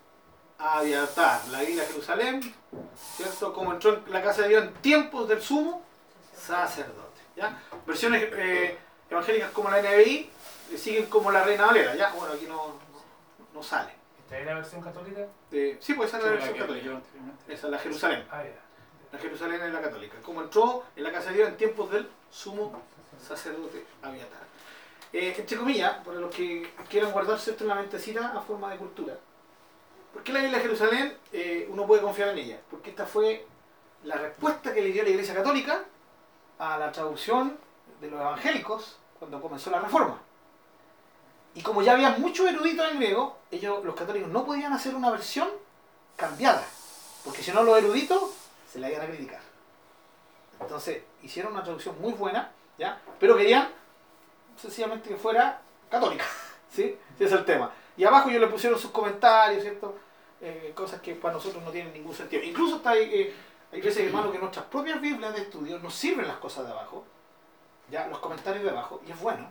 Abiatar, 0.57 1.41
la 1.49 1.61
Biblia 1.63 1.83
de 1.83 1.89
Jerusalén, 1.89 2.55
¿cierto? 3.17 3.53
Como 3.53 3.73
entró 3.73 3.95
en 3.95 4.13
la 4.13 4.23
casa 4.23 4.43
de 4.43 4.51
Dios 4.51 4.63
en 4.63 4.75
tiempos 4.75 5.29
del 5.29 5.43
sumo 5.43 5.83
sacerdote, 6.33 7.21
¿ya? 7.35 7.61
Versiones 7.85 8.23
eh, 8.33 8.79
evangélicas 9.11 9.51
como 9.51 9.69
la 9.69 9.83
NBI 9.83 10.31
eh, 10.71 10.79
siguen 10.79 11.07
como 11.07 11.33
la 11.33 11.43
Reina 11.43 11.67
Valera, 11.67 11.97
¿ya? 11.97 12.13
Bueno, 12.13 12.35
aquí 12.35 12.47
no, 12.47 12.55
no, 12.55 13.55
no 13.55 13.63
sale. 13.63 13.93
¿Esta 14.23 14.39
es 14.39 14.47
la 14.47 14.55
versión 14.55 14.83
católica? 14.83 15.27
Eh, 15.51 15.79
sí, 15.81 15.95
pues 15.95 16.11
esa 16.11 16.19
es 16.19 16.25
la 16.25 16.31
versión 16.31 16.59
católica. 16.59 17.01
Esa 17.49 17.67
es 17.67 17.73
la 17.73 17.79
Jerusalén. 17.79 18.25
Ah, 18.31 18.45
ya. 18.45 18.70
La 19.13 19.19
Jerusalén 19.19 19.61
es 19.63 19.73
la 19.73 19.81
católica. 19.81 20.17
Como 20.23 20.43
entró 20.43 20.85
en 20.97 21.03
la 21.05 21.13
casa 21.13 21.31
de 21.31 21.37
Dios 21.37 21.49
en 21.49 21.57
tiempos 21.57 21.91
del 21.91 22.09
sumo 22.31 22.83
sacerdote 23.27 23.85
Abiatar. 24.03 24.51
Eh, 25.13 25.35
entre 25.37 25.57
comillas, 25.57 25.97
para 26.05 26.21
los 26.21 26.35
que 26.35 26.73
quieran 26.89 27.11
guardarse 27.13 27.51
esto 27.51 27.65
en 27.65 27.69
la 27.69 27.75
mentecita 27.75 28.33
a 28.37 28.41
forma 28.41 28.71
de 28.71 28.79
cultura. 28.79 29.17
¿Por 30.13 30.23
qué 30.23 30.33
la 30.33 30.41
Biblia 30.41 30.59
de 30.59 30.65
Jerusalén 30.65 31.17
eh, 31.33 31.69
uno 31.71 31.87
puede 31.87 32.03
confiar 32.03 32.29
en 32.31 32.39
ella? 32.39 32.61
Porque 32.71 32.91
esta 32.91 33.07
fue 33.07 33.47
la 34.05 34.17
respuesta 34.17 34.73
que 34.73 34.83
le 34.83 34.93
dio 34.93 35.03
la 35.03 35.11
Iglesia 35.11 35.35
Católica 35.35 35.85
a 36.59 36.79
la 36.79 36.93
traducción 36.93 37.57
de 38.01 38.11
los 38.11 38.21
evangélicos 38.21 38.99
cuando 39.19 39.41
comenzó 39.41 39.71
la 39.71 39.81
reforma. 39.81 40.21
Y 41.55 41.63
como 41.63 41.83
ya 41.83 41.93
había 41.93 42.11
muchos 42.11 42.49
eruditos 42.49 42.89
en 42.91 42.99
griego, 42.99 43.37
ellos, 43.51 43.85
los 43.85 43.95
católicos, 43.95 44.31
no 44.31 44.45
podían 44.45 44.73
hacer 44.73 44.95
una 44.95 45.11
versión 45.11 45.49
cambiada. 46.17 46.65
Porque 47.25 47.43
si 47.43 47.51
no, 47.51 47.63
los 47.63 47.77
eruditos 47.79 48.23
se 48.71 48.79
la 48.79 48.91
iban 48.91 49.03
a 49.03 49.07
criticar. 49.07 49.41
Entonces, 50.61 51.03
hicieron 51.23 51.53
una 51.53 51.63
traducción 51.63 52.01
muy 52.01 52.13
buena, 52.13 52.53
¿ya? 52.79 53.01
Pero 53.19 53.37
querían 53.37 53.69
sencillamente 54.57 55.09
que 55.09 55.17
fuera 55.17 55.61
católica, 55.91 56.25
¿sí? 56.71 56.97
Ese 57.17 57.25
es 57.25 57.33
el 57.33 57.45
tema. 57.45 57.73
Y 57.97 58.05
abajo 58.05 58.29
ellos 58.29 58.43
le 58.43 58.47
pusieron 58.47 58.79
sus 58.79 58.91
comentarios, 58.91 59.63
¿cierto? 59.63 59.99
Eh, 60.41 60.73
cosas 60.75 61.01
que 61.01 61.15
para 61.15 61.35
nosotros 61.35 61.63
no 61.65 61.71
tienen 61.71 61.93
ningún 61.93 62.15
sentido. 62.15 62.43
Incluso 62.43 62.77
está 62.77 62.91
ahí, 62.91 63.11
eh, 63.13 63.35
hay 63.73 63.81
veces, 63.81 64.07
hermano, 64.07 64.31
que 64.31 64.39
nuestras 64.39 64.67
propias 64.67 65.01
Biblias 65.01 65.35
de 65.35 65.43
estudio 65.43 65.79
nos 65.79 65.95
sirven 65.95 66.27
las 66.29 66.37
cosas 66.37 66.67
de 66.67 66.73
abajo, 66.73 67.05
¿ya? 67.91 68.07
Los 68.07 68.21
comentarios 68.21 68.63
de 68.63 68.71
abajo, 68.71 69.01
y 69.07 69.11
es 69.11 69.21
bueno, 69.21 69.51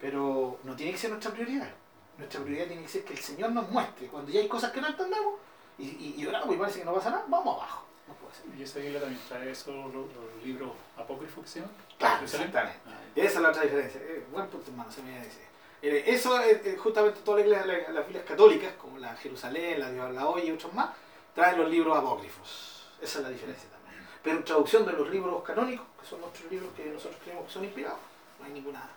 pero 0.00 0.58
no 0.62 0.76
tiene 0.76 0.92
que 0.92 0.98
ser 0.98 1.10
nuestra 1.10 1.32
prioridad. 1.32 1.68
Nuestra 2.16 2.40
prioridad 2.40 2.66
tiene 2.66 2.82
que 2.82 2.88
ser 2.88 3.04
que 3.04 3.14
el 3.14 3.18
Señor 3.18 3.50
nos 3.50 3.68
muestre. 3.70 4.06
Cuando 4.06 4.30
ya 4.30 4.40
hay 4.40 4.48
cosas 4.48 4.70
que 4.72 4.80
no 4.80 4.88
entendemos, 4.88 5.34
y, 5.78 5.84
y, 5.84 6.14
y 6.18 6.26
oramos 6.26 6.54
y 6.54 6.58
parece 6.58 6.78
que 6.80 6.84
no 6.84 6.94
pasa 6.94 7.10
nada, 7.10 7.24
vamos 7.28 7.56
abajo. 7.56 7.87
Ser. 8.32 8.58
Y 8.58 8.62
esa 8.62 8.78
Biblia 8.78 9.00
también 9.00 9.20
trae 9.28 9.50
esos 9.50 9.74
los, 9.74 9.94
los 9.94 10.44
libros 10.44 10.72
apócrifos 10.96 11.44
que 11.44 11.50
se 11.50 11.60
llaman. 11.60 11.74
Claro, 11.98 12.24
exactamente. 12.24 12.78
Ah, 12.86 12.98
Esa 13.16 13.26
es 13.26 13.40
la 13.40 13.48
otra 13.50 13.62
diferencia. 13.62 14.00
Eh, 14.00 14.26
buen 14.30 14.46
punto, 14.48 14.70
hermano, 14.70 14.90
se 14.90 15.02
me 15.02 15.18
dice. 15.24 15.48
Eh, 15.80 16.04
eso 16.06 16.40
es 16.40 16.66
eh, 16.66 16.76
justamente 16.76 17.20
todas 17.24 17.46
las, 17.46 17.64
Biblias 17.64 18.24
católicas, 18.26 18.72
como 18.80 18.98
la 18.98 19.14
Jerusalén, 19.16 19.78
la 19.78 19.90
Dios 19.90 20.12
la 20.12 20.26
Hoy 20.26 20.42
y 20.42 20.50
otros 20.50 20.72
más, 20.74 20.90
traen 21.34 21.58
los 21.58 21.70
libros 21.70 21.96
apócrifos. 21.96 22.86
Esa 23.00 23.18
es 23.18 23.24
la 23.24 23.30
diferencia 23.30 23.68
también. 23.70 24.04
Pero 24.22 24.38
en 24.38 24.44
traducción 24.44 24.84
de 24.84 24.92
los 24.92 25.08
libros 25.08 25.42
canónicos, 25.44 25.86
que 26.00 26.06
son 26.06 26.20
nuestros 26.20 26.50
libros 26.50 26.70
que 26.76 26.84
nosotros 26.86 27.20
creemos 27.22 27.46
que 27.46 27.52
son 27.52 27.64
inspirados, 27.64 27.98
no 28.40 28.46
hay 28.46 28.52
ninguna 28.52 28.90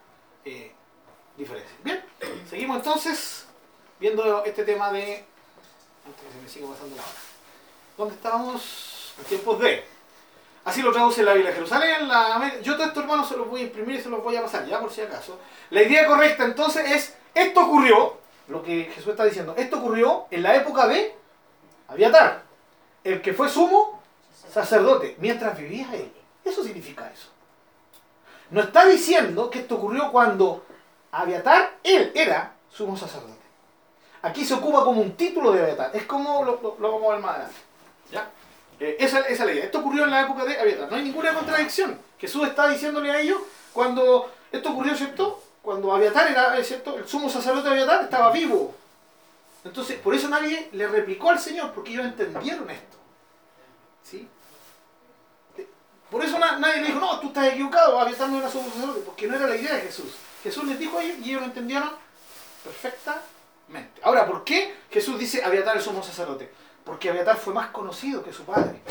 eh, 0.44 0.72
diferencia. 1.38 1.78
Bien, 1.84 2.04
seguimos 2.50 2.78
entonces 2.78 3.46
viendo 4.00 4.44
este 4.44 4.64
tema 4.64 4.92
de. 4.92 5.24
Antes 6.04 6.24
que 6.24 6.32
se 6.32 6.42
me 6.42 6.50
siga 6.50 6.68
pasando 6.68 6.96
la 6.96 7.04
hora. 7.04 7.12
¿Dónde 7.96 8.16
estábamos? 8.16 9.01
En 9.22 9.26
tiempos 9.28 9.60
de. 9.60 9.84
Así 10.64 10.82
lo 10.82 10.92
traduce 10.92 11.24
la 11.24 11.34
Biblia 11.34 11.50
de 11.52 11.56
Jerusalén. 11.56 12.08
La... 12.08 12.60
Yo 12.62 12.76
todo 12.76 12.86
esto, 12.88 13.00
hermanos, 13.00 13.28
se 13.28 13.38
los 13.38 13.50
voy 13.50 13.62
a 13.62 13.64
imprimir 13.64 13.96
y 13.96 14.02
se 14.02 14.10
los 14.10 14.24
voy 14.24 14.36
a 14.36 14.44
pasar, 14.44 14.66
ya 14.68 14.80
por 14.80 14.92
si 14.92 15.02
acaso. 15.02 15.40
La 15.72 15.82
idea 15.82 16.06
correcta 16.06 16.44
entonces 16.44 16.90
es, 16.92 17.16
esto 17.34 17.62
ocurrió, 17.66 18.18
lo 18.48 18.62
que 18.62 18.92
Jesús 18.94 19.08
está 19.10 19.24
diciendo, 19.26 19.56
esto 19.58 19.78
ocurrió 19.80 20.26
en 20.30 20.44
la 20.44 20.56
época 20.56 20.88
de 20.88 21.16
Abiatar, 21.88 22.44
el 23.04 23.22
que 23.22 23.34
fue 23.34 23.50
sumo 23.50 24.02
sacerdote, 24.52 25.16
mientras 25.20 25.58
vivía 25.58 25.88
él. 25.94 26.12
Eso 26.46 26.64
significa 26.64 27.10
eso. 27.12 27.30
No 28.52 28.62
está 28.62 28.86
diciendo 28.86 29.50
que 29.50 29.60
esto 29.60 29.76
ocurrió 29.76 30.12
cuando 30.12 30.64
Abiatar, 31.12 31.78
él 31.84 32.12
era 32.14 32.54
sumo 32.70 32.96
sacerdote. 32.98 33.42
Aquí 34.22 34.46
se 34.46 34.54
ocupa 34.54 34.84
como 34.84 35.02
un 35.02 35.14
título 35.14 35.52
de 35.54 35.64
Abiatar. 35.64 35.92
Es 35.96 36.04
como 36.04 36.44
lo, 36.46 36.60
lo- 36.62 36.76
lo 36.80 36.92
vamos 36.92 37.10
a 37.10 37.14
ver 37.14 37.20
más 37.22 37.32
adelante. 37.32 37.56
¿Ya? 38.12 38.30
Eh, 38.82 38.98
esa, 39.00 39.20
es 39.20 39.40
la 39.40 39.52
idea. 39.54 39.66
Esto 39.66 39.80
ocurrió 39.80 40.06
en 40.06 40.10
la 40.12 40.22
época 40.24 40.44
de 40.44 40.58
Abiatar. 40.60 40.90
No 40.90 40.98
hay 40.98 41.04
ninguna 41.04 41.34
contradicción. 41.36 42.00
Jesús 42.20 42.48
está 42.48 42.68
diciéndole 42.68 43.12
a 43.12 43.20
ellos 43.20 43.40
cuando 43.74 44.32
esto 44.52 44.72
ocurrió, 44.72 44.96
¿cierto? 44.96 45.42
Cuando 45.62 45.94
Abiatar 45.94 46.32
era, 46.32 46.58
eh, 46.58 46.64
¿cierto? 46.64 46.98
El 46.98 47.08
sumo 47.08 47.30
sacerdote 47.30 47.68
de 47.70 47.76
Abiatar 47.76 48.04
estaba 48.06 48.32
vivo. 48.32 48.74
Entonces, 49.64 50.00
por 50.00 50.16
eso 50.16 50.28
nadie 50.28 50.70
le 50.72 50.88
replicó 50.88 51.30
al 51.30 51.40
Señor, 51.40 51.72
porque 51.74 51.92
ellos 51.92 52.06
entendieron 52.06 52.68
esto. 52.72 52.98
¿Sí? 54.04 54.28
Por 56.10 56.26
eso 56.26 56.40
na- 56.40 56.58
nadie 56.58 56.82
le 56.82 56.88
dijo, 56.88 57.00
no, 57.00 57.20
tú 57.20 57.28
estás 57.28 57.48
equivocado, 57.54 58.00
Abiatar 58.00 58.30
no 58.30 58.40
era 58.40 58.50
sumo 58.50 58.70
sacerdote, 58.72 59.02
porque 59.06 59.28
no 59.28 59.36
era 59.36 59.46
la 59.48 59.56
idea 59.56 59.76
de 59.76 59.82
Jesús. 59.82 60.16
Jesús 60.44 60.64
les 60.66 60.80
dijo 60.80 60.98
a 60.98 61.04
ellos 61.04 61.18
y 61.24 61.30
ellos 61.30 61.42
lo 61.42 61.48
entendieron 61.48 61.92
perfectamente. 62.64 64.02
Ahora, 64.02 64.26
¿por 64.26 64.44
qué 64.44 64.76
Jesús 64.90 65.20
dice 65.20 65.44
Abiatar 65.44 65.78
el 65.78 65.84
sumo 65.84 66.04
sacerdote? 66.04 66.52
Porque 66.86 67.10
Abiatar 67.10 67.38
fue 67.38 67.54
más 67.54 67.70
conocido 67.70 68.24
que 68.24 68.34
su 68.34 68.44
padre. 68.44 68.82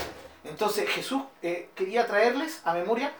Entonces 0.44 0.88
Jesús 0.88 1.22
eh, 1.42 1.70
quería 1.74 2.06
traerles 2.06 2.60
a 2.64 2.72
memoria 2.72 3.12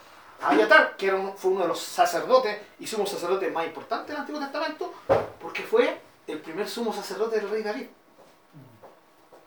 a 0.42 0.50
Abiatar, 0.50 0.96
que 0.96 1.08
era 1.08 1.16
uno- 1.16 1.34
fue 1.36 1.50
uno 1.50 1.62
de 1.62 1.68
los 1.68 1.80
sacerdotes 1.80 2.56
y 2.78 2.86
sumo 2.86 3.06
sacerdote 3.06 3.50
más 3.50 3.66
importantes 3.66 4.08
del 4.08 4.16
Antiguo 4.18 4.40
Testamento, 4.40 4.94
porque 5.40 5.62
fue 5.62 6.00
el 6.26 6.38
primer 6.38 6.68
sumo 6.68 6.94
sacerdote 6.94 7.40
del 7.40 7.50
rey 7.50 7.62
David. 7.62 7.86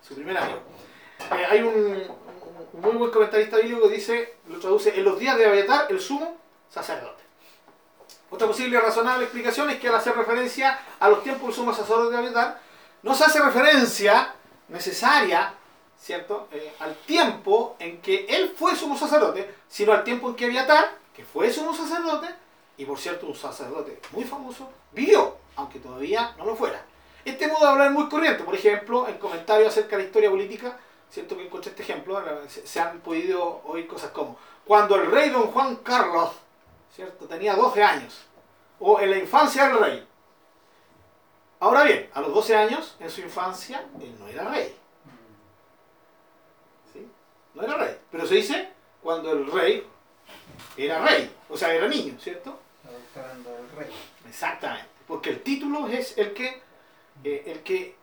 Su 0.07 0.15
primer 0.15 0.37
amigo. 0.37 0.59
Eh, 1.31 1.45
hay 1.49 1.61
un, 1.61 1.73
un 2.73 2.81
muy 2.81 2.91
buen 2.91 3.11
comentarista 3.11 3.57
bíblico 3.57 3.87
que 3.87 3.95
dice, 3.95 4.35
lo 4.49 4.59
traduce, 4.59 4.95
en 4.95 5.03
los 5.03 5.17
días 5.17 5.37
de 5.37 5.45
Abiatar, 5.47 5.87
el 5.89 5.99
sumo 5.99 6.37
sacerdote. 6.69 7.23
Otra 8.29 8.47
posible 8.47 8.79
razonable 8.79 9.23
explicación 9.23 9.69
es 9.69 9.79
que 9.79 9.87
al 9.87 9.95
hacer 9.95 10.15
referencia 10.15 10.79
a 10.99 11.07
los 11.09 11.23
tiempos 11.23 11.47
del 11.47 11.55
sumo 11.55 11.73
sacerdote 11.73 12.11
de 12.11 12.17
Abiatar, 12.17 12.59
no 13.01 13.15
se 13.15 13.23
hace 13.23 13.39
referencia 13.41 14.33
necesaria, 14.73 15.53
¿cierto?, 15.97 16.49
Eh, 16.51 16.73
al 16.79 16.95
tiempo 17.05 17.77
en 17.79 18.01
que 18.01 18.25
él 18.27 18.53
fue 18.57 18.75
sumo 18.75 18.97
sacerdote, 18.97 19.55
sino 19.69 19.93
al 19.93 20.03
tiempo 20.03 20.27
en 20.27 20.35
que 20.35 20.45
Abiatar, 20.45 20.97
que 21.15 21.23
fue 21.23 21.49
sumo 21.51 21.73
sacerdote, 21.73 22.27
y 22.75 22.85
por 22.85 22.97
cierto 22.99 23.27
un 23.27 23.35
sacerdote 23.35 23.99
muy 24.11 24.23
famoso, 24.23 24.69
vivió, 24.91 25.37
aunque 25.55 25.79
todavía 25.79 26.33
no 26.37 26.45
lo 26.45 26.55
fuera. 26.55 26.83
Este 27.23 27.47
modo 27.47 27.61
de 27.61 27.71
hablar 27.71 27.87
es 27.87 27.93
muy 27.93 28.09
corriente, 28.09 28.43
por 28.43 28.55
ejemplo, 28.55 29.07
en 29.07 29.17
comentarios 29.17 29.69
acerca 29.69 29.95
de 29.95 30.03
la 30.03 30.07
historia 30.07 30.29
política, 30.29 30.77
siento 31.09 31.37
que 31.37 31.45
encontré 31.45 31.69
este 31.69 31.83
ejemplo, 31.83 32.19
eh, 32.19 32.49
se, 32.49 32.79
han 32.79 32.99
podido 32.99 33.61
oír 33.65 33.87
cosas 33.87 34.11
como, 34.11 34.37
cuando 34.65 34.95
el 34.95 35.09
rey 35.11 35.29
don 35.29 35.51
Juan 35.51 35.77
Carlos, 35.77 36.31
¿cierto?, 36.93 37.25
tenía 37.25 37.55
12 37.55 37.83
años, 37.83 38.25
o 38.79 38.99
en 38.99 39.11
la 39.11 39.17
infancia 39.17 39.67
del 39.67 39.77
rey. 39.77 40.07
Ahora 41.63 41.83
bien, 41.83 42.09
a 42.13 42.19
los 42.19 42.33
12 42.33 42.57
años, 42.57 42.97
en 42.99 43.09
su 43.09 43.21
infancia, 43.21 43.85
él 44.01 44.13
no 44.19 44.27
era 44.27 44.43
rey. 44.49 44.75
¿Sí? 46.91 47.07
No 47.53 47.63
era 47.63 47.77
rey. 47.77 47.97
Pero 48.11 48.27
se 48.27 48.35
dice 48.35 48.69
cuando 49.01 49.31
el 49.31 49.49
rey 49.49 49.87
era 50.75 50.99
rey, 51.07 51.33
o 51.49 51.55
sea, 51.55 51.73
era 51.73 51.87
niño, 51.87 52.19
¿cierto? 52.19 52.59
Adoptando 52.85 53.55
al 53.55 53.77
rey. 53.77 53.93
Exactamente. 54.27 54.89
Porque 55.07 55.29
el 55.29 55.41
título 55.41 55.87
es 55.87 56.17
el 56.17 56.33
que, 56.33 56.61
eh, 57.23 57.43
el 57.45 57.63
que 57.63 57.95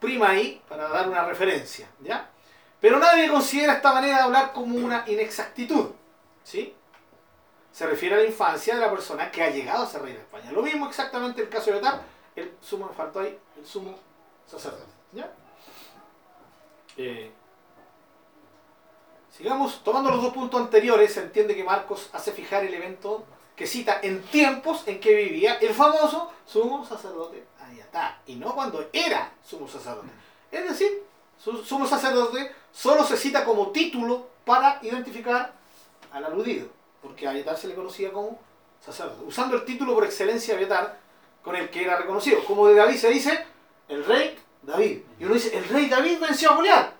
prima 0.00 0.30
ahí 0.30 0.60
para 0.68 0.88
dar 0.88 1.08
una 1.08 1.24
referencia, 1.24 1.86
¿ya? 2.00 2.28
Pero 2.80 2.98
nadie 2.98 3.28
considera 3.28 3.74
esta 3.74 3.92
manera 3.92 4.16
de 4.16 4.22
hablar 4.24 4.52
como 4.52 4.74
una 4.74 5.04
inexactitud, 5.06 5.92
¿sí? 6.42 6.74
Se 7.70 7.86
refiere 7.86 8.16
a 8.16 8.18
la 8.18 8.24
infancia 8.24 8.74
de 8.74 8.80
la 8.80 8.90
persona 8.90 9.30
que 9.30 9.40
ha 9.40 9.50
llegado 9.50 9.84
a 9.84 9.86
ser 9.86 10.02
rey 10.02 10.14
de 10.14 10.18
España. 10.18 10.50
Lo 10.50 10.62
mismo 10.62 10.88
exactamente 10.88 11.42
el 11.42 11.48
caso 11.48 11.66
de 11.66 11.76
Betar, 11.76 12.13
el 12.36 12.52
sumo, 12.60 12.86
me 12.88 12.94
faltó 12.94 13.20
ahí, 13.20 13.38
el 13.56 13.66
sumo 13.66 13.98
sacerdote, 14.46 14.84
¿ya? 15.12 15.30
Eh, 16.96 17.30
sigamos, 19.36 19.82
tomando 19.82 20.10
los 20.10 20.22
dos 20.22 20.32
puntos 20.32 20.60
anteriores, 20.60 21.12
se 21.14 21.20
entiende 21.22 21.54
que 21.54 21.64
Marcos 21.64 22.08
hace 22.12 22.32
fijar 22.32 22.64
el 22.64 22.74
evento 22.74 23.24
que 23.56 23.66
cita 23.66 24.00
en 24.02 24.22
tiempos 24.22 24.82
en 24.86 24.98
que 25.00 25.14
vivía 25.14 25.54
el 25.54 25.72
famoso 25.74 26.30
sumo 26.46 26.84
sacerdote 26.84 27.44
Abiatar, 27.60 28.20
y 28.26 28.34
no 28.36 28.54
cuando 28.54 28.88
era 28.92 29.32
sumo 29.44 29.68
sacerdote. 29.68 30.08
Es 30.50 30.68
decir, 30.68 31.02
su- 31.42 31.64
sumo 31.64 31.86
sacerdote 31.86 32.52
solo 32.72 33.04
se 33.04 33.16
cita 33.16 33.44
como 33.44 33.70
título 33.70 34.28
para 34.44 34.78
identificar 34.82 35.52
al 36.12 36.24
aludido, 36.24 36.68
porque 37.02 37.26
a 37.26 37.30
Abiatar 37.30 37.56
se 37.56 37.68
le 37.68 37.74
conocía 37.74 38.12
como 38.12 38.38
sacerdote, 38.84 39.24
usando 39.24 39.56
el 39.56 39.64
título 39.64 39.94
por 39.94 40.04
excelencia 40.04 40.54
de 40.56 40.60
con 41.44 41.54
el 41.54 41.68
que 41.70 41.84
era 41.84 41.98
reconocido. 41.98 42.42
Como 42.44 42.66
de 42.66 42.74
David 42.74 42.96
se 42.96 43.10
dice, 43.10 43.46
el 43.88 44.04
rey 44.04 44.38
David. 44.62 45.02
Y 45.18 45.24
uno 45.24 45.34
dice, 45.34 45.56
el 45.56 45.68
rey 45.68 45.88
David 45.88 46.18
venció 46.20 46.50
a 46.50 46.56
Goliat. 46.56 46.94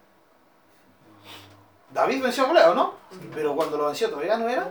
David 1.90 2.22
venció 2.22 2.44
a 2.44 2.46
Goliat, 2.48 2.68
¿o 2.68 2.74
no? 2.74 2.94
Pero 3.32 3.56
cuando 3.56 3.78
lo 3.78 3.86
venció 3.86 4.10
todavía 4.10 4.36
no 4.36 4.48
era. 4.48 4.70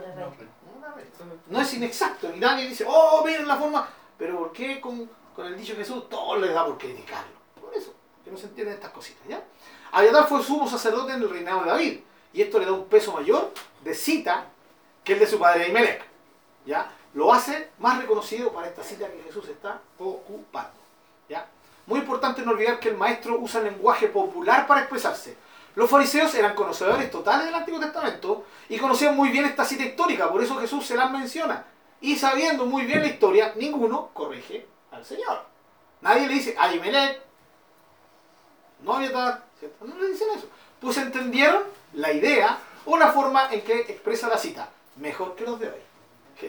No 1.47 1.61
es 1.61 1.73
inexacto. 1.73 2.33
Y 2.33 2.39
nadie 2.39 2.67
dice, 2.67 2.85
oh, 2.87 3.23
miren 3.25 3.47
la 3.47 3.55
forma. 3.55 3.89
Pero 4.17 4.37
¿por 4.37 4.51
qué 4.51 4.79
con, 4.79 5.09
con 5.35 5.47
el 5.47 5.57
dicho 5.57 5.75
Jesús 5.75 6.07
todo 6.07 6.37
les 6.37 6.53
da 6.53 6.65
por 6.65 6.77
criticarlo? 6.77 7.33
Por 7.59 7.73
eso, 7.73 7.93
que 8.23 8.31
no 8.31 8.37
se 8.37 8.45
entienden 8.45 8.75
estas 8.75 8.91
cositas, 8.91 9.27
¿ya? 9.27 9.43
Abiatar 9.91 10.27
fue 10.27 10.41
sumo 10.43 10.67
sacerdote 10.67 11.13
en 11.13 11.21
el 11.21 11.29
reinado 11.29 11.63
de 11.63 11.69
David. 11.69 11.99
Y 12.33 12.41
esto 12.41 12.59
le 12.59 12.65
da 12.65 12.71
un 12.71 12.85
peso 12.85 13.11
mayor 13.11 13.51
de 13.83 13.93
cita 13.93 14.47
que 15.03 15.13
el 15.13 15.19
de 15.19 15.27
su 15.27 15.39
padre 15.39 15.65
Ahimelech. 15.65 16.03
¿Ya? 16.65 16.91
Lo 17.13 17.31
hace 17.31 17.69
más 17.79 17.99
reconocido 17.99 18.51
para 18.51 18.67
esta 18.67 18.83
cita 18.83 19.07
que 19.07 19.23
Jesús 19.23 19.47
está 19.47 19.81
ocupando. 19.99 20.83
Muy 21.85 21.99
importante 21.99 22.41
no 22.43 22.51
olvidar 22.51 22.79
que 22.79 22.89
el 22.89 22.97
maestro 22.97 23.37
usa 23.39 23.59
lenguaje 23.61 24.07
popular 24.07 24.65
para 24.65 24.81
expresarse. 24.81 25.35
Los 25.75 25.89
fariseos 25.89 26.33
eran 26.35 26.55
conocedores 26.55 27.11
totales 27.11 27.45
del 27.45 27.55
Antiguo 27.55 27.79
Testamento 27.79 28.45
y 28.69 28.77
conocían 28.77 29.17
muy 29.17 29.29
bien 29.29 29.45
esta 29.45 29.65
cita 29.65 29.83
histórica, 29.83 30.31
por 30.31 30.41
eso 30.41 30.57
Jesús 30.59 30.85
se 30.85 30.95
las 30.95 31.11
menciona. 31.11 31.65
Y 31.99 32.15
sabiendo 32.15 32.65
muy 32.65 32.85
bien 32.85 33.01
la 33.01 33.07
historia, 33.07 33.53
ninguno 33.55 34.09
corrige 34.13 34.65
al 34.91 35.03
Señor. 35.03 35.43
Nadie 36.01 36.27
le 36.27 36.33
dice, 36.35 36.55
Ahimelech, 36.57 37.21
no 38.81 38.93
Abiatar, 38.93 39.43
¿cierto? 39.59 39.85
No 39.85 39.95
le 39.95 40.09
dicen 40.09 40.27
eso. 40.35 40.47
Pues 40.79 40.97
entendieron 40.97 41.63
la 41.93 42.11
idea 42.11 42.59
o 42.85 42.97
la 42.97 43.11
forma 43.11 43.51
en 43.51 43.61
que 43.61 43.79
expresa 43.81 44.27
la 44.27 44.37
cita. 44.37 44.69
Mejor 44.97 45.35
que 45.35 45.45
los 45.45 45.59
de 45.59 45.67
hoy. 45.67 45.79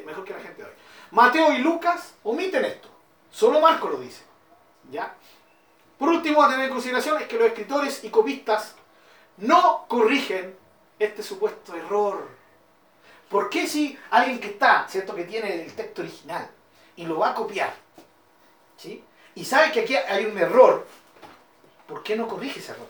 Mejor 0.05 0.25
que 0.25 0.33
la 0.33 0.41
gente 0.41 0.63
de 0.63 0.69
hoy. 0.69 0.75
Mateo 1.11 1.53
y 1.53 1.59
Lucas 1.59 2.15
omiten 2.23 2.65
esto. 2.65 2.89
Solo 3.31 3.61
Marco 3.61 3.89
lo 3.89 3.99
dice. 3.99 4.23
¿Ya? 4.91 5.15
Por 5.99 6.09
último, 6.09 6.43
a 6.43 6.49
tener 6.49 6.67
en 6.67 6.73
consideración 6.73 7.21
es 7.21 7.29
que 7.29 7.39
los 7.39 7.49
escritores 7.49 8.03
y 8.05 8.11
copistas 8.11 8.75
no 9.39 9.87
corrigen 9.89 10.57
este 10.99 11.23
supuesto 11.23 11.75
error. 11.75 12.29
¿Por 13.29 13.49
qué 13.51 13.67
si 13.67 13.99
alguien 14.11 14.39
que 14.39 14.49
está, 14.49 14.87
¿cierto? 14.89 15.15
Que 15.15 15.25
tiene 15.25 15.65
el 15.65 15.75
texto 15.75 16.03
original 16.03 16.51
y 16.97 17.07
lo 17.07 17.19
va 17.19 17.31
a 17.31 17.35
copiar, 17.35 17.75
¿sí? 18.77 19.03
Y 19.35 19.45
sabe 19.45 19.73
que 19.73 19.81
aquí 19.81 19.97
hay 19.97 20.27
un 20.27 20.39
error, 20.39 20.87
¿por 21.89 22.03
qué 22.03 22.15
no 22.15 22.29
corrige 22.29 22.61
ese 22.61 22.73
error? 22.73 22.87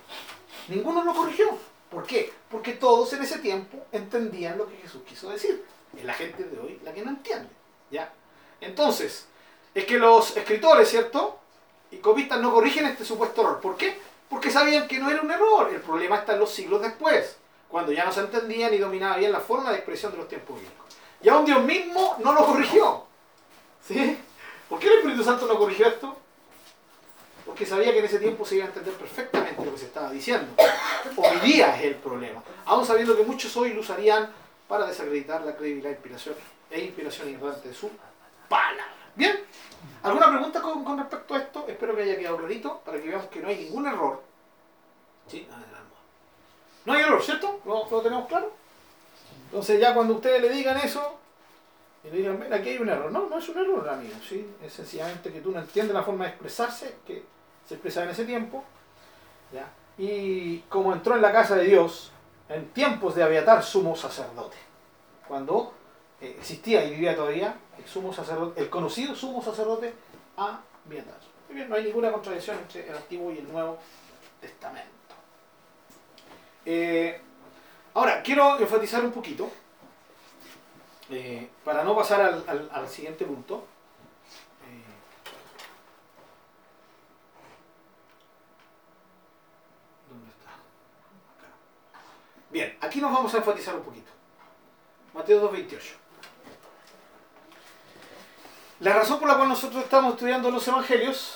Ninguno 0.69 1.05
lo 1.05 1.15
corrigió. 1.15 1.57
¿Por 1.91 2.07
qué? 2.07 2.33
Porque 2.51 2.73
todos 2.73 3.13
en 3.13 3.23
ese 3.23 3.39
tiempo 3.39 3.87
entendían 3.93 4.59
lo 4.59 4.69
que 4.69 4.77
Jesús 4.77 5.03
quiso 5.07 5.31
decir. 5.31 5.65
Es 5.97 6.05
la 6.05 6.15
gente 6.15 6.45
de 6.45 6.59
hoy 6.59 6.81
la 6.85 6.93
que 6.93 7.03
no 7.03 7.11
entiende. 7.11 7.49
¿Ya? 7.91 8.13
Entonces, 8.61 9.27
es 9.75 9.85
que 9.85 9.99
los 9.99 10.37
escritores, 10.37 10.89
¿cierto? 10.89 11.39
Y 11.91 11.99
copistas 11.99 12.41
no 12.41 12.53
corrigen 12.53 12.87
este 12.87 13.05
supuesto 13.05 13.43
error. 13.43 13.61
¿Por 13.61 13.77
qué? 13.77 13.99
Porque 14.29 14.51
sabían 14.51 14.89
que 14.89 14.99
no 14.99 15.11
era 15.11 15.21
un 15.21 15.31
error. 15.31 15.71
El 15.73 15.81
problema 15.81 16.17
está 16.17 16.35
en 16.35 16.41
los 16.41 16.51
siglos 16.51 16.83
después, 16.83 17.37
cuando 17.69 17.93
ya 17.93 18.05
no 18.05 18.13
se 18.13 18.21
entendía 18.21 18.71
ni 18.71 18.79
dominaba 18.79 19.17
bien 19.17 19.33
la 19.33 19.41
forma 19.41 19.71
de 19.71 19.77
expresión 19.77 20.13
de 20.13 20.19
los 20.19 20.29
tiempos 20.29 20.57
bíblicos. 20.57 20.87
Y 21.23 21.29
aún 21.29 21.45
Dios 21.45 21.63
mismo 21.63 22.17
no 22.23 22.33
lo 22.33 22.47
corrigió. 22.47 23.05
¿Sí? 23.87 24.19
¿Por 24.69 24.79
qué 24.79 24.89
el 24.89 24.95
Espíritu 24.95 25.23
Santo 25.23 25.47
no 25.47 25.59
corrigió 25.59 25.87
esto? 25.87 26.17
Porque 27.45 27.67
sabía 27.67 27.93
que 27.93 27.99
en 27.99 28.05
ese 28.07 28.19
tiempo 28.19 28.45
se 28.45 28.57
iba 28.57 28.65
a 28.65 28.69
entender 28.69 28.95
perfectamente 28.95 29.65
lo 29.65 29.73
que 29.73 29.79
se 29.79 29.87
estaba 29.87 30.11
diciendo. 30.11 30.47
Hoy 31.17 31.37
día 31.41 31.77
es 31.77 31.85
el 31.85 31.95
problema. 31.97 32.43
Aún 32.65 32.87
sabiendo 32.87 33.17
que 33.17 33.23
muchos 33.23 33.55
hoy 33.57 33.75
lo 33.75 33.81
usarían 33.81 34.31
para 34.69 34.87
desacreditar 34.87 35.43
la 35.43 35.57
credibilidad 35.57 35.91
inspiración, 35.91 36.35
e 36.71 36.81
inspiración 36.81 37.29
ignorante 37.29 37.69
de 37.69 37.75
su 37.75 37.91
palabra. 38.49 38.85
¿Bien? 39.15 39.39
¿Alguna 40.03 40.29
pregunta 40.29 40.61
con, 40.61 40.99
respecto 40.99 41.35
a 41.35 41.39
esto? 41.39 41.65
Espero 41.69 41.95
que 41.95 42.03
haya 42.03 42.19
quedado 42.19 42.39
clarito 42.39 42.81
para 42.85 43.01
que 43.01 43.09
veamos 43.09 43.27
que 43.27 43.41
no 43.41 43.49
hay 43.49 43.65
ningún 43.65 43.87
error. 43.87 44.23
¿Sí? 45.29 45.47
No, 46.85 46.93
hay 46.93 47.03
error, 47.03 47.23
¿cierto? 47.23 47.61
¿Lo, 47.65 47.89
lo 47.89 48.03
tenemos 48.03 48.27
claro? 48.29 48.53
Entonces 49.47 49.81
ya 49.81 49.95
cuando 49.95 50.15
ustedes 50.15 50.43
le 50.43 50.51
digan 50.51 50.77
eso, 50.79 51.19
y 52.05 52.11
le 52.11 52.19
digan, 52.19 52.39
ven, 52.39 52.53
aquí 52.53 52.71
hay 52.71 52.79
un 52.79 52.89
error. 52.89 53.11
No, 53.11 53.29
no 53.29 53.39
es 53.39 53.49
un 53.49 53.59
error, 53.59 53.89
amigo. 53.89 54.15
¿sí? 54.29 54.47
Es 54.63 54.75
sencillamente 54.75 55.33
que 55.33 55.41
tú 55.41 55.51
no 55.51 55.61
entiendes 55.61 55.95
la 55.95 56.03
forma 56.03 56.25
de 56.25 56.31
expresarse 56.31 56.97
que 57.07 57.25
se 57.67 57.75
expresaba 57.75 58.05
en 58.07 58.13
ese 58.13 58.27
tiempo. 58.27 58.63
¿ya? 59.53 59.67
Y 59.97 60.59
como 60.69 60.93
entró 60.93 61.17
en 61.17 61.23
la 61.23 61.33
casa 61.33 61.57
de 61.57 61.65
Dios 61.65 62.13
en 62.49 62.69
tiempos 62.71 63.15
de 63.15 63.23
Abiatar 63.23 63.63
sumo 63.63 63.97
sacerdote. 63.97 64.57
Cuando 65.27 65.73
eh, 66.21 66.37
existía 66.39 66.85
y 66.85 66.91
vivía 66.91 67.17
todavía 67.17 67.57
el 67.79 67.85
sumo 67.87 68.13
sacerdote, 68.13 68.61
el 68.61 68.71
conocido 68.71 69.15
sumo 69.15 69.43
sacerdote 69.43 69.95
Abiatar. 70.37 71.19
Muy 71.49 71.57
bien, 71.57 71.69
no 71.69 71.77
hay 71.77 71.85
ninguna 71.85 72.13
contradicción 72.13 72.59
entre 72.59 72.89
el 72.89 72.97
Antiguo 72.97 73.31
y 73.33 73.39
el 73.39 73.51
Nuevo 73.53 73.79
Testamento. 74.41 74.91
Eh, 76.67 77.21
ahora, 77.95 78.23
quiero 78.23 78.59
enfatizar 78.59 79.05
un 79.05 79.13
poquito, 79.13 79.51
eh, 81.11 81.49
para 81.65 81.85
no 81.85 81.95
pasar 81.95 82.21
al, 82.23 82.45
al- 82.49 82.71
al 82.73 82.89
siguiente 82.89 83.25
punto. 83.25 83.67
Eh, 84.67 84.83
¿Dónde 90.09 90.31
está? 90.31 90.51
Acá. 90.51 91.53
Bien, 92.55 92.79
aquí 92.81 93.01
nos 93.01 93.11
vamos 93.13 93.35
a 93.35 93.39
enfatizar 93.39 93.75
un 93.75 93.83
poquito. 93.83 94.13
Mateo 95.13 95.51
2.28. 95.53 95.81
La 98.79 98.93
razón 98.93 99.19
por 99.19 99.27
la 99.27 99.35
cual 99.37 99.49
nosotros 99.49 99.83
estamos 99.83 100.15
estudiando 100.15 100.53
los 100.53 100.69
evangelios. 100.69 101.35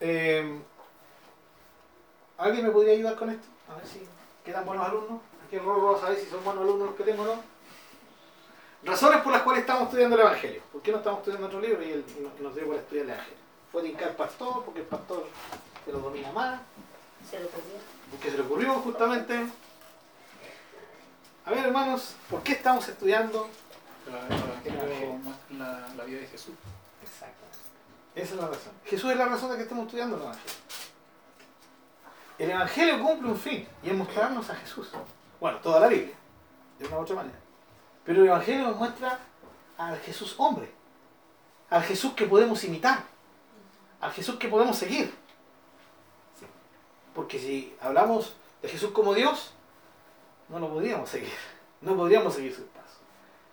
eh, 0.00 0.60
¿Alguien 2.36 2.66
me 2.66 2.70
podría 2.70 2.92
ayudar 2.92 3.16
con 3.16 3.30
esto? 3.30 3.46
A 3.72 3.76
ver 3.76 3.86
si 3.86 4.02
quedan 4.44 4.66
buenos 4.66 4.86
alumnos. 4.86 5.22
Aquí 5.46 5.56
el 5.56 5.64
Rorro 5.64 5.92
va 5.92 5.96
a 5.96 6.00
saber 6.02 6.18
si 6.18 6.26
son 6.28 6.44
buenos 6.44 6.64
alumnos 6.64 6.88
los 6.88 6.96
que 6.96 7.04
tengo 7.04 7.22
o 7.22 7.26
no. 7.26 7.40
Razones 8.84 9.22
por 9.22 9.32
las 9.32 9.40
cuales 9.40 9.62
estamos 9.62 9.84
estudiando 9.84 10.16
el 10.16 10.20
Evangelio. 10.22 10.60
¿Por 10.70 10.82
qué 10.82 10.92
no 10.92 10.98
estamos 10.98 11.20
estudiando 11.20 11.46
otro 11.46 11.60
libro 11.62 11.82
y, 11.82 11.92
él 11.92 12.04
y 12.18 12.42
nos- 12.42 12.54
dio 12.54 12.66
por 12.66 12.76
estudiar 12.76 13.06
el 13.06 13.10
Evangelio? 13.12 13.38
Fue 13.72 13.82
tincar 13.84 14.08
el 14.10 14.16
pastor, 14.16 14.64
porque 14.66 14.80
el 14.80 14.86
pastor 14.86 15.26
se 15.86 15.92
lo 15.92 15.98
domina 16.00 16.30
más, 16.32 16.60
Se 17.30 17.40
lo 17.40 17.48
comía. 17.48 17.78
porque 18.10 18.30
se 18.30 18.36
le 18.36 18.42
ocurrió 18.42 18.74
justamente. 18.74 19.46
A 21.46 21.50
ver, 21.52 21.64
hermanos, 21.64 22.16
¿por 22.28 22.42
qué 22.42 22.52
estamos 22.52 22.88
estudiando? 22.88 23.48
La, 24.10 25.88
la 25.96 26.04
vida 26.04 26.18
de 26.18 26.26
Jesús. 26.26 26.54
Exactamente. 27.00 27.58
Esa 28.16 28.34
es 28.34 28.40
la 28.40 28.48
razón. 28.48 28.72
Jesús 28.84 29.10
es 29.12 29.16
la 29.16 29.26
razón 29.26 29.50
de 29.50 29.56
que 29.56 29.62
estamos 29.62 29.84
estudiando 29.84 30.16
el 30.16 30.22
Evangelio. 30.22 30.54
El 32.38 32.50
Evangelio 32.50 33.00
cumple 33.00 33.30
un 33.30 33.38
fin 33.38 33.68
y 33.84 33.90
es 33.90 33.94
mostrarnos 33.94 34.50
a 34.50 34.56
Jesús. 34.56 34.88
Bueno, 35.38 35.58
toda 35.60 35.78
la 35.78 35.86
Biblia, 35.86 36.16
de 36.80 36.86
una 36.88 36.98
u 36.98 37.00
otra 37.02 37.14
manera. 37.14 37.38
Pero 38.04 38.22
el 38.22 38.26
Evangelio 38.26 38.66
nos 38.66 38.76
muestra 38.76 39.20
al 39.78 40.00
Jesús 40.00 40.34
hombre, 40.38 40.68
al 41.70 41.84
Jesús 41.84 42.14
que 42.14 42.26
podemos 42.26 42.64
imitar, 42.64 43.04
al 44.00 44.10
Jesús 44.10 44.34
que 44.34 44.48
podemos 44.48 44.76
seguir. 44.76 45.14
Porque 47.14 47.38
si 47.38 47.76
hablamos 47.80 48.34
de 48.62 48.68
Jesús 48.68 48.90
como 48.90 49.14
Dios, 49.14 49.52
no 50.48 50.58
lo 50.58 50.68
podríamos 50.68 51.08
seguir, 51.08 51.32
no 51.80 51.96
podríamos 51.96 52.34
seguir 52.34 52.54
sus 52.54 52.66
pasos. 52.66 52.98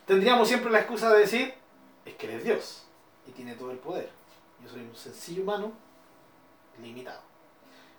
Tendríamos 0.06 0.48
siempre 0.48 0.72
la 0.72 0.80
excusa 0.80 1.12
de 1.14 1.20
decir, 1.20 1.54
es 2.06 2.14
que 2.16 2.28
Él 2.28 2.34
es 2.34 2.44
Dios 2.44 2.84
y 3.28 3.32
tiene 3.32 3.56
todo 3.56 3.72
el 3.72 3.78
poder. 3.78 4.10
Yo 4.64 4.70
soy 4.70 4.82
un 4.82 4.96
sencillo 4.96 5.44
humano 5.44 5.72
limitado. 6.82 7.22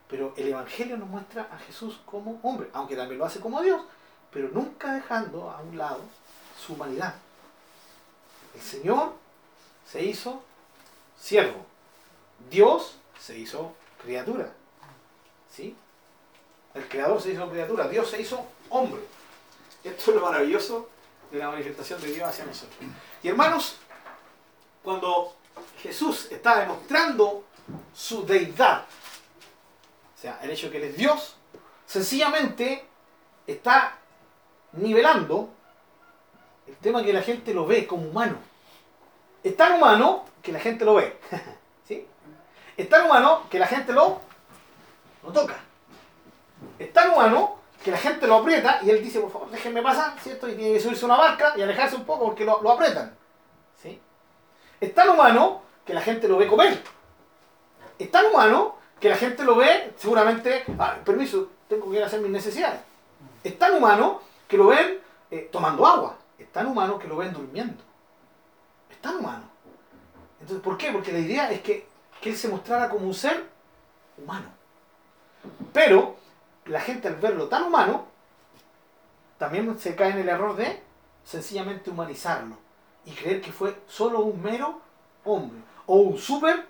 Pero 0.08 0.34
el 0.36 0.48
Evangelio 0.48 0.96
nos 0.96 1.08
muestra 1.08 1.48
a 1.50 1.58
Jesús 1.58 2.00
como 2.04 2.38
hombre, 2.42 2.68
aunque 2.72 2.96
también 2.96 3.18
lo 3.18 3.24
hace 3.24 3.40
como 3.40 3.62
Dios, 3.62 3.82
pero 4.30 4.48
nunca 4.48 4.94
dejando 4.94 5.50
a 5.50 5.60
un 5.60 5.78
lado 5.78 6.00
su 6.58 6.74
humanidad. 6.74 7.14
El 8.54 8.60
Señor 8.60 9.14
se 9.86 10.04
hizo 10.04 10.42
siervo. 11.18 11.64
Dios 12.50 12.96
se 13.18 13.38
hizo 13.38 13.74
criatura. 14.02 14.52
¿Sí? 15.50 15.76
El 16.74 16.86
Creador 16.88 17.20
se 17.20 17.32
hizo 17.32 17.48
criatura. 17.48 17.88
Dios 17.88 18.10
se 18.10 18.20
hizo 18.20 18.44
hombre. 18.74 19.00
Esto 19.82 20.10
es 20.10 20.16
lo 20.16 20.22
maravilloso 20.22 20.88
de 21.30 21.38
la 21.38 21.50
manifestación 21.50 22.00
de 22.00 22.12
Dios 22.12 22.28
hacia 22.28 22.44
nosotros. 22.44 22.76
Y 23.22 23.28
hermanos, 23.28 23.76
cuando 24.82 25.36
Jesús 25.80 26.28
está 26.30 26.60
demostrando 26.60 27.44
su 27.94 28.26
deidad, 28.26 28.84
o 30.16 30.20
sea, 30.20 30.40
el 30.42 30.50
hecho 30.50 30.66
de 30.66 30.72
que 30.72 30.78
Él 30.78 30.90
es 30.90 30.96
Dios, 30.96 31.36
sencillamente 31.86 32.84
está 33.46 33.98
nivelando 34.72 35.50
el 36.66 36.76
tema 36.76 37.04
que 37.04 37.12
la 37.12 37.22
gente 37.22 37.54
lo 37.54 37.66
ve 37.66 37.86
como 37.86 38.08
humano. 38.08 38.38
Es 39.42 39.56
tan 39.56 39.74
humano 39.74 40.24
que 40.42 40.50
la 40.50 40.60
gente 40.60 40.84
lo 40.84 40.94
ve. 40.94 41.20
¿Sí? 41.86 42.06
Es 42.76 42.88
tan 42.88 43.06
humano 43.06 43.46
que 43.50 43.58
la 43.58 43.66
gente 43.66 43.92
lo, 43.92 44.20
lo 45.22 45.32
toca. 45.32 45.56
Es 46.78 46.92
tan 46.92 47.10
humano 47.10 47.63
que 47.84 47.90
la 47.90 47.98
gente 47.98 48.26
lo 48.26 48.36
aprieta 48.36 48.80
y 48.82 48.88
él 48.88 49.04
dice, 49.04 49.20
por 49.20 49.30
favor, 49.30 49.50
déjenme 49.50 49.82
pasar, 49.82 50.18
¿cierto? 50.18 50.48
Y 50.48 50.54
tiene 50.54 50.72
que 50.72 50.80
subirse 50.80 51.04
una 51.04 51.18
barca 51.18 51.52
y 51.54 51.60
alejarse 51.60 51.96
un 51.96 52.06
poco 52.06 52.24
porque 52.24 52.42
lo, 52.42 52.62
lo 52.62 52.72
apretan. 52.72 53.14
¿Sí? 53.80 54.00
Es 54.80 54.94
tan 54.94 55.10
humano 55.10 55.60
que 55.84 55.92
la 55.92 56.00
gente 56.00 56.26
lo 56.26 56.38
ve 56.38 56.46
comer. 56.46 56.82
Es 57.98 58.10
tan 58.10 58.24
humano 58.24 58.76
que 58.98 59.10
la 59.10 59.16
gente 59.16 59.44
lo 59.44 59.56
ve, 59.56 59.92
seguramente, 59.98 60.64
ah, 60.78 60.96
permiso, 61.04 61.50
tengo 61.68 61.90
que 61.90 61.98
ir 61.98 62.02
a 62.02 62.06
hacer 62.06 62.20
mis 62.22 62.30
necesidades. 62.30 62.80
Es 63.44 63.58
tan 63.58 63.74
humano 63.74 64.22
que 64.48 64.56
lo 64.56 64.68
ven 64.68 65.00
eh, 65.30 65.50
tomando 65.52 65.86
agua. 65.86 66.16
Es 66.38 66.50
tan 66.50 66.66
humano 66.66 66.98
que 66.98 67.06
lo 67.06 67.18
ven 67.18 67.34
durmiendo. 67.34 67.82
Es 68.90 68.96
tan 69.02 69.16
humano. 69.16 69.44
Entonces, 70.40 70.64
¿por 70.64 70.78
qué? 70.78 70.90
Porque 70.90 71.12
la 71.12 71.18
idea 71.18 71.52
es 71.52 71.60
que, 71.60 71.86
que 72.22 72.30
él 72.30 72.36
se 72.36 72.48
mostrara 72.48 72.88
como 72.88 73.06
un 73.06 73.14
ser 73.14 73.44
humano. 74.16 74.46
Pero 75.74 76.23
la 76.66 76.80
gente 76.80 77.08
al 77.08 77.16
verlo 77.16 77.48
tan 77.48 77.64
humano, 77.64 78.06
también 79.38 79.78
se 79.78 79.94
cae 79.94 80.10
en 80.10 80.18
el 80.18 80.28
error 80.28 80.56
de 80.56 80.82
sencillamente 81.24 81.90
humanizarlo 81.90 82.56
y 83.04 83.12
creer 83.12 83.40
que 83.40 83.52
fue 83.52 83.76
solo 83.86 84.20
un 84.20 84.42
mero 84.42 84.80
hombre 85.24 85.58
o 85.86 85.96
un 85.96 86.18
super, 86.18 86.66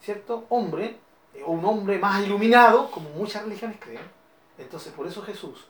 ¿cierto? 0.00 0.46
Hombre 0.48 0.98
eh, 1.34 1.42
o 1.44 1.52
un 1.52 1.64
hombre 1.64 1.98
más 1.98 2.24
iluminado, 2.24 2.90
como 2.90 3.10
muchas 3.10 3.44
religiones 3.44 3.78
creen. 3.80 4.02
Entonces, 4.56 4.92
por 4.92 5.06
eso 5.06 5.22
Jesús, 5.22 5.66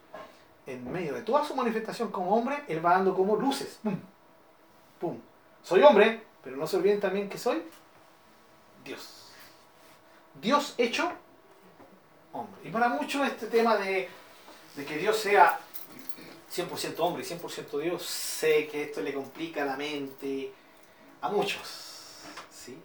en 0.66 0.90
medio 0.90 1.14
de 1.14 1.22
toda 1.22 1.44
su 1.44 1.54
manifestación 1.54 2.10
como 2.10 2.34
hombre, 2.34 2.64
él 2.68 2.84
va 2.84 2.92
dando 2.92 3.14
como 3.14 3.36
luces. 3.36 3.78
¡Pum! 3.82 3.98
¡Pum! 4.98 5.18
Soy 5.62 5.82
hombre, 5.82 6.24
pero 6.42 6.56
no 6.56 6.66
se 6.66 6.76
olviden 6.76 7.00
también 7.00 7.28
que 7.28 7.38
soy 7.38 7.62
Dios. 8.84 9.30
Dios 10.40 10.74
hecho 10.78 11.10
hombre. 12.32 12.60
Y 12.64 12.70
para 12.70 12.88
muchos 12.88 13.26
este 13.26 13.46
tema 13.46 13.76
de, 13.76 14.08
de 14.76 14.84
que 14.84 14.96
Dios 14.96 15.16
sea 15.16 15.58
100% 16.54 16.94
hombre 16.98 17.22
y 17.22 17.26
100% 17.26 17.80
Dios, 17.80 18.02
sé 18.04 18.68
que 18.68 18.84
esto 18.84 19.00
le 19.00 19.12
complica 19.12 19.64
la 19.64 19.76
mente 19.76 20.52
a 21.20 21.28
muchos, 21.28 21.60
¿sí? 22.50 22.80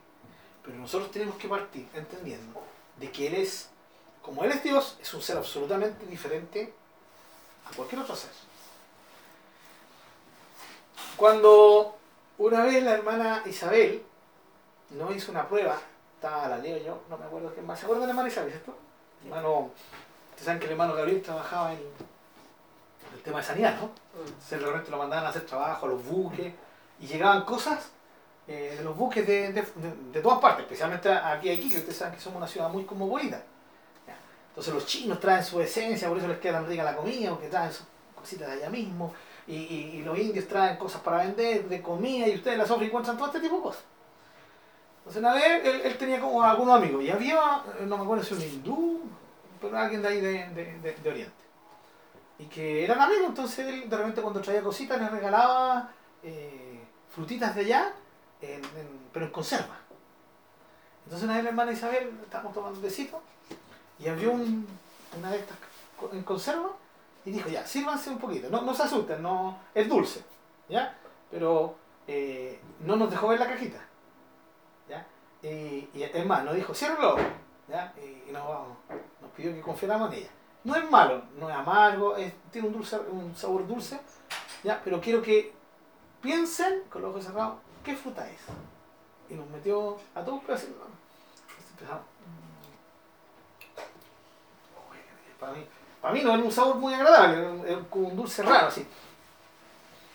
Pero 0.64 0.78
nosotros 0.78 1.12
tenemos 1.12 1.38
que 1.38 1.48
partir 1.48 1.88
entendiendo 1.94 2.62
de 2.98 3.12
que 3.12 3.28
Él 3.28 3.36
es, 3.36 3.70
como 4.22 4.44
Él 4.44 4.52
es 4.52 4.64
Dios, 4.64 4.98
es 5.02 5.14
un 5.14 5.22
ser 5.22 5.38
absolutamente 5.38 6.06
diferente 6.06 6.74
a 7.66 7.76
cualquier 7.76 8.02
otro 8.02 8.16
ser. 8.16 8.32
Cuando 11.16 11.98
una 12.38 12.64
vez 12.64 12.84
la 12.84 12.94
hermana 12.94 13.44
Isabel 13.46 14.04
no 14.90 15.14
hizo 15.14 15.32
una 15.32 15.48
prueba, 15.48 15.80
estaba 16.16 16.48
la 16.48 16.58
leo 16.58 16.78
yo, 16.78 17.04
no 17.10 17.18
me 17.18 17.26
acuerdo 17.26 17.54
quién 17.54 17.66
más, 17.66 17.80
¿se 17.80 17.86
acuerdan 17.86 18.04
de 18.04 18.08
la 18.08 18.12
hermana 18.12 18.30
Isabel, 18.30 18.52
cierto? 18.52 18.76
Hermano, 19.24 19.72
ustedes 20.30 20.46
saben 20.46 20.60
que 20.60 20.66
el 20.66 20.72
hermano 20.74 20.94
Gabriel 20.94 21.22
trabajaba 21.22 21.74
en 21.74 21.80
el 23.16 23.22
tema 23.24 23.40
de 23.40 23.44
sanidad, 23.46 23.76
¿no? 23.80 23.90
Se 24.46 24.58
realmente 24.58 24.92
lo 24.92 24.98
mandaban 24.98 25.26
a 25.26 25.30
hacer 25.30 25.46
trabajo 25.46 25.86
a 25.86 25.90
los 25.90 26.04
buques 26.06 26.54
y 27.00 27.08
llegaban 27.08 27.44
cosas 27.46 27.90
eh, 28.48 28.76
de 28.78 28.84
los 28.84 28.96
buques 28.96 29.26
de, 29.26 29.54
de, 29.54 29.62
de- 29.62 30.12
de 30.12 30.22
todas 30.22 30.40
partes, 30.40 30.64
especialmente 30.64 31.10
aquí 31.12 31.50
a 31.50 31.54
Iquique, 31.54 31.78
ustedes 31.78 31.98
saben 31.98 32.16
que 32.16 32.20
somos 32.22 32.38
una 32.38 32.48
ciudad 32.48 32.70
muy 32.70 32.84
cosmopolita. 32.84 33.42
Entonces 34.50 34.74
los 34.74 34.86
chinos 34.86 35.20
traen 35.20 35.44
su 35.44 35.60
esencia, 35.62 36.08
por 36.10 36.18
eso 36.18 36.28
les 36.28 36.38
queda 36.40 36.54
tan 36.54 36.68
rica 36.68 36.84
la 36.84 36.96
comida, 36.96 37.32
porque 37.32 37.48
traen 37.48 37.72
sus 37.72 37.86
cositas 38.16 38.48
de 38.50 38.54
allá 38.56 38.70
mismo. 38.70 39.14
Y, 39.48 39.56
y- 39.56 39.92
y 39.98 40.02
los 40.04 40.18
indios 40.18 40.48
traen 40.48 40.78
cosas 40.78 41.02
para 41.02 41.18
vender, 41.18 41.68
de 41.68 41.82
comida, 41.82 42.28
y 42.28 42.36
ustedes 42.36 42.54
en 42.56 42.60
la 42.60 42.68
Sofra 42.68 42.86
encuentran 42.86 43.18
todo 43.18 43.28
este 43.28 43.40
tipo 43.40 43.56
de 43.58 43.62
cosas. 43.64 43.82
Entonces 45.06 45.22
una 45.22 45.34
vez 45.34 45.66
él, 45.66 45.82
él 45.84 45.98
tenía 45.98 46.20
como 46.22 46.42
algunos 46.44 46.76
amigos, 46.78 47.04
y 47.04 47.10
había, 47.12 47.62
eh, 47.80 47.86
no 47.86 47.98
me 47.98 48.04
acuerdo 48.04 48.24
si 48.24 48.34
un 48.36 48.42
hindú, 48.42 49.02
pero 49.60 49.78
alguien 49.78 50.02
de 50.02 50.08
ahí 50.08 50.22
de, 50.22 50.50
de- 50.50 50.94
de- 51.04 51.10
Oriente. 51.10 51.44
Y 52.40 52.46
que 52.46 52.84
eran 52.86 53.00
amigos, 53.02 53.26
entonces 53.28 53.60
él 53.68 53.90
de 53.90 53.98
repente 53.98 54.22
cuando 54.22 54.42
traía 54.42 54.62
cositas 54.64 55.00
les 55.00 55.12
regalaba 55.12 55.90
eh, 56.24 56.80
frutitas 57.14 57.54
de 57.56 57.62
allá, 57.62 57.94
pero 59.12 59.26
en 59.26 59.32
conserva. 59.32 59.78
Entonces 61.06 61.26
una 61.26 61.36
vez 61.36 61.44
la 61.44 61.50
hermana 61.50 61.72
Isabel, 61.74 62.12
estábamos 62.24 62.54
tomando 62.54 62.78
un 62.78 62.84
besito, 62.84 63.22
y 64.00 64.08
abrió 64.08 64.32
un- 64.32 64.66
una 65.20 65.32
de 65.32 65.40
estas 65.40 65.58
en 66.14 66.24
conserva, 66.24 66.70
y 67.26 67.32
dijo, 67.32 67.50
ya, 67.50 67.66
sírvanse 67.66 68.10
un 68.10 68.18
poquito, 68.20 68.50
no, 68.50 68.62
no 68.62 68.74
se 68.74 68.84
asusten, 68.84 69.22
no, 69.22 69.58
es 69.74 69.88
dulce, 69.88 70.24
¿ya? 70.70 70.98
Pero 71.30 71.76
eh, 72.08 72.60
no 72.82 72.96
nos 72.96 73.10
dejó 73.10 73.28
ver 73.30 73.40
la 73.40 73.48
cajita. 73.48 73.80
Y, 75.44 75.90
y 75.94 76.04
es 76.04 76.26
más, 76.26 76.44
nos 76.46 76.56
dijo, 76.56 76.74
ciérralo, 76.74 77.18
¿ya? 77.68 77.94
Y, 77.98 78.32
nos, 78.32 78.44
nos 79.22 79.32
pidió 79.36 79.54
que 79.54 79.62
confiáramos 79.62 80.12
en 80.14 80.20
ella. 80.20 80.30
No 80.64 80.76
es 80.76 80.90
malo, 80.90 81.22
no 81.38 81.50
es 81.50 81.56
amargo, 81.56 82.16
es- 82.16 82.34
tiene 82.52 82.68
un, 82.70 82.74
dulce, 82.74 82.98
un 82.98 83.36
sabor 83.36 83.68
dulce, 83.68 84.00
¿ya? 84.64 84.80
Pero 84.84 85.02
quiero 85.02 85.22
que 85.22 85.54
piensen, 86.22 86.84
con 86.90 87.02
los 87.02 87.12
ojos 87.12 87.26
cerrados, 87.26 87.56
¿qué 87.84 87.96
fruta 87.96 88.28
es? 88.30 88.40
Y 89.30 89.34
nos 89.34 89.48
metió 89.50 89.98
a 90.16 90.24
todos 90.24 90.42
pero 90.48 90.58
¿no? 90.60 90.86
Empezamos. 91.72 92.04
Para 95.40 95.52
mí, 95.54 95.66
para 96.02 96.14
mí 96.14 96.22
no 96.24 96.34
era 96.34 96.44
un 96.44 96.52
sabor 96.52 96.76
muy 96.78 96.94
agradable, 96.94 97.70
era, 97.70 97.82
como 97.90 98.08
un 98.08 98.16
dulce 98.16 98.44
raro 98.44 98.68
así. 98.68 98.88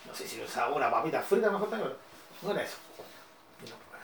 No 0.06 0.14
sé 0.14 0.26
si 0.26 0.40
el 0.40 0.48
sabor 0.48 0.82
a 0.82 0.90
papitas 0.90 1.26
fritas 1.26 1.52
mejor 1.52 1.68
también, 1.68 1.92
no 2.40 2.50
era 2.50 2.62
eso. 2.62 2.76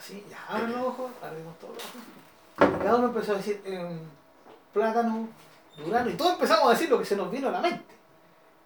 Así, 0.05 0.23
ya 0.29 0.37
abren 0.51 0.73
los 0.73 0.83
ojos, 0.83 1.11
abrimos 1.23 1.59
todos 1.59 1.77
los 1.77 1.83
ojos. 1.83 2.79
Y 2.79 2.83
cada 2.83 2.97
uno 2.97 3.07
empezó 3.07 3.33
a 3.33 3.37
decir 3.37 3.63
em, 3.65 4.01
plátano, 4.71 5.29
durano, 5.79 6.11
y 6.11 6.15
todos 6.15 6.35
empezamos 6.35 6.67
a 6.67 6.71
decir 6.73 6.91
lo 6.91 6.99
que 6.99 7.07
se 7.07 7.17
nos 7.17 7.31
vino 7.31 7.49
a 7.49 7.53
la 7.53 7.63
mente. 7.63 7.95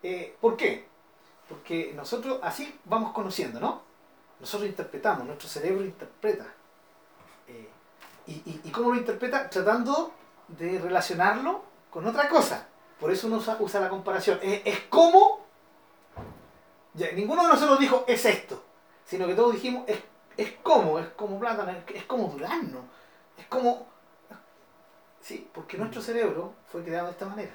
Eh, 0.02 0.36
¿Por 0.40 0.56
qué? 0.56 0.88
Porque 1.48 1.92
nosotros 1.94 2.40
así 2.42 2.76
vamos 2.86 3.12
conociendo, 3.12 3.60
¿no? 3.60 3.82
Nosotros 4.40 4.68
interpretamos, 4.68 5.26
nuestro 5.26 5.48
cerebro 5.48 5.84
interpreta. 5.84 6.44
Eh, 7.46 7.68
y, 8.26 8.32
y, 8.32 8.60
¿Y 8.64 8.70
cómo 8.72 8.90
lo 8.90 8.96
interpreta? 8.96 9.48
Tratando 9.48 10.10
de 10.48 10.80
relacionarlo 10.80 11.62
con 11.88 12.04
otra 12.04 12.28
cosa. 12.28 12.66
Por 12.98 13.12
eso 13.12 13.28
uno 13.28 13.36
usa, 13.36 13.56
usa 13.60 13.78
la 13.78 13.88
comparación. 13.88 14.40
Es, 14.42 14.62
es 14.64 14.80
como... 14.88 15.46
ya, 16.94 17.12
ninguno 17.12 17.42
de 17.42 17.48
nosotros 17.48 17.78
dijo 17.78 18.04
es 18.08 18.24
esto, 18.24 18.60
sino 19.04 19.28
que 19.28 19.34
todos 19.34 19.52
dijimos 19.52 19.84
es, 19.86 19.98
es 20.38 20.52
como, 20.62 21.00
es 21.00 21.08
como 21.08 21.38
plátano, 21.40 21.74
es, 21.92 22.04
como 22.04 22.28
durazno, 22.28 22.84
es 23.36 23.44
como... 23.46 23.88
Sí, 25.20 25.50
porque 25.52 25.76
nuestro 25.76 26.00
cerebro 26.00 26.54
fue 26.70 26.84
creado 26.84 27.06
de 27.06 27.12
esta 27.12 27.26
manera. 27.26 27.50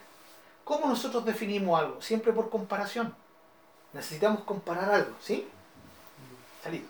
¿Cómo 0.66 0.88
nosotros 0.88 1.24
definimos 1.24 1.80
algo? 1.80 2.02
Siempre 2.02 2.34
por 2.34 2.50
comparación. 2.50 3.16
Necesitamos 3.94 4.44
comparar 4.44 4.94
algo, 4.94 5.16
¿sí? 5.22 5.48
Salido. 6.62 6.86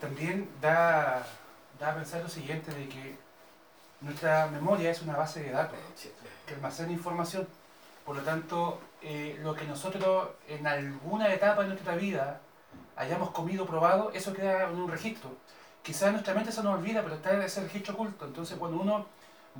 También 0.00 0.50
da, 0.60 1.24
da 1.78 1.92
a 1.92 1.94
pensar 1.94 2.20
lo 2.22 2.28
siguiente, 2.28 2.72
de 2.72 2.88
que 2.88 3.16
nuestra 4.00 4.48
memoria 4.48 4.90
es 4.90 5.02
una 5.02 5.16
base 5.16 5.40
de 5.44 5.52
datos 5.52 5.78
que 6.46 6.54
almacena 6.54 6.90
información. 6.90 7.46
Por 8.04 8.16
lo 8.16 8.22
tanto, 8.22 8.80
eh, 9.02 9.38
lo 9.40 9.54
que 9.54 9.66
nosotros 9.66 10.30
en 10.48 10.66
alguna 10.66 11.32
etapa 11.32 11.62
de 11.62 11.68
nuestra 11.68 11.94
vida 11.94 12.40
hayamos 12.96 13.30
comido 13.30 13.64
o 13.64 13.66
probado, 13.66 14.10
eso 14.12 14.32
queda 14.32 14.68
en 14.68 14.76
un 14.76 14.90
registro. 14.90 15.30
Quizás 15.82 16.10
nuestra 16.12 16.34
mente 16.34 16.50
se 16.50 16.62
nos 16.62 16.74
olvida, 16.78 17.02
pero 17.02 17.14
está 17.16 17.32
en 17.34 17.42
ese 17.42 17.60
registro 17.62 17.94
oculto. 17.94 18.24
Entonces, 18.24 18.58
cuando 18.58 18.78
uno 18.80 19.06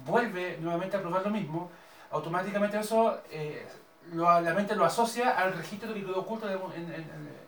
vuelve 0.05 0.59
nuevamente 0.61 0.97
a 0.97 1.01
probar 1.01 1.23
lo 1.23 1.31
mismo, 1.31 1.71
automáticamente 2.11 2.79
eso, 2.79 3.21
eh, 3.31 3.67
lo- 4.13 4.41
la 4.41 4.55
mente 4.55 4.75
lo 4.75 4.85
asocia 4.85 5.39
al 5.39 5.53
registro 5.55 5.93
que 5.95 6.01
quedó 6.05 6.21
oculto 6.21 6.49
en, 6.51 6.59
en- 6.75 6.93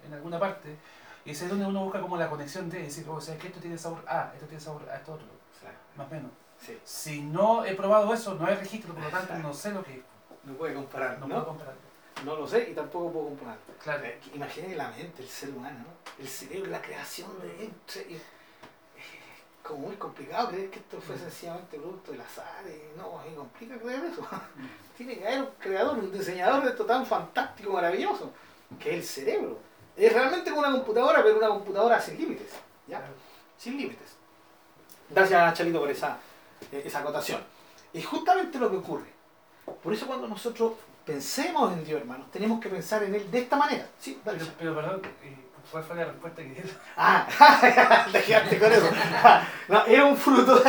en- 0.06 0.14
alguna 0.14 0.38
parte. 0.38 0.76
Y 1.24 1.32
es 1.32 1.42
ahí 1.42 1.48
donde 1.48 1.66
uno 1.66 1.84
busca 1.84 2.00
como 2.00 2.16
la 2.16 2.28
conexión 2.30 2.70
de 2.70 2.82
decir, 2.84 3.04
oh, 3.08 3.20
¿sabes 3.20 3.40
que 3.40 3.48
Esto 3.48 3.60
tiene 3.60 3.76
sabor 3.76 4.02
A, 4.08 4.30
esto 4.34 4.46
tiene 4.46 4.60
sabor 4.60 4.88
a 4.90 4.96
esto 4.96 5.12
otro, 5.14 5.26
más 5.96 6.06
o 6.06 6.10
menos. 6.10 6.30
Sí. 6.58 6.78
Si 6.84 7.20
no 7.20 7.64
he 7.64 7.74
probado 7.74 8.12
eso, 8.14 8.34
no 8.34 8.46
hay 8.46 8.54
registro, 8.56 8.94
por 8.94 9.02
lo 9.04 9.10
tanto 9.10 9.34
no 9.34 9.52
sé 9.52 9.72
lo 9.72 9.84
que 9.84 9.94
es. 9.98 10.00
No 10.44 10.54
puede 10.54 10.74
comparar, 10.74 11.18
No, 11.18 11.26
¿no? 11.28 11.34
puedo 11.34 11.46
comparar. 11.48 11.74
No 12.24 12.36
lo 12.36 12.46
sé 12.48 12.68
y 12.70 12.74
tampoco 12.74 13.12
puedo 13.12 13.24
comparar. 13.28 13.58
Claro. 13.82 14.04
Eh, 14.04 14.18
Imaginen 14.34 14.76
la 14.76 14.88
mente, 14.90 15.22
el 15.22 15.28
ser 15.28 15.50
humano, 15.50 15.78
¿no? 15.80 16.22
el 16.22 16.28
cerebro, 16.28 16.70
la 16.70 16.82
creación 16.82 17.30
de 17.40 17.64
y- 17.64 18.14
Es 18.14 18.22
como 19.62 19.86
muy 19.88 19.96
complicado 19.96 20.48
creer 20.48 20.70
que 20.70 20.78
esto 20.78 21.00
fue 21.00 21.16
sencillamente 21.16 21.76
producto 21.78 22.12
del 22.12 22.20
azar. 22.22 22.64
y 22.66 22.98
no, 22.98 23.22
es 23.22 23.34
complica 23.34 23.78
creer 23.78 24.04
eso. 24.06 24.26
Tiene 24.96 25.18
que 25.18 25.26
haber 25.26 25.42
un 25.42 25.50
creador, 25.58 25.98
un 25.98 26.10
diseñador 26.12 26.64
de 26.64 26.70
esto 26.70 26.84
tan 26.86 27.06
fantástico, 27.06 27.72
maravilloso, 27.72 28.32
que 28.80 28.90
es 28.90 28.96
el 28.96 29.04
cerebro. 29.04 29.58
Es 29.96 30.12
realmente 30.12 30.50
como 30.50 30.60
una 30.62 30.72
computadora, 30.72 31.22
pero 31.22 31.36
una 31.38 31.48
computadora 31.48 32.00
sin 32.00 32.16
límites. 32.18 32.50
¿ya? 32.86 33.02
Sin 33.56 33.76
límites. 33.76 34.16
Gracias, 35.10 35.54
Chalito, 35.56 35.80
por 35.80 35.90
esa, 35.90 36.18
eh, 36.72 36.82
esa 36.84 36.98
acotación. 37.00 37.42
Es 37.92 38.04
justamente 38.06 38.58
lo 38.58 38.70
que 38.70 38.76
ocurre. 38.76 39.06
Por 39.82 39.92
eso 39.92 40.06
cuando 40.06 40.26
nosotros 40.28 40.72
pensemos 41.08 41.72
en 41.72 41.84
Dios, 41.84 42.00
hermanos, 42.00 42.30
tenemos 42.30 42.60
que 42.60 42.68
pensar 42.68 43.02
en 43.02 43.14
Él 43.14 43.30
de 43.30 43.38
esta 43.40 43.56
manera. 43.56 43.86
Sí, 43.98 44.20
dale, 44.24 44.38
Pero, 44.58 44.74
perdón, 44.74 45.00
eh, 45.24 45.36
¿cuál 45.72 45.82
fue 45.82 45.96
la 45.96 46.04
respuesta 46.04 46.42
que 46.42 46.48
dieron? 46.50 46.70
Ah, 46.96 48.06
te 48.12 48.22
quedaste 48.22 48.58
con 48.58 48.72
eso. 48.72 48.88
No, 49.68 49.84
era 49.86 50.04
un 50.04 50.16
fruto, 50.16 50.62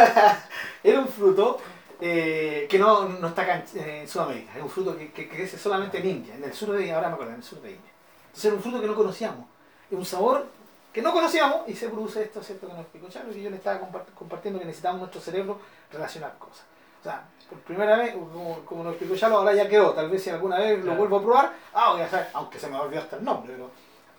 era 0.83 0.99
un 0.99 1.07
fruto 1.07 1.59
eh, 2.01 2.67
que 2.69 2.79
no, 2.79 3.09
no 3.09 3.27
está 3.27 3.41
acá 3.43 3.63
en, 3.75 3.79
en 3.83 4.07
Sudamérica. 4.07 4.55
Es 4.55 4.63
un 4.63 4.69
fruto 4.69 4.97
que, 4.97 5.11
que 5.11 5.27
crece 5.27 5.57
solamente 5.57 5.99
en 5.99 6.07
India, 6.09 6.35
en 6.35 6.43
el 6.43 6.53
sur 6.53 6.71
de 6.71 6.91
ahora 6.93 7.09
me 7.09 7.13
acuerdo, 7.15 7.33
en 7.33 7.39
el 7.39 7.43
sur 7.43 7.61
de 7.61 7.71
India. 7.71 7.91
Entonces 8.27 8.45
era 8.45 8.55
un 8.55 8.61
fruto 8.61 8.79
que 8.81 8.87
no 8.87 8.95
conocíamos. 8.95 9.45
Es 9.91 9.97
un 9.97 10.05
sabor 10.05 10.47
que 10.93 11.01
no 11.01 11.11
conocíamos 11.13 11.67
y 11.67 11.75
se 11.75 11.89
produce 11.89 12.23
esto, 12.23 12.41
¿cierto? 12.41 12.67
Que 12.67 12.73
nos 12.73 12.81
explicó 12.83 13.07
Charo 13.09 13.31
y 13.31 13.41
yo 13.43 13.49
le 13.49 13.57
estaba 13.57 13.79
compart- 13.81 14.13
compartiendo 14.15 14.59
que 14.59 14.65
necesitamos 14.65 14.99
nuestro 15.01 15.21
cerebro 15.21 15.59
relacionar 15.91 16.35
cosas. 16.39 16.63
O 16.99 17.03
sea, 17.03 17.23
por 17.49 17.59
primera 17.59 17.97
vez, 17.97 18.13
como, 18.13 18.59
como 18.65 18.83
nos 18.83 18.93
explicó 18.93 19.15
Chalo, 19.15 19.37
ahora 19.37 19.53
ya 19.53 19.67
quedó. 19.69 19.91
Tal 19.93 20.09
vez 20.09 20.21
si 20.23 20.29
alguna 20.29 20.59
vez 20.59 20.83
lo 20.83 20.95
vuelvo 20.95 21.17
a 21.17 21.21
probar, 21.23 21.53
ah, 21.73 21.93
voy 21.93 22.01
a 22.01 22.09
saber, 22.09 22.27
aunque 22.33 22.59
se 22.59 22.67
me 22.69 22.77
olvidó 22.77 23.01
hasta 23.01 23.15
el 23.17 23.23
nombre, 23.23 23.53
pero 23.53 23.65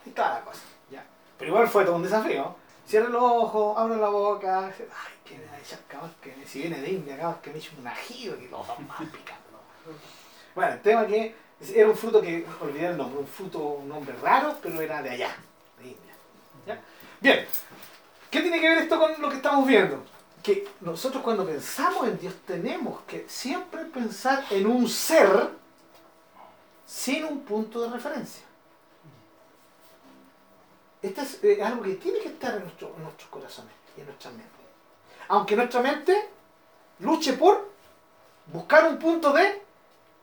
ahí 0.04 0.08
está 0.08 0.34
la 0.34 0.40
cosa. 0.40 0.60
¿ya? 0.90 1.04
Pero 1.38 1.50
igual 1.50 1.68
fue 1.68 1.84
todo 1.84 1.96
un 1.96 2.02
desafío. 2.02 2.54
Cierra 2.86 3.08
los 3.08 3.22
ojos, 3.22 3.78
abre 3.78 3.96
la 3.96 4.08
boca, 4.08 4.66
ay, 4.66 4.72
que 5.24 5.34
me- 5.36 6.46
si 6.46 6.60
viene 6.62 6.80
de 6.80 6.90
India, 6.90 7.16
cabal, 7.16 7.36
que 7.40 7.50
me 7.52 7.58
eche 7.58 7.70
un 7.78 7.86
ají, 7.86 8.24
que 8.30 8.48
los 8.50 8.66
dos 8.66 8.78
más 8.80 8.98
picando. 8.98 9.40
Bueno, 10.54 10.72
el 10.72 10.80
tema 10.80 11.06
que 11.06 11.34
era 11.72 11.88
un 11.88 11.96
fruto 11.96 12.20
que, 12.20 12.44
olvidé 12.60 12.86
el 12.86 12.96
nombre, 12.96 13.20
un 13.20 13.26
fruto, 13.28 13.58
un 13.60 13.88
nombre 13.88 14.14
raro, 14.20 14.56
pero 14.60 14.80
era 14.80 15.00
de 15.02 15.10
allá, 15.10 15.36
de 15.78 15.84
India. 15.84 16.14
¿ya? 16.66 16.80
Bien, 17.20 17.46
¿qué 18.30 18.40
tiene 18.40 18.60
que 18.60 18.68
ver 18.68 18.78
esto 18.78 18.98
con 18.98 19.12
lo 19.20 19.28
que 19.30 19.36
estamos 19.36 19.64
viendo? 19.66 20.02
Que 20.42 20.68
nosotros 20.80 21.22
cuando 21.22 21.46
pensamos 21.46 22.08
en 22.08 22.18
Dios 22.18 22.34
tenemos 22.46 23.00
que 23.02 23.26
siempre 23.28 23.84
pensar 23.84 24.44
en 24.50 24.66
un 24.66 24.88
ser 24.88 25.50
sin 26.86 27.24
un 27.24 27.40
punto 27.40 27.82
de 27.82 27.90
referencia. 27.90 28.42
Esto 31.02 31.22
es 31.22 31.42
eh, 31.44 31.62
algo 31.62 31.82
que 31.82 31.94
tiene 31.94 32.18
que 32.18 32.28
estar 32.28 32.54
en, 32.54 32.62
en 32.62 33.02
nuestros 33.02 33.28
corazones 33.30 33.72
y 33.96 34.00
en 34.00 34.06
nuestra 34.06 34.30
mente. 34.30 34.48
Aunque 35.28 35.56
nuestra 35.56 35.80
mente 35.80 36.28
luche 36.98 37.34
por 37.34 37.70
buscar 38.46 38.88
un 38.88 38.98
punto 38.98 39.32
de 39.32 39.62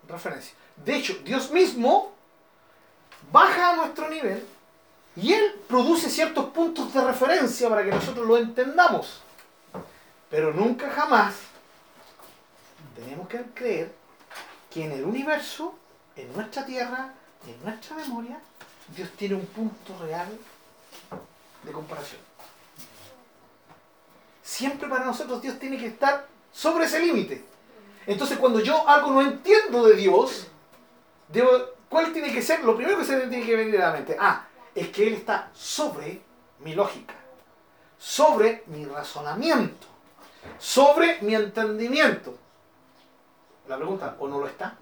referencia. 0.07 0.53
De 0.75 0.95
hecho, 0.95 1.13
Dios 1.23 1.51
mismo 1.51 2.11
baja 3.31 3.71
a 3.71 3.75
nuestro 3.75 4.09
nivel 4.09 4.45
y 5.15 5.33
Él 5.33 5.59
produce 5.67 6.09
ciertos 6.09 6.45
puntos 6.51 6.93
de 6.93 7.01
referencia 7.01 7.69
para 7.69 7.83
que 7.83 7.91
nosotros 7.91 8.27
lo 8.27 8.37
entendamos. 8.37 9.21
Pero 10.29 10.53
nunca 10.53 10.89
jamás 10.89 11.35
tenemos 12.95 13.27
que 13.27 13.41
creer 13.53 13.93
que 14.69 14.85
en 14.85 14.91
el 14.91 15.05
universo, 15.05 15.75
en 16.15 16.31
nuestra 16.33 16.65
tierra, 16.65 17.13
en 17.47 17.63
nuestra 17.63 17.95
memoria, 17.95 18.39
Dios 18.95 19.09
tiene 19.17 19.35
un 19.35 19.45
punto 19.45 19.97
real 19.99 20.27
de 21.63 21.71
comparación. 21.71 22.21
Siempre 24.43 24.87
para 24.87 25.05
nosotros 25.05 25.41
Dios 25.41 25.59
tiene 25.59 25.77
que 25.77 25.87
estar 25.87 26.27
sobre 26.51 26.85
ese 26.85 26.99
límite. 26.99 27.43
Entonces 28.05 28.37
cuando 28.37 28.59
yo 28.59 28.87
algo 28.87 29.11
no 29.11 29.21
entiendo 29.21 29.85
de 29.87 29.95
Dios, 29.95 30.47
debo, 31.27 31.51
¿cuál 31.89 32.11
tiene 32.13 32.33
que 32.33 32.41
ser? 32.41 32.63
Lo 32.63 32.75
primero 32.75 32.97
que 32.97 33.05
se 33.05 33.27
tiene 33.27 33.45
que 33.45 33.55
venir 33.55 33.81
a 33.81 33.87
la 33.87 33.93
mente. 33.93 34.15
Ah, 34.19 34.45
es 34.73 34.89
que 34.89 35.07
Él 35.07 35.13
está 35.15 35.51
sobre 35.53 36.21
mi 36.59 36.73
lógica, 36.73 37.13
sobre 37.97 38.63
mi 38.67 38.85
razonamiento, 38.85 39.87
sobre 40.57 41.19
mi 41.21 41.35
entendimiento. 41.35 42.35
La 43.67 43.77
pregunta, 43.77 44.15
¿o 44.19 44.27
no 44.27 44.39
lo 44.39 44.47
está? 44.47 44.75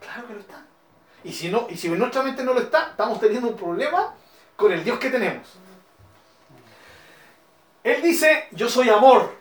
Claro 0.00 0.26
que 0.26 0.34
lo 0.34 0.40
está. 0.40 0.64
Y 1.24 1.32
si, 1.32 1.50
no, 1.50 1.66
y 1.68 1.76
si 1.76 1.88
nuestra 1.88 2.22
mente 2.22 2.42
no 2.42 2.54
lo 2.54 2.60
está, 2.60 2.90
estamos 2.90 3.20
teniendo 3.20 3.48
un 3.48 3.56
problema 3.56 4.14
con 4.56 4.72
el 4.72 4.84
Dios 4.84 4.98
que 4.98 5.10
tenemos. 5.10 5.46
Él 7.82 8.02
dice, 8.02 8.48
yo 8.52 8.68
soy 8.68 8.88
amor. 8.88 9.36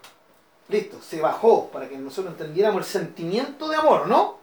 Listo, 0.70 1.02
se 1.02 1.22
bajó 1.22 1.70
para 1.70 1.88
que 1.88 1.98
nosotros 1.98 2.34
entendiéramos 2.34 2.82
el 2.82 3.02
sentimiento 3.02 3.70
de 3.70 3.78
amor, 3.78 4.08
¿no? 4.08 4.37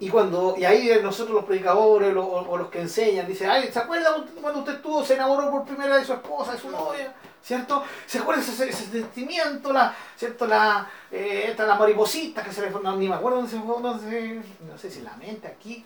Y 0.00 0.08
cuando 0.08 0.54
y 0.56 0.64
ahí 0.64 0.90
nosotros 1.02 1.34
los 1.36 1.44
predicadores 1.44 2.12
lo- 2.14 2.26
o, 2.26 2.56
los 2.56 2.68
que 2.70 2.80
enseñan 2.80 3.26
dicen, 3.28 3.50
ay, 3.50 3.70
¿se 3.72 3.78
acuerda 3.78 4.16
cuando 4.40 4.60
usted 4.60 4.74
estuvo, 4.76 5.04
se 5.04 5.14
enamoró 5.14 5.50
por 5.50 5.64
primera 5.64 5.90
vez 5.92 6.00
de 6.00 6.06
su 6.06 6.12
esposa, 6.14 6.52
de 6.52 6.58
su 6.58 6.70
novia? 6.70 7.14
¿Cierto? 7.42 7.82
¿Se 8.06 8.18
acuerda 8.18 8.42
ese, 8.42 8.68
ese 8.68 8.84
sentimiento, 8.86 9.72
la, 9.72 9.94
¿cierto? 10.16 10.46
La, 10.46 10.86
eh, 11.10 11.46
esta, 11.48 11.66
la 11.66 11.74
mariposita 11.76 12.42
que 12.42 12.52
se 12.52 12.60
le 12.60 12.70
fue, 12.70 12.82
no, 12.82 12.96
ni 12.96 13.08
me 13.08 13.14
acuerdo 13.14 13.38
dónde 13.38 13.50
se 13.50 13.58
dónde 13.58 14.10
se- 14.10 14.64
no 14.64 14.76
sé 14.76 14.90
si 14.90 15.00
la 15.02 15.16
mente 15.16 15.46
aquí, 15.48 15.84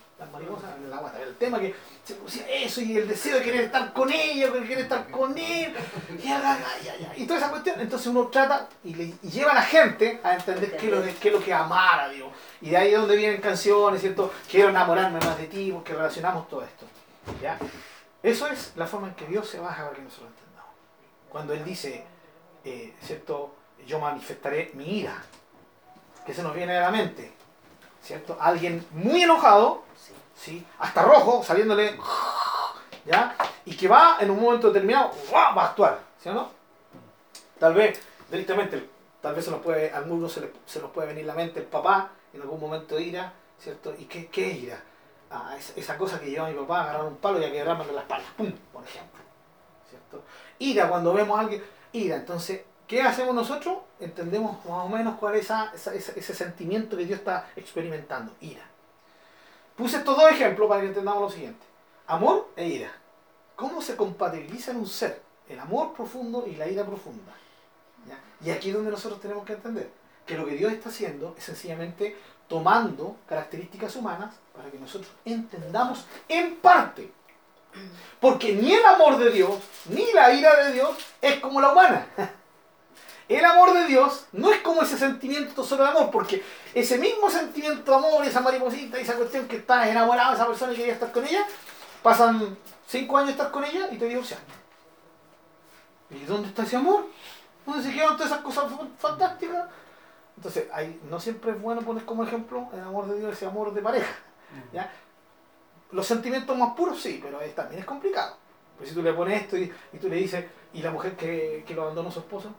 guata, 1.00 1.22
el 1.22 1.36
tema 1.36 1.58
que 1.58 1.74
se 2.04 2.14
producía 2.14 2.48
eso 2.48 2.80
y 2.80 2.96
el 2.96 3.08
deseo 3.08 3.38
de 3.38 3.42
querer 3.44 3.60
estar 3.64 3.92
con 3.92 4.10
ella, 4.12 4.50
de 4.50 4.60
querer 4.62 4.78
estar 4.80 5.10
con 5.10 5.36
él, 5.36 5.74
y, 6.22 6.28
ay, 6.28 6.42
ay, 6.90 7.08
y 7.16 7.26
toda 7.26 7.38
esa 7.38 7.50
cuestión. 7.50 7.80
Entonces 7.80 8.06
uno 8.08 8.28
trata 8.28 8.68
y, 8.84 8.94
le, 8.94 9.04
y 9.22 9.30
lleva 9.30 9.52
a 9.52 9.54
la 9.56 9.62
gente 9.62 10.20
a 10.22 10.34
entender 10.34 10.76
qué 10.76 10.86
es 10.86 10.92
lo, 10.92 11.02
que- 11.02 11.10
es 11.28 11.32
lo 11.34 11.38
que 11.42 11.50
es 11.50 11.56
amar 11.56 12.00
a 12.00 12.08
Dios. 12.08 12.28
Y 12.60 12.70
de 12.70 12.76
ahí 12.76 12.92
es 12.94 12.98
donde 12.98 13.16
vienen 13.16 13.40
canciones, 13.40 14.00
¿cierto? 14.00 14.32
Quiero 14.50 14.68
enamorarme 14.70 15.18
más 15.20 15.36
de 15.38 15.46
ti, 15.46 15.70
porque 15.72 15.92
relacionamos 15.92 16.48
todo 16.48 16.62
esto. 16.64 16.86
¿ya? 17.42 17.58
Eso 18.22 18.46
es 18.48 18.72
la 18.76 18.86
forma 18.86 19.08
en 19.08 19.14
que 19.14 19.26
Dios 19.26 19.48
se 19.48 19.60
baja 19.60 19.84
para 19.84 19.96
que 19.96 20.02
nosotros 20.02 20.30
entendamos. 20.30 20.70
Cuando 21.30 21.52
Él 21.52 21.64
dice, 21.64 22.04
eh, 22.64 22.94
¿cierto? 23.02 23.54
Yo 23.86 23.98
manifestaré 23.98 24.70
mi 24.74 24.98
ira. 25.00 25.22
que 26.24 26.32
se 26.32 26.42
nos 26.42 26.54
viene 26.54 26.74
a 26.76 26.80
la 26.80 26.90
mente? 26.90 27.32
¿Cierto? 28.02 28.36
Alguien 28.40 28.86
muy 28.92 29.22
enojado, 29.22 29.83
¿sí? 30.36 30.66
hasta 30.78 31.02
rojo, 31.02 31.42
saliéndole, 31.42 31.98
¿ya? 33.04 33.36
Y 33.64 33.76
que 33.76 33.88
va 33.88 34.18
en 34.20 34.30
un 34.30 34.40
momento 34.40 34.68
determinado, 34.68 35.10
va 35.32 35.48
a 35.50 35.66
actuar, 35.70 36.00
¿sí 36.22 36.28
no? 36.28 36.50
Tal 37.58 37.74
vez, 37.74 38.00
directamente, 38.30 38.88
tal 39.20 39.34
vez 39.34 39.44
se 39.44 39.50
nos 39.50 39.60
puede, 39.60 39.92
a 39.92 39.98
algunos 39.98 40.32
se, 40.32 40.40
le- 40.42 40.52
se 40.66 40.80
nos 40.80 40.90
puede 40.90 41.08
venir 41.08 41.24
la 41.24 41.34
mente 41.34 41.60
el 41.60 41.66
papá, 41.66 42.10
en 42.32 42.42
algún 42.42 42.60
momento 42.60 42.96
de 42.96 43.02
ira, 43.02 43.32
¿cierto? 43.58 43.94
¿Y 43.98 44.04
qué, 44.04 44.26
qué 44.28 44.48
ira? 44.48 44.82
Ah, 45.30 45.54
esa, 45.58 45.72
esa 45.76 45.96
cosa 45.96 46.20
que 46.20 46.30
lleva 46.30 46.46
a 46.46 46.50
mi 46.50 46.56
papá 46.58 46.80
a 46.80 46.82
agarrar 46.84 47.04
un 47.06 47.16
palo 47.16 47.40
y 47.40 47.44
a 47.44 47.52
quebrarme 47.52 47.86
la 47.92 48.00
espalda, 48.02 48.26
¡pum! 48.36 48.52
por 48.72 48.84
ejemplo, 48.84 49.20
¿cierto? 49.88 50.22
Ira, 50.58 50.88
cuando 50.88 51.12
vemos 51.14 51.36
a 51.38 51.42
alguien, 51.42 51.64
ira, 51.92 52.16
entonces, 52.16 52.62
¿qué 52.86 53.02
hacemos 53.02 53.34
nosotros? 53.34 53.78
Entendemos 54.00 54.64
más 54.66 54.84
o 54.84 54.88
menos 54.88 55.16
cuál 55.18 55.36
es 55.36 55.44
esa- 55.44 55.72
esa- 55.74 55.92
ese 56.12 56.34
sentimiento 56.34 56.96
que 56.96 57.06
Dios 57.06 57.18
está 57.20 57.48
experimentando, 57.56 58.32
ira. 58.40 58.62
Puse 59.76 59.98
estos 59.98 60.16
dos 60.16 60.30
ejemplos 60.30 60.68
para 60.68 60.80
que 60.82 60.88
entendamos 60.88 61.22
lo 61.22 61.30
siguiente. 61.30 61.64
Amor 62.06 62.50
e 62.56 62.66
ira. 62.66 62.92
¿Cómo 63.56 63.80
se 63.80 63.96
compatibilizan 63.96 64.76
un 64.76 64.86
ser? 64.86 65.22
El 65.48 65.58
amor 65.58 65.92
profundo 65.92 66.44
y 66.46 66.56
la 66.56 66.68
ira 66.68 66.84
profunda. 66.84 67.32
¿ya? 68.08 68.18
Y 68.44 68.50
aquí 68.50 68.68
es 68.68 68.74
donde 68.74 68.90
nosotros 68.90 69.20
tenemos 69.20 69.44
que 69.44 69.54
entender 69.54 69.90
que 70.26 70.36
lo 70.36 70.46
que 70.46 70.54
Dios 70.54 70.72
está 70.72 70.88
haciendo 70.88 71.34
es 71.36 71.44
sencillamente 71.44 72.16
tomando 72.48 73.16
características 73.26 73.96
humanas 73.96 74.34
para 74.54 74.70
que 74.70 74.78
nosotros 74.78 75.10
entendamos 75.24 76.06
en 76.28 76.56
parte. 76.56 77.10
Porque 78.20 78.52
ni 78.54 78.72
el 78.72 78.84
amor 78.84 79.18
de 79.18 79.30
Dios, 79.30 79.58
ni 79.86 80.12
la 80.12 80.32
ira 80.32 80.64
de 80.64 80.72
Dios 80.72 80.96
es 81.20 81.40
como 81.40 81.60
la 81.60 81.72
humana. 81.72 82.06
El 83.28 83.44
amor 83.44 83.72
de 83.72 83.86
Dios 83.86 84.26
no 84.32 84.52
es 84.52 84.60
como 84.60 84.82
ese 84.82 84.98
sentimiento 84.98 85.64
solo 85.64 85.84
de 85.84 85.90
amor, 85.90 86.10
porque 86.10 86.42
ese 86.74 86.98
mismo 86.98 87.30
sentimiento 87.30 87.90
de 87.90 87.96
amor, 87.96 88.24
esa 88.24 88.40
mariposita, 88.40 88.98
esa 88.98 89.14
cuestión 89.14 89.48
que 89.48 89.56
estás 89.56 89.86
enamorado 89.88 90.30
de 90.30 90.36
esa 90.36 90.46
persona 90.46 90.72
y 90.72 90.76
querías 90.76 90.94
estar 90.94 91.10
con 91.10 91.26
ella, 91.26 91.46
pasan 92.02 92.56
cinco 92.86 93.16
años 93.16 93.28
de 93.28 93.32
estar 93.32 93.50
con 93.50 93.64
ella 93.64 93.88
y 93.90 93.96
te 93.96 94.06
divorcias. 94.06 94.40
¿Y 96.10 96.24
dónde 96.26 96.48
está 96.48 96.64
ese 96.64 96.76
amor? 96.76 97.06
¿Dónde 97.64 97.82
se 97.82 97.94
quedan 97.94 98.16
todas 98.16 98.30
esas 98.30 98.42
cosas 98.42 98.70
fantásticas? 98.98 99.68
Entonces, 100.36 100.66
ahí 100.72 101.00
no 101.08 101.18
siempre 101.18 101.52
es 101.52 101.60
bueno 101.60 101.80
poner 101.80 102.04
como 102.04 102.24
ejemplo 102.24 102.68
el 102.74 102.80
amor 102.80 103.06
de 103.06 103.18
Dios, 103.18 103.32
ese 103.32 103.46
amor 103.46 103.72
de 103.72 103.80
pareja. 103.80 104.14
¿ya? 104.72 104.92
Los 105.92 106.06
sentimientos 106.06 106.56
más 106.58 106.74
puros 106.74 107.00
sí, 107.00 107.20
pero 107.22 107.38
también 107.54 107.80
es 107.80 107.86
complicado. 107.86 108.36
Pues 108.76 108.90
si 108.90 108.94
tú 108.94 109.02
le 109.02 109.12
pones 109.12 109.42
esto 109.42 109.56
y, 109.56 109.72
y 109.92 109.98
tú 109.98 110.08
le 110.08 110.16
dices, 110.16 110.44
¿y 110.74 110.82
la 110.82 110.90
mujer 110.90 111.16
que, 111.16 111.64
que 111.66 111.74
lo 111.74 111.84
abandonó 111.84 112.10
su 112.10 112.18
esposo? 112.18 112.52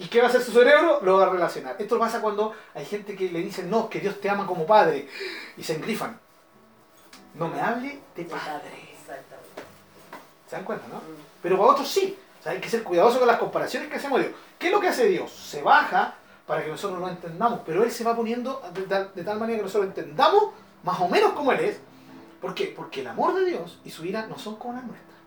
¿Y 0.00 0.06
qué 0.08 0.20
va 0.20 0.28
a 0.28 0.30
hacer 0.30 0.40
su 0.40 0.52
cerebro? 0.52 1.00
Lo 1.02 1.18
va 1.18 1.26
a 1.26 1.28
relacionar. 1.28 1.76
Esto 1.78 1.98
pasa 1.98 2.22
cuando 2.22 2.54
hay 2.74 2.86
gente 2.86 3.14
que 3.14 3.30
le 3.30 3.40
dice, 3.40 3.64
no, 3.64 3.90
que 3.90 4.00
Dios 4.00 4.18
te 4.18 4.30
ama 4.30 4.46
como 4.46 4.66
padre, 4.66 5.06
y 5.58 5.62
se 5.62 5.74
engrifan. 5.74 6.18
No 7.34 7.48
me 7.48 7.60
hable 7.60 8.00
de 8.16 8.24
padre. 8.24 8.94
Exactamente. 8.98 9.62
¿Se 10.48 10.56
dan 10.56 10.64
cuenta, 10.64 10.88
no? 10.88 11.02
Pero 11.42 11.58
para 11.58 11.72
otros 11.72 11.86
sí. 11.86 12.18
O 12.40 12.42
sea, 12.42 12.52
hay 12.52 12.60
que 12.60 12.70
ser 12.70 12.82
cuidadoso 12.82 13.18
con 13.18 13.28
las 13.28 13.36
comparaciones 13.36 13.90
que 13.90 13.96
hacemos 13.96 14.20
de 14.20 14.28
Dios. 14.28 14.40
¿Qué 14.58 14.68
es 14.68 14.72
lo 14.72 14.80
que 14.80 14.88
hace 14.88 15.04
Dios? 15.06 15.30
Se 15.30 15.60
baja 15.60 16.14
para 16.46 16.64
que 16.64 16.70
nosotros 16.70 16.98
lo 16.98 17.06
entendamos, 17.10 17.60
pero 17.66 17.84
Él 17.84 17.92
se 17.92 18.02
va 18.02 18.16
poniendo 18.16 18.62
de 18.72 18.82
tal, 18.84 19.10
de 19.14 19.22
tal 19.22 19.38
manera 19.38 19.58
que 19.58 19.64
nosotros 19.64 19.88
entendamos 19.88 20.54
más 20.82 20.98
o 20.98 21.08
menos 21.10 21.32
como 21.32 21.52
Él 21.52 21.60
es. 21.60 21.78
¿Por 22.40 22.54
qué? 22.54 22.72
Porque 22.74 23.02
el 23.02 23.06
amor 23.06 23.34
de 23.34 23.44
Dios 23.44 23.78
y 23.84 23.90
su 23.90 24.06
ira 24.06 24.26
no 24.26 24.38
son 24.38 24.56
como 24.56 24.72
las 24.72 24.84
nuestras. 24.84 25.18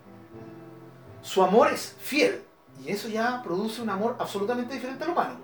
Su 1.21 1.43
amor 1.43 1.71
es 1.71 1.95
fiel 2.01 2.43
y 2.85 2.91
eso 2.91 3.07
ya 3.07 3.41
produce 3.43 3.81
un 3.81 3.89
amor 3.89 4.15
absolutamente 4.19 4.73
diferente 4.73 5.03
al 5.03 5.11
humano. 5.11 5.35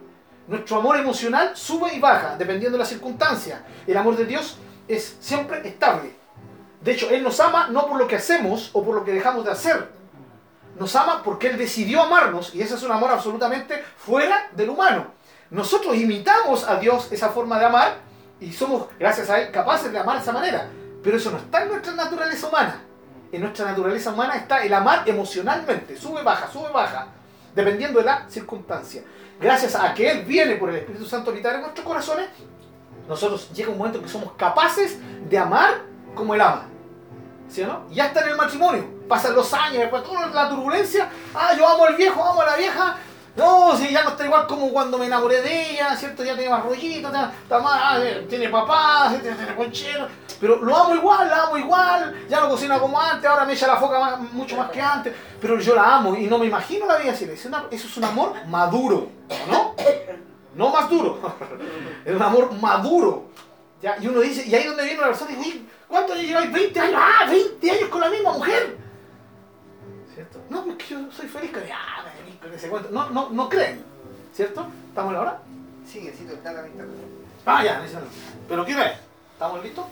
Nuestro 0.47 0.77
amor 0.77 0.97
emocional 0.97 1.55
sube 1.55 1.93
y 1.93 1.99
baja 1.99 2.35
dependiendo 2.37 2.77
de 2.77 2.79
las 2.79 2.89
circunstancias. 2.89 3.61
El 3.87 3.95
amor 3.95 4.17
de 4.17 4.25
Dios 4.25 4.57
es 4.87 5.17
siempre 5.19 5.65
estable. 5.67 6.15
De 6.81 6.91
hecho, 6.91 7.09
Él 7.09 7.23
nos 7.23 7.39
ama 7.39 7.67
no 7.67 7.87
por 7.87 7.97
lo 7.97 8.07
que 8.07 8.15
hacemos 8.15 8.71
o 8.73 8.83
por 8.83 8.95
lo 8.95 9.03
que 9.03 9.13
dejamos 9.13 9.45
de 9.45 9.51
hacer. 9.51 9.89
Nos 10.77 10.95
ama 10.95 11.21
porque 11.23 11.47
Él 11.47 11.57
decidió 11.57 12.01
amarnos 12.01 12.53
y 12.55 12.61
ese 12.61 12.75
es 12.75 12.83
un 12.83 12.91
amor 12.91 13.11
absolutamente 13.11 13.83
fuera 13.97 14.49
del 14.53 14.69
humano. 14.69 15.07
Nosotros 15.49 15.95
imitamos 15.95 16.67
a 16.67 16.77
Dios 16.79 17.11
esa 17.11 17.29
forma 17.29 17.59
de 17.59 17.65
amar 17.65 17.97
y 18.39 18.51
somos, 18.51 18.87
gracias 18.97 19.29
a 19.29 19.41
Él, 19.41 19.51
capaces 19.51 19.91
de 19.91 19.99
amar 19.99 20.15
de 20.17 20.23
esa 20.23 20.31
manera. 20.31 20.67
Pero 21.03 21.17
eso 21.17 21.31
no 21.31 21.37
está 21.37 21.63
en 21.63 21.69
nuestra 21.69 21.93
naturaleza 21.93 22.47
humana. 22.47 22.81
En 23.31 23.41
nuestra 23.41 23.65
naturaleza 23.65 24.11
humana 24.11 24.35
está 24.35 24.63
el 24.63 24.73
amar 24.73 25.07
emocionalmente, 25.07 25.95
sube, 25.95 26.23
baja, 26.23 26.49
sube, 26.51 26.71
baja, 26.71 27.07
dependiendo 27.55 27.99
de 27.99 28.05
la 28.05 28.29
circunstancia. 28.29 29.03
Gracias 29.39 29.75
a 29.75 29.93
que 29.93 30.09
Él 30.09 30.25
viene 30.25 30.55
por 30.55 30.69
el 30.69 30.77
Espíritu 30.77 31.05
Santo 31.05 31.29
a 31.29 31.33
habitar 31.33 31.55
en 31.55 31.61
nuestros 31.61 31.85
corazones, 31.85 32.27
nosotros 33.07 33.49
llega 33.53 33.71
un 33.71 33.77
momento 33.77 33.97
en 33.97 34.03
que 34.03 34.09
somos 34.09 34.33
capaces 34.33 34.97
de 35.29 35.37
amar 35.37 35.81
como 36.13 36.35
Él 36.35 36.41
ama. 36.41 36.65
¿Sí 37.47 37.63
o 37.63 37.67
no? 37.67 37.85
Y 37.89 37.95
ya 37.95 38.07
está 38.07 38.21
en 38.21 38.29
el 38.29 38.35
matrimonio. 38.35 38.85
Pasan 39.07 39.33
los 39.33 39.51
años, 39.53 39.79
después 39.79 40.03
toda 40.03 40.27
la 40.27 40.49
turbulencia. 40.49 41.09
Ah, 41.33 41.53
yo 41.57 41.67
amo 41.67 41.85
al 41.85 41.95
viejo, 41.95 42.23
amo 42.23 42.41
a 42.41 42.45
la 42.45 42.55
vieja. 42.57 42.97
No, 43.35 43.75
si 43.77 43.89
ya 43.91 44.03
no 44.03 44.09
está 44.09 44.25
igual 44.25 44.47
como 44.47 44.69
cuando 44.71 44.97
me 44.97 45.05
enamoré 45.05 45.41
de 45.41 45.71
ella, 45.71 45.95
¿cierto? 45.95 46.23
Ya 46.23 46.35
tiene 46.35 46.49
más 46.49 46.63
rollito, 46.63 47.07
está, 47.07 47.59
más, 47.59 47.81
ah, 47.83 47.99
eh, 48.03 48.25
tiene 48.29 48.49
papá, 48.49 49.13
tiene, 49.21 49.35
tiene 49.37 49.55
conchero. 49.55 50.07
Pero 50.41 50.57
lo 50.57 50.75
amo 50.75 50.95
igual, 50.95 51.29
la 51.29 51.43
amo 51.43 51.57
igual, 51.57 52.25
ya 52.29 52.39
no 52.41 52.49
cocina 52.49 52.79
como 52.79 52.99
antes, 52.99 53.29
ahora 53.29 53.45
me 53.45 53.53
echa 53.53 53.67
la 53.67 53.77
foca 53.77 54.17
mucho 54.33 54.57
más 54.57 54.69
que 54.71 54.81
antes. 54.81 55.13
Pero 55.39 55.59
yo 55.59 55.75
la 55.75 55.97
amo 55.97 56.15
y 56.15 56.27
no 56.27 56.37
me 56.37 56.47
imagino 56.47 56.85
la 56.85 56.97
vida 56.97 57.11
así. 57.11 57.25
Es 57.25 57.45
una- 57.45 57.65
eso 57.71 57.87
es 57.87 57.97
un 57.97 58.03
amor 58.05 58.33
maduro, 58.47 59.09
¿no? 59.49 59.75
No 60.55 60.69
más 60.69 60.89
duro. 60.89 61.19
es 62.05 62.15
un 62.15 62.21
amor 62.21 62.51
maduro. 62.59 63.29
Ya, 63.81 63.95
y 64.01 64.07
uno 64.07 64.19
dice, 64.19 64.45
y 64.45 64.53
ahí 64.55 64.65
donde 64.65 64.83
viene 64.83 64.99
una 64.99 65.07
persona 65.07 65.31
y 65.31 65.35
dice, 65.35 65.49
"Uy, 65.57 65.69
¿cuántos 65.87 66.15
años 66.17 66.27
lleváis? 66.27 66.51
20 66.51 66.79
años, 66.81 67.01
ah, 67.01 67.25
20 67.29 67.71
años 67.71 67.89
con 67.89 68.01
la 68.01 68.09
misma 68.09 68.33
mujer. 68.33 68.75
¿Cierto? 70.13 70.39
No, 70.49 70.65
porque 70.65 70.85
yo 70.89 70.97
soy 71.15 71.27
feliz 71.27 71.51
con 71.51 71.63
ella, 71.63 71.77
ah, 71.79 72.03
ese 72.53 72.69
cuento. 72.69 72.89
No, 72.91 73.09
no, 73.09 73.29
no 73.29 73.49
creen, 73.49 73.83
¿cierto? 74.33 74.67
¿Estamos 74.89 75.11
a 75.11 75.13
la 75.13 75.21
hora? 75.21 75.39
Sí, 75.87 76.01
necesito 76.01 76.33
estar 76.33 76.55
a 76.55 76.61
la 76.61 76.67
mitad. 76.67 76.85
Ah, 77.45 77.63
ya, 77.63 77.83
eso 77.85 77.99
no. 77.99 78.05
¿Pero 78.47 78.65
qué 78.65 78.75
hora 78.75 78.91
es? 78.91 78.99
¿Estamos 79.33 79.63
listos? 79.63 79.85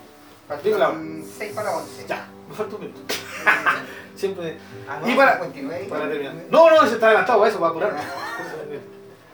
Digo 0.63 0.77
la 0.77 0.89
hora. 0.89 0.99
6 1.37 1.53
para 1.53 1.77
11. 1.77 2.05
Ya, 2.07 2.27
me 2.47 2.55
falta 2.55 2.75
un 2.75 2.81
minuto. 2.81 3.01
Siempre. 4.15 4.57
Ah, 4.87 5.01
Y 5.05 5.15
para- 5.15 5.33
59. 5.39 5.85
Para 5.89 6.09
terminar. 6.09 6.33
No, 6.49 6.69
no, 6.69 6.83
ese 6.83 6.95
está 6.95 7.07
adelantado 7.07 7.43
a 7.43 7.47
eso, 7.49 7.59
para 7.59 7.69
apurarme. 7.71 7.99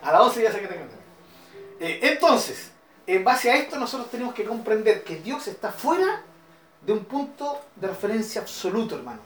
A 0.01 0.11
las 0.11 0.20
12 0.22 0.43
ya 0.43 0.51
sé 0.51 0.59
que 0.61 0.68
tengo 0.68 0.86
que. 0.88 1.86
Eh, 1.86 1.99
entonces, 2.14 2.72
en 3.07 3.24
base 3.24 3.51
a 3.51 3.55
esto 3.57 3.78
nosotros 3.78 4.09
tenemos 4.09 4.34
que 4.34 4.43
comprender 4.45 5.03
que 5.03 5.18
Dios 5.18 5.47
está 5.47 5.72
fuera 5.72 6.22
de 6.82 6.93
un 6.93 7.05
punto 7.05 7.61
de 7.76 7.88
referencia 7.88 8.41
absoluto, 8.41 8.95
hermanos. 8.95 9.24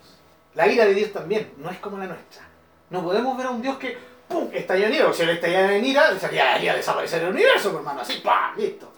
La 0.56 0.68
ira 0.68 0.86
de 0.86 0.94
Dios 0.94 1.12
también, 1.14 1.54
no 1.58 1.70
es 1.70 1.78
como 1.80 1.98
la 1.98 2.06
nuestra. 2.08 2.44
No 2.90 3.04
podemos 3.04 3.38
ver 3.38 3.48
a 3.48 3.50
un 3.52 3.62
Dios 3.62 3.78
que, 3.78 3.98
¡pum!, 4.28 4.50
estalla 4.54 4.88
en 4.88 4.94
ira. 4.96 5.08
O 5.08 5.14
si 5.14 5.24
él 5.24 5.30
estallara 5.32 5.76
en 5.76 5.86
ira, 5.86 6.18
sería, 6.20 6.56
haría 6.56 6.76
desaparecer 6.76 7.22
el 7.24 7.30
universo, 7.30 7.70
pues, 7.72 7.80
hermano. 7.80 8.02
Así, 8.02 8.22
¡pam!, 8.24 8.56
listo. 8.58 8.92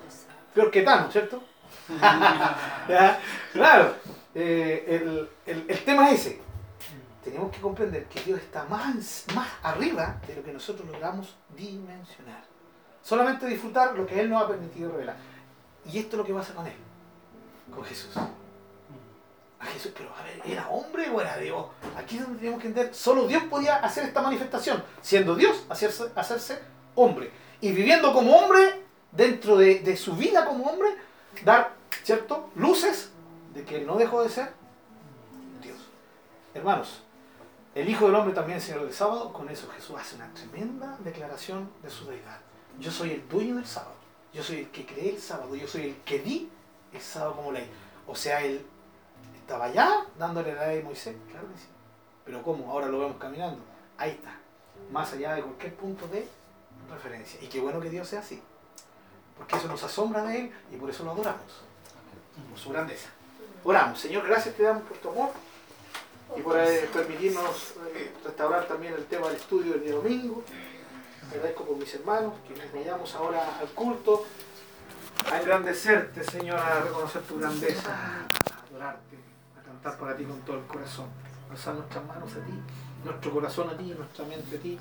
Peor 0.53 0.71
que 0.71 0.81
Thanos, 0.81 1.11
¿cierto? 1.11 1.41
Claro. 3.53 3.95
Eh, 4.35 4.85
el, 5.01 5.29
el- 5.45 5.65
el 5.67 5.83
tema 5.83 6.09
es 6.11 6.21
ese. 6.25 6.41
Tenemos 7.23 7.51
que 7.51 7.59
comprender 7.59 8.05
que 8.05 8.21
Dios 8.21 8.39
está 8.39 8.63
más, 8.65 9.25
más 9.35 9.47
arriba 9.63 10.17
de 10.27 10.35
lo 10.35 10.43
que 10.43 10.53
nosotros 10.53 10.87
logramos 10.87 11.35
dimensionar. 11.55 12.43
Solamente 13.03 13.45
disfrutar 13.47 13.95
lo 13.97 14.05
que 14.05 14.19
Él 14.19 14.29
nos 14.29 14.43
ha 14.43 14.47
permitido 14.47 14.91
revelar. 14.91 15.15
Y 15.91 15.97
esto 15.99 16.11
es 16.15 16.17
lo 16.19 16.25
que 16.25 16.33
pasa 16.33 16.53
con 16.53 16.65
Él, 16.67 16.73
con 17.73 17.83
Jesús. 17.83 18.11
A 19.59 19.65
Jesús, 19.65 19.91
pero 19.95 20.09
a 20.15 20.23
ver, 20.23 20.41
¿era 20.45 20.69
hombre 20.69 21.09
o 21.09 21.19
era 21.19 21.37
Dios? 21.37 21.65
Aquí 21.97 22.17
es 22.17 22.23
donde 22.23 22.39
tenemos 22.39 22.61
que 22.61 22.67
entender, 22.67 22.95
solo 22.95 23.27
Dios 23.27 23.43
podía 23.43 23.75
hacer 23.77 24.05
esta 24.05 24.21
manifestación, 24.21 24.83
siendo 25.01 25.35
Dios, 25.35 25.65
hacerse, 25.69 26.11
hacerse 26.15 26.59
hombre. 26.95 27.31
Y 27.59 27.73
viviendo 27.73 28.13
como 28.13 28.37
hombre, 28.37 28.83
dentro 29.11 29.57
de, 29.57 29.79
de 29.79 29.97
su 29.97 30.15
vida 30.15 30.45
como 30.45 30.65
hombre, 30.65 30.89
dar, 31.43 31.73
¿cierto?, 32.03 32.49
luces 32.55 33.11
de 33.53 33.63
que 33.65 33.81
no 33.81 33.97
dejó 33.97 34.23
de 34.23 34.29
ser 34.29 34.53
Dios. 35.61 35.77
Hermanos, 36.53 37.03
el 37.75 37.87
Hijo 37.87 38.07
del 38.07 38.15
Hombre 38.15 38.33
también, 38.33 38.59
Señor 38.59 38.83
del 38.83 38.93
sábado, 38.93 39.31
con 39.31 39.49
eso 39.49 39.69
Jesús 39.75 39.95
hace 39.99 40.15
una 40.15 40.33
tremenda 40.33 40.97
declaración 41.03 41.69
de 41.83 41.89
su 41.89 42.05
deidad. 42.05 42.39
Yo 42.79 42.91
soy 42.91 43.11
el 43.11 43.27
dueño 43.29 43.55
del 43.55 43.65
sábado. 43.65 43.95
Yo 44.33 44.43
soy 44.43 44.59
el 44.59 44.69
que 44.69 44.85
creé 44.85 45.11
el 45.11 45.19
sábado. 45.19 45.55
Yo 45.55 45.67
soy 45.67 45.83
el 45.83 45.95
que 45.97 46.19
di 46.19 46.49
el 46.91 47.01
sábado 47.01 47.35
como 47.35 47.51
ley. 47.51 47.69
O 48.07 48.15
sea, 48.15 48.41
él 48.41 48.65
estaba 49.49 49.65
allá 49.65 50.05
dándole 50.19 50.53
la 50.53 50.67
ley 50.67 50.77
de 50.77 50.83
Moisés. 50.83 51.15
Claro 51.31 51.47
que 51.51 51.57
sí. 51.57 51.67
Pero 52.23 52.43
¿cómo? 52.43 52.71
Ahora 52.71 52.87
lo 52.87 52.99
vemos 52.99 53.17
caminando. 53.17 53.59
Ahí 53.97 54.11
está. 54.11 54.37
Más 54.91 55.11
allá 55.11 55.33
de 55.33 55.41
cualquier 55.41 55.73
punto 55.73 56.07
de 56.07 56.27
referencia. 56.87 57.41
Y 57.41 57.47
qué 57.47 57.59
bueno 57.59 57.81
que 57.81 57.89
Dios 57.89 58.07
sea 58.07 58.19
así. 58.19 58.43
Porque 59.35 59.55
eso 59.55 59.67
nos 59.67 59.81
asombra 59.81 60.21
de 60.21 60.41
Él 60.41 60.51
y 60.71 60.75
por 60.75 60.91
eso 60.91 61.03
lo 61.03 61.11
adoramos. 61.11 61.63
Por 62.47 62.59
su 62.59 62.69
grandeza. 62.69 63.09
Oramos. 63.63 63.99
Señor, 63.99 64.27
gracias 64.27 64.53
te 64.53 64.61
damos 64.61 64.83
por 64.83 64.97
tu 64.97 65.09
amor 65.09 65.31
y 66.37 66.41
por 66.41 66.55
eh, 66.59 66.87
permitirnos 66.93 67.73
eh, 67.95 68.13
restaurar 68.23 68.67
también 68.67 68.93
el 68.93 69.05
tema 69.05 69.29
del 69.29 69.37
estudio 69.37 69.73
del 69.73 69.83
día 69.83 69.95
domingo. 69.95 70.43
Agradezco 71.31 71.65
por 71.65 71.75
mis 71.75 71.91
hermanos, 71.95 72.35
quienes 72.45 72.71
vayamos 72.71 73.15
ahora 73.15 73.57
al 73.59 73.69
culto, 73.69 74.27
a 75.31 75.39
engrandecerte, 75.39 76.23
Señor, 76.23 76.59
a 76.59 76.81
reconocer 76.81 77.23
tu 77.23 77.39
grandeza, 77.39 78.27
cantar 79.81 79.99
para 79.99 80.15
ti 80.15 80.23
con 80.25 80.39
todo 80.41 80.57
el 80.57 80.65
corazón, 80.65 81.07
alzar 81.49 81.75
nuestras 81.75 82.05
manos 82.05 82.31
a 82.33 82.45
ti, 82.45 82.53
nuestro 83.03 83.31
corazón 83.31 83.69
a 83.69 83.77
ti, 83.77 83.93
nuestra 83.97 84.25
mente 84.25 84.57
a 84.57 84.59
ti, 84.59 84.77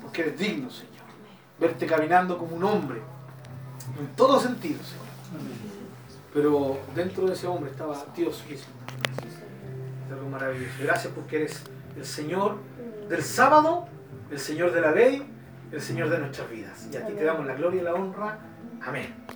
porque 0.00 0.22
eres 0.22 0.38
digno, 0.38 0.70
Señor. 0.70 1.02
Verte 1.58 1.86
caminando 1.86 2.36
como 2.36 2.56
un 2.56 2.64
hombre, 2.64 3.00
en 3.98 4.06
todo 4.14 4.38
sentido, 4.40 4.78
Señor. 4.82 5.06
Pero 6.34 6.78
dentro 6.94 7.26
de 7.26 7.34
ese 7.34 7.46
hombre 7.46 7.70
estaba 7.70 8.04
Dios. 8.16 8.42
Es 8.50 8.66
algo 10.10 10.28
maravilloso. 10.30 10.72
Gracias 10.82 11.12
porque 11.14 11.36
eres 11.36 11.62
el 11.96 12.04
Señor 12.04 12.56
del 13.08 13.22
sábado, 13.22 13.86
el 14.30 14.38
Señor 14.38 14.72
de 14.72 14.80
la 14.80 14.92
ley, 14.92 15.30
el 15.70 15.80
Señor 15.80 16.08
de 16.08 16.18
nuestras 16.18 16.50
vidas. 16.50 16.88
Y 16.90 16.96
a 16.96 17.06
ti 17.06 17.12
te 17.12 17.24
damos 17.24 17.46
la 17.46 17.54
gloria 17.54 17.82
y 17.82 17.84
la 17.84 17.94
honra. 17.94 18.38
Amén. 18.82 19.22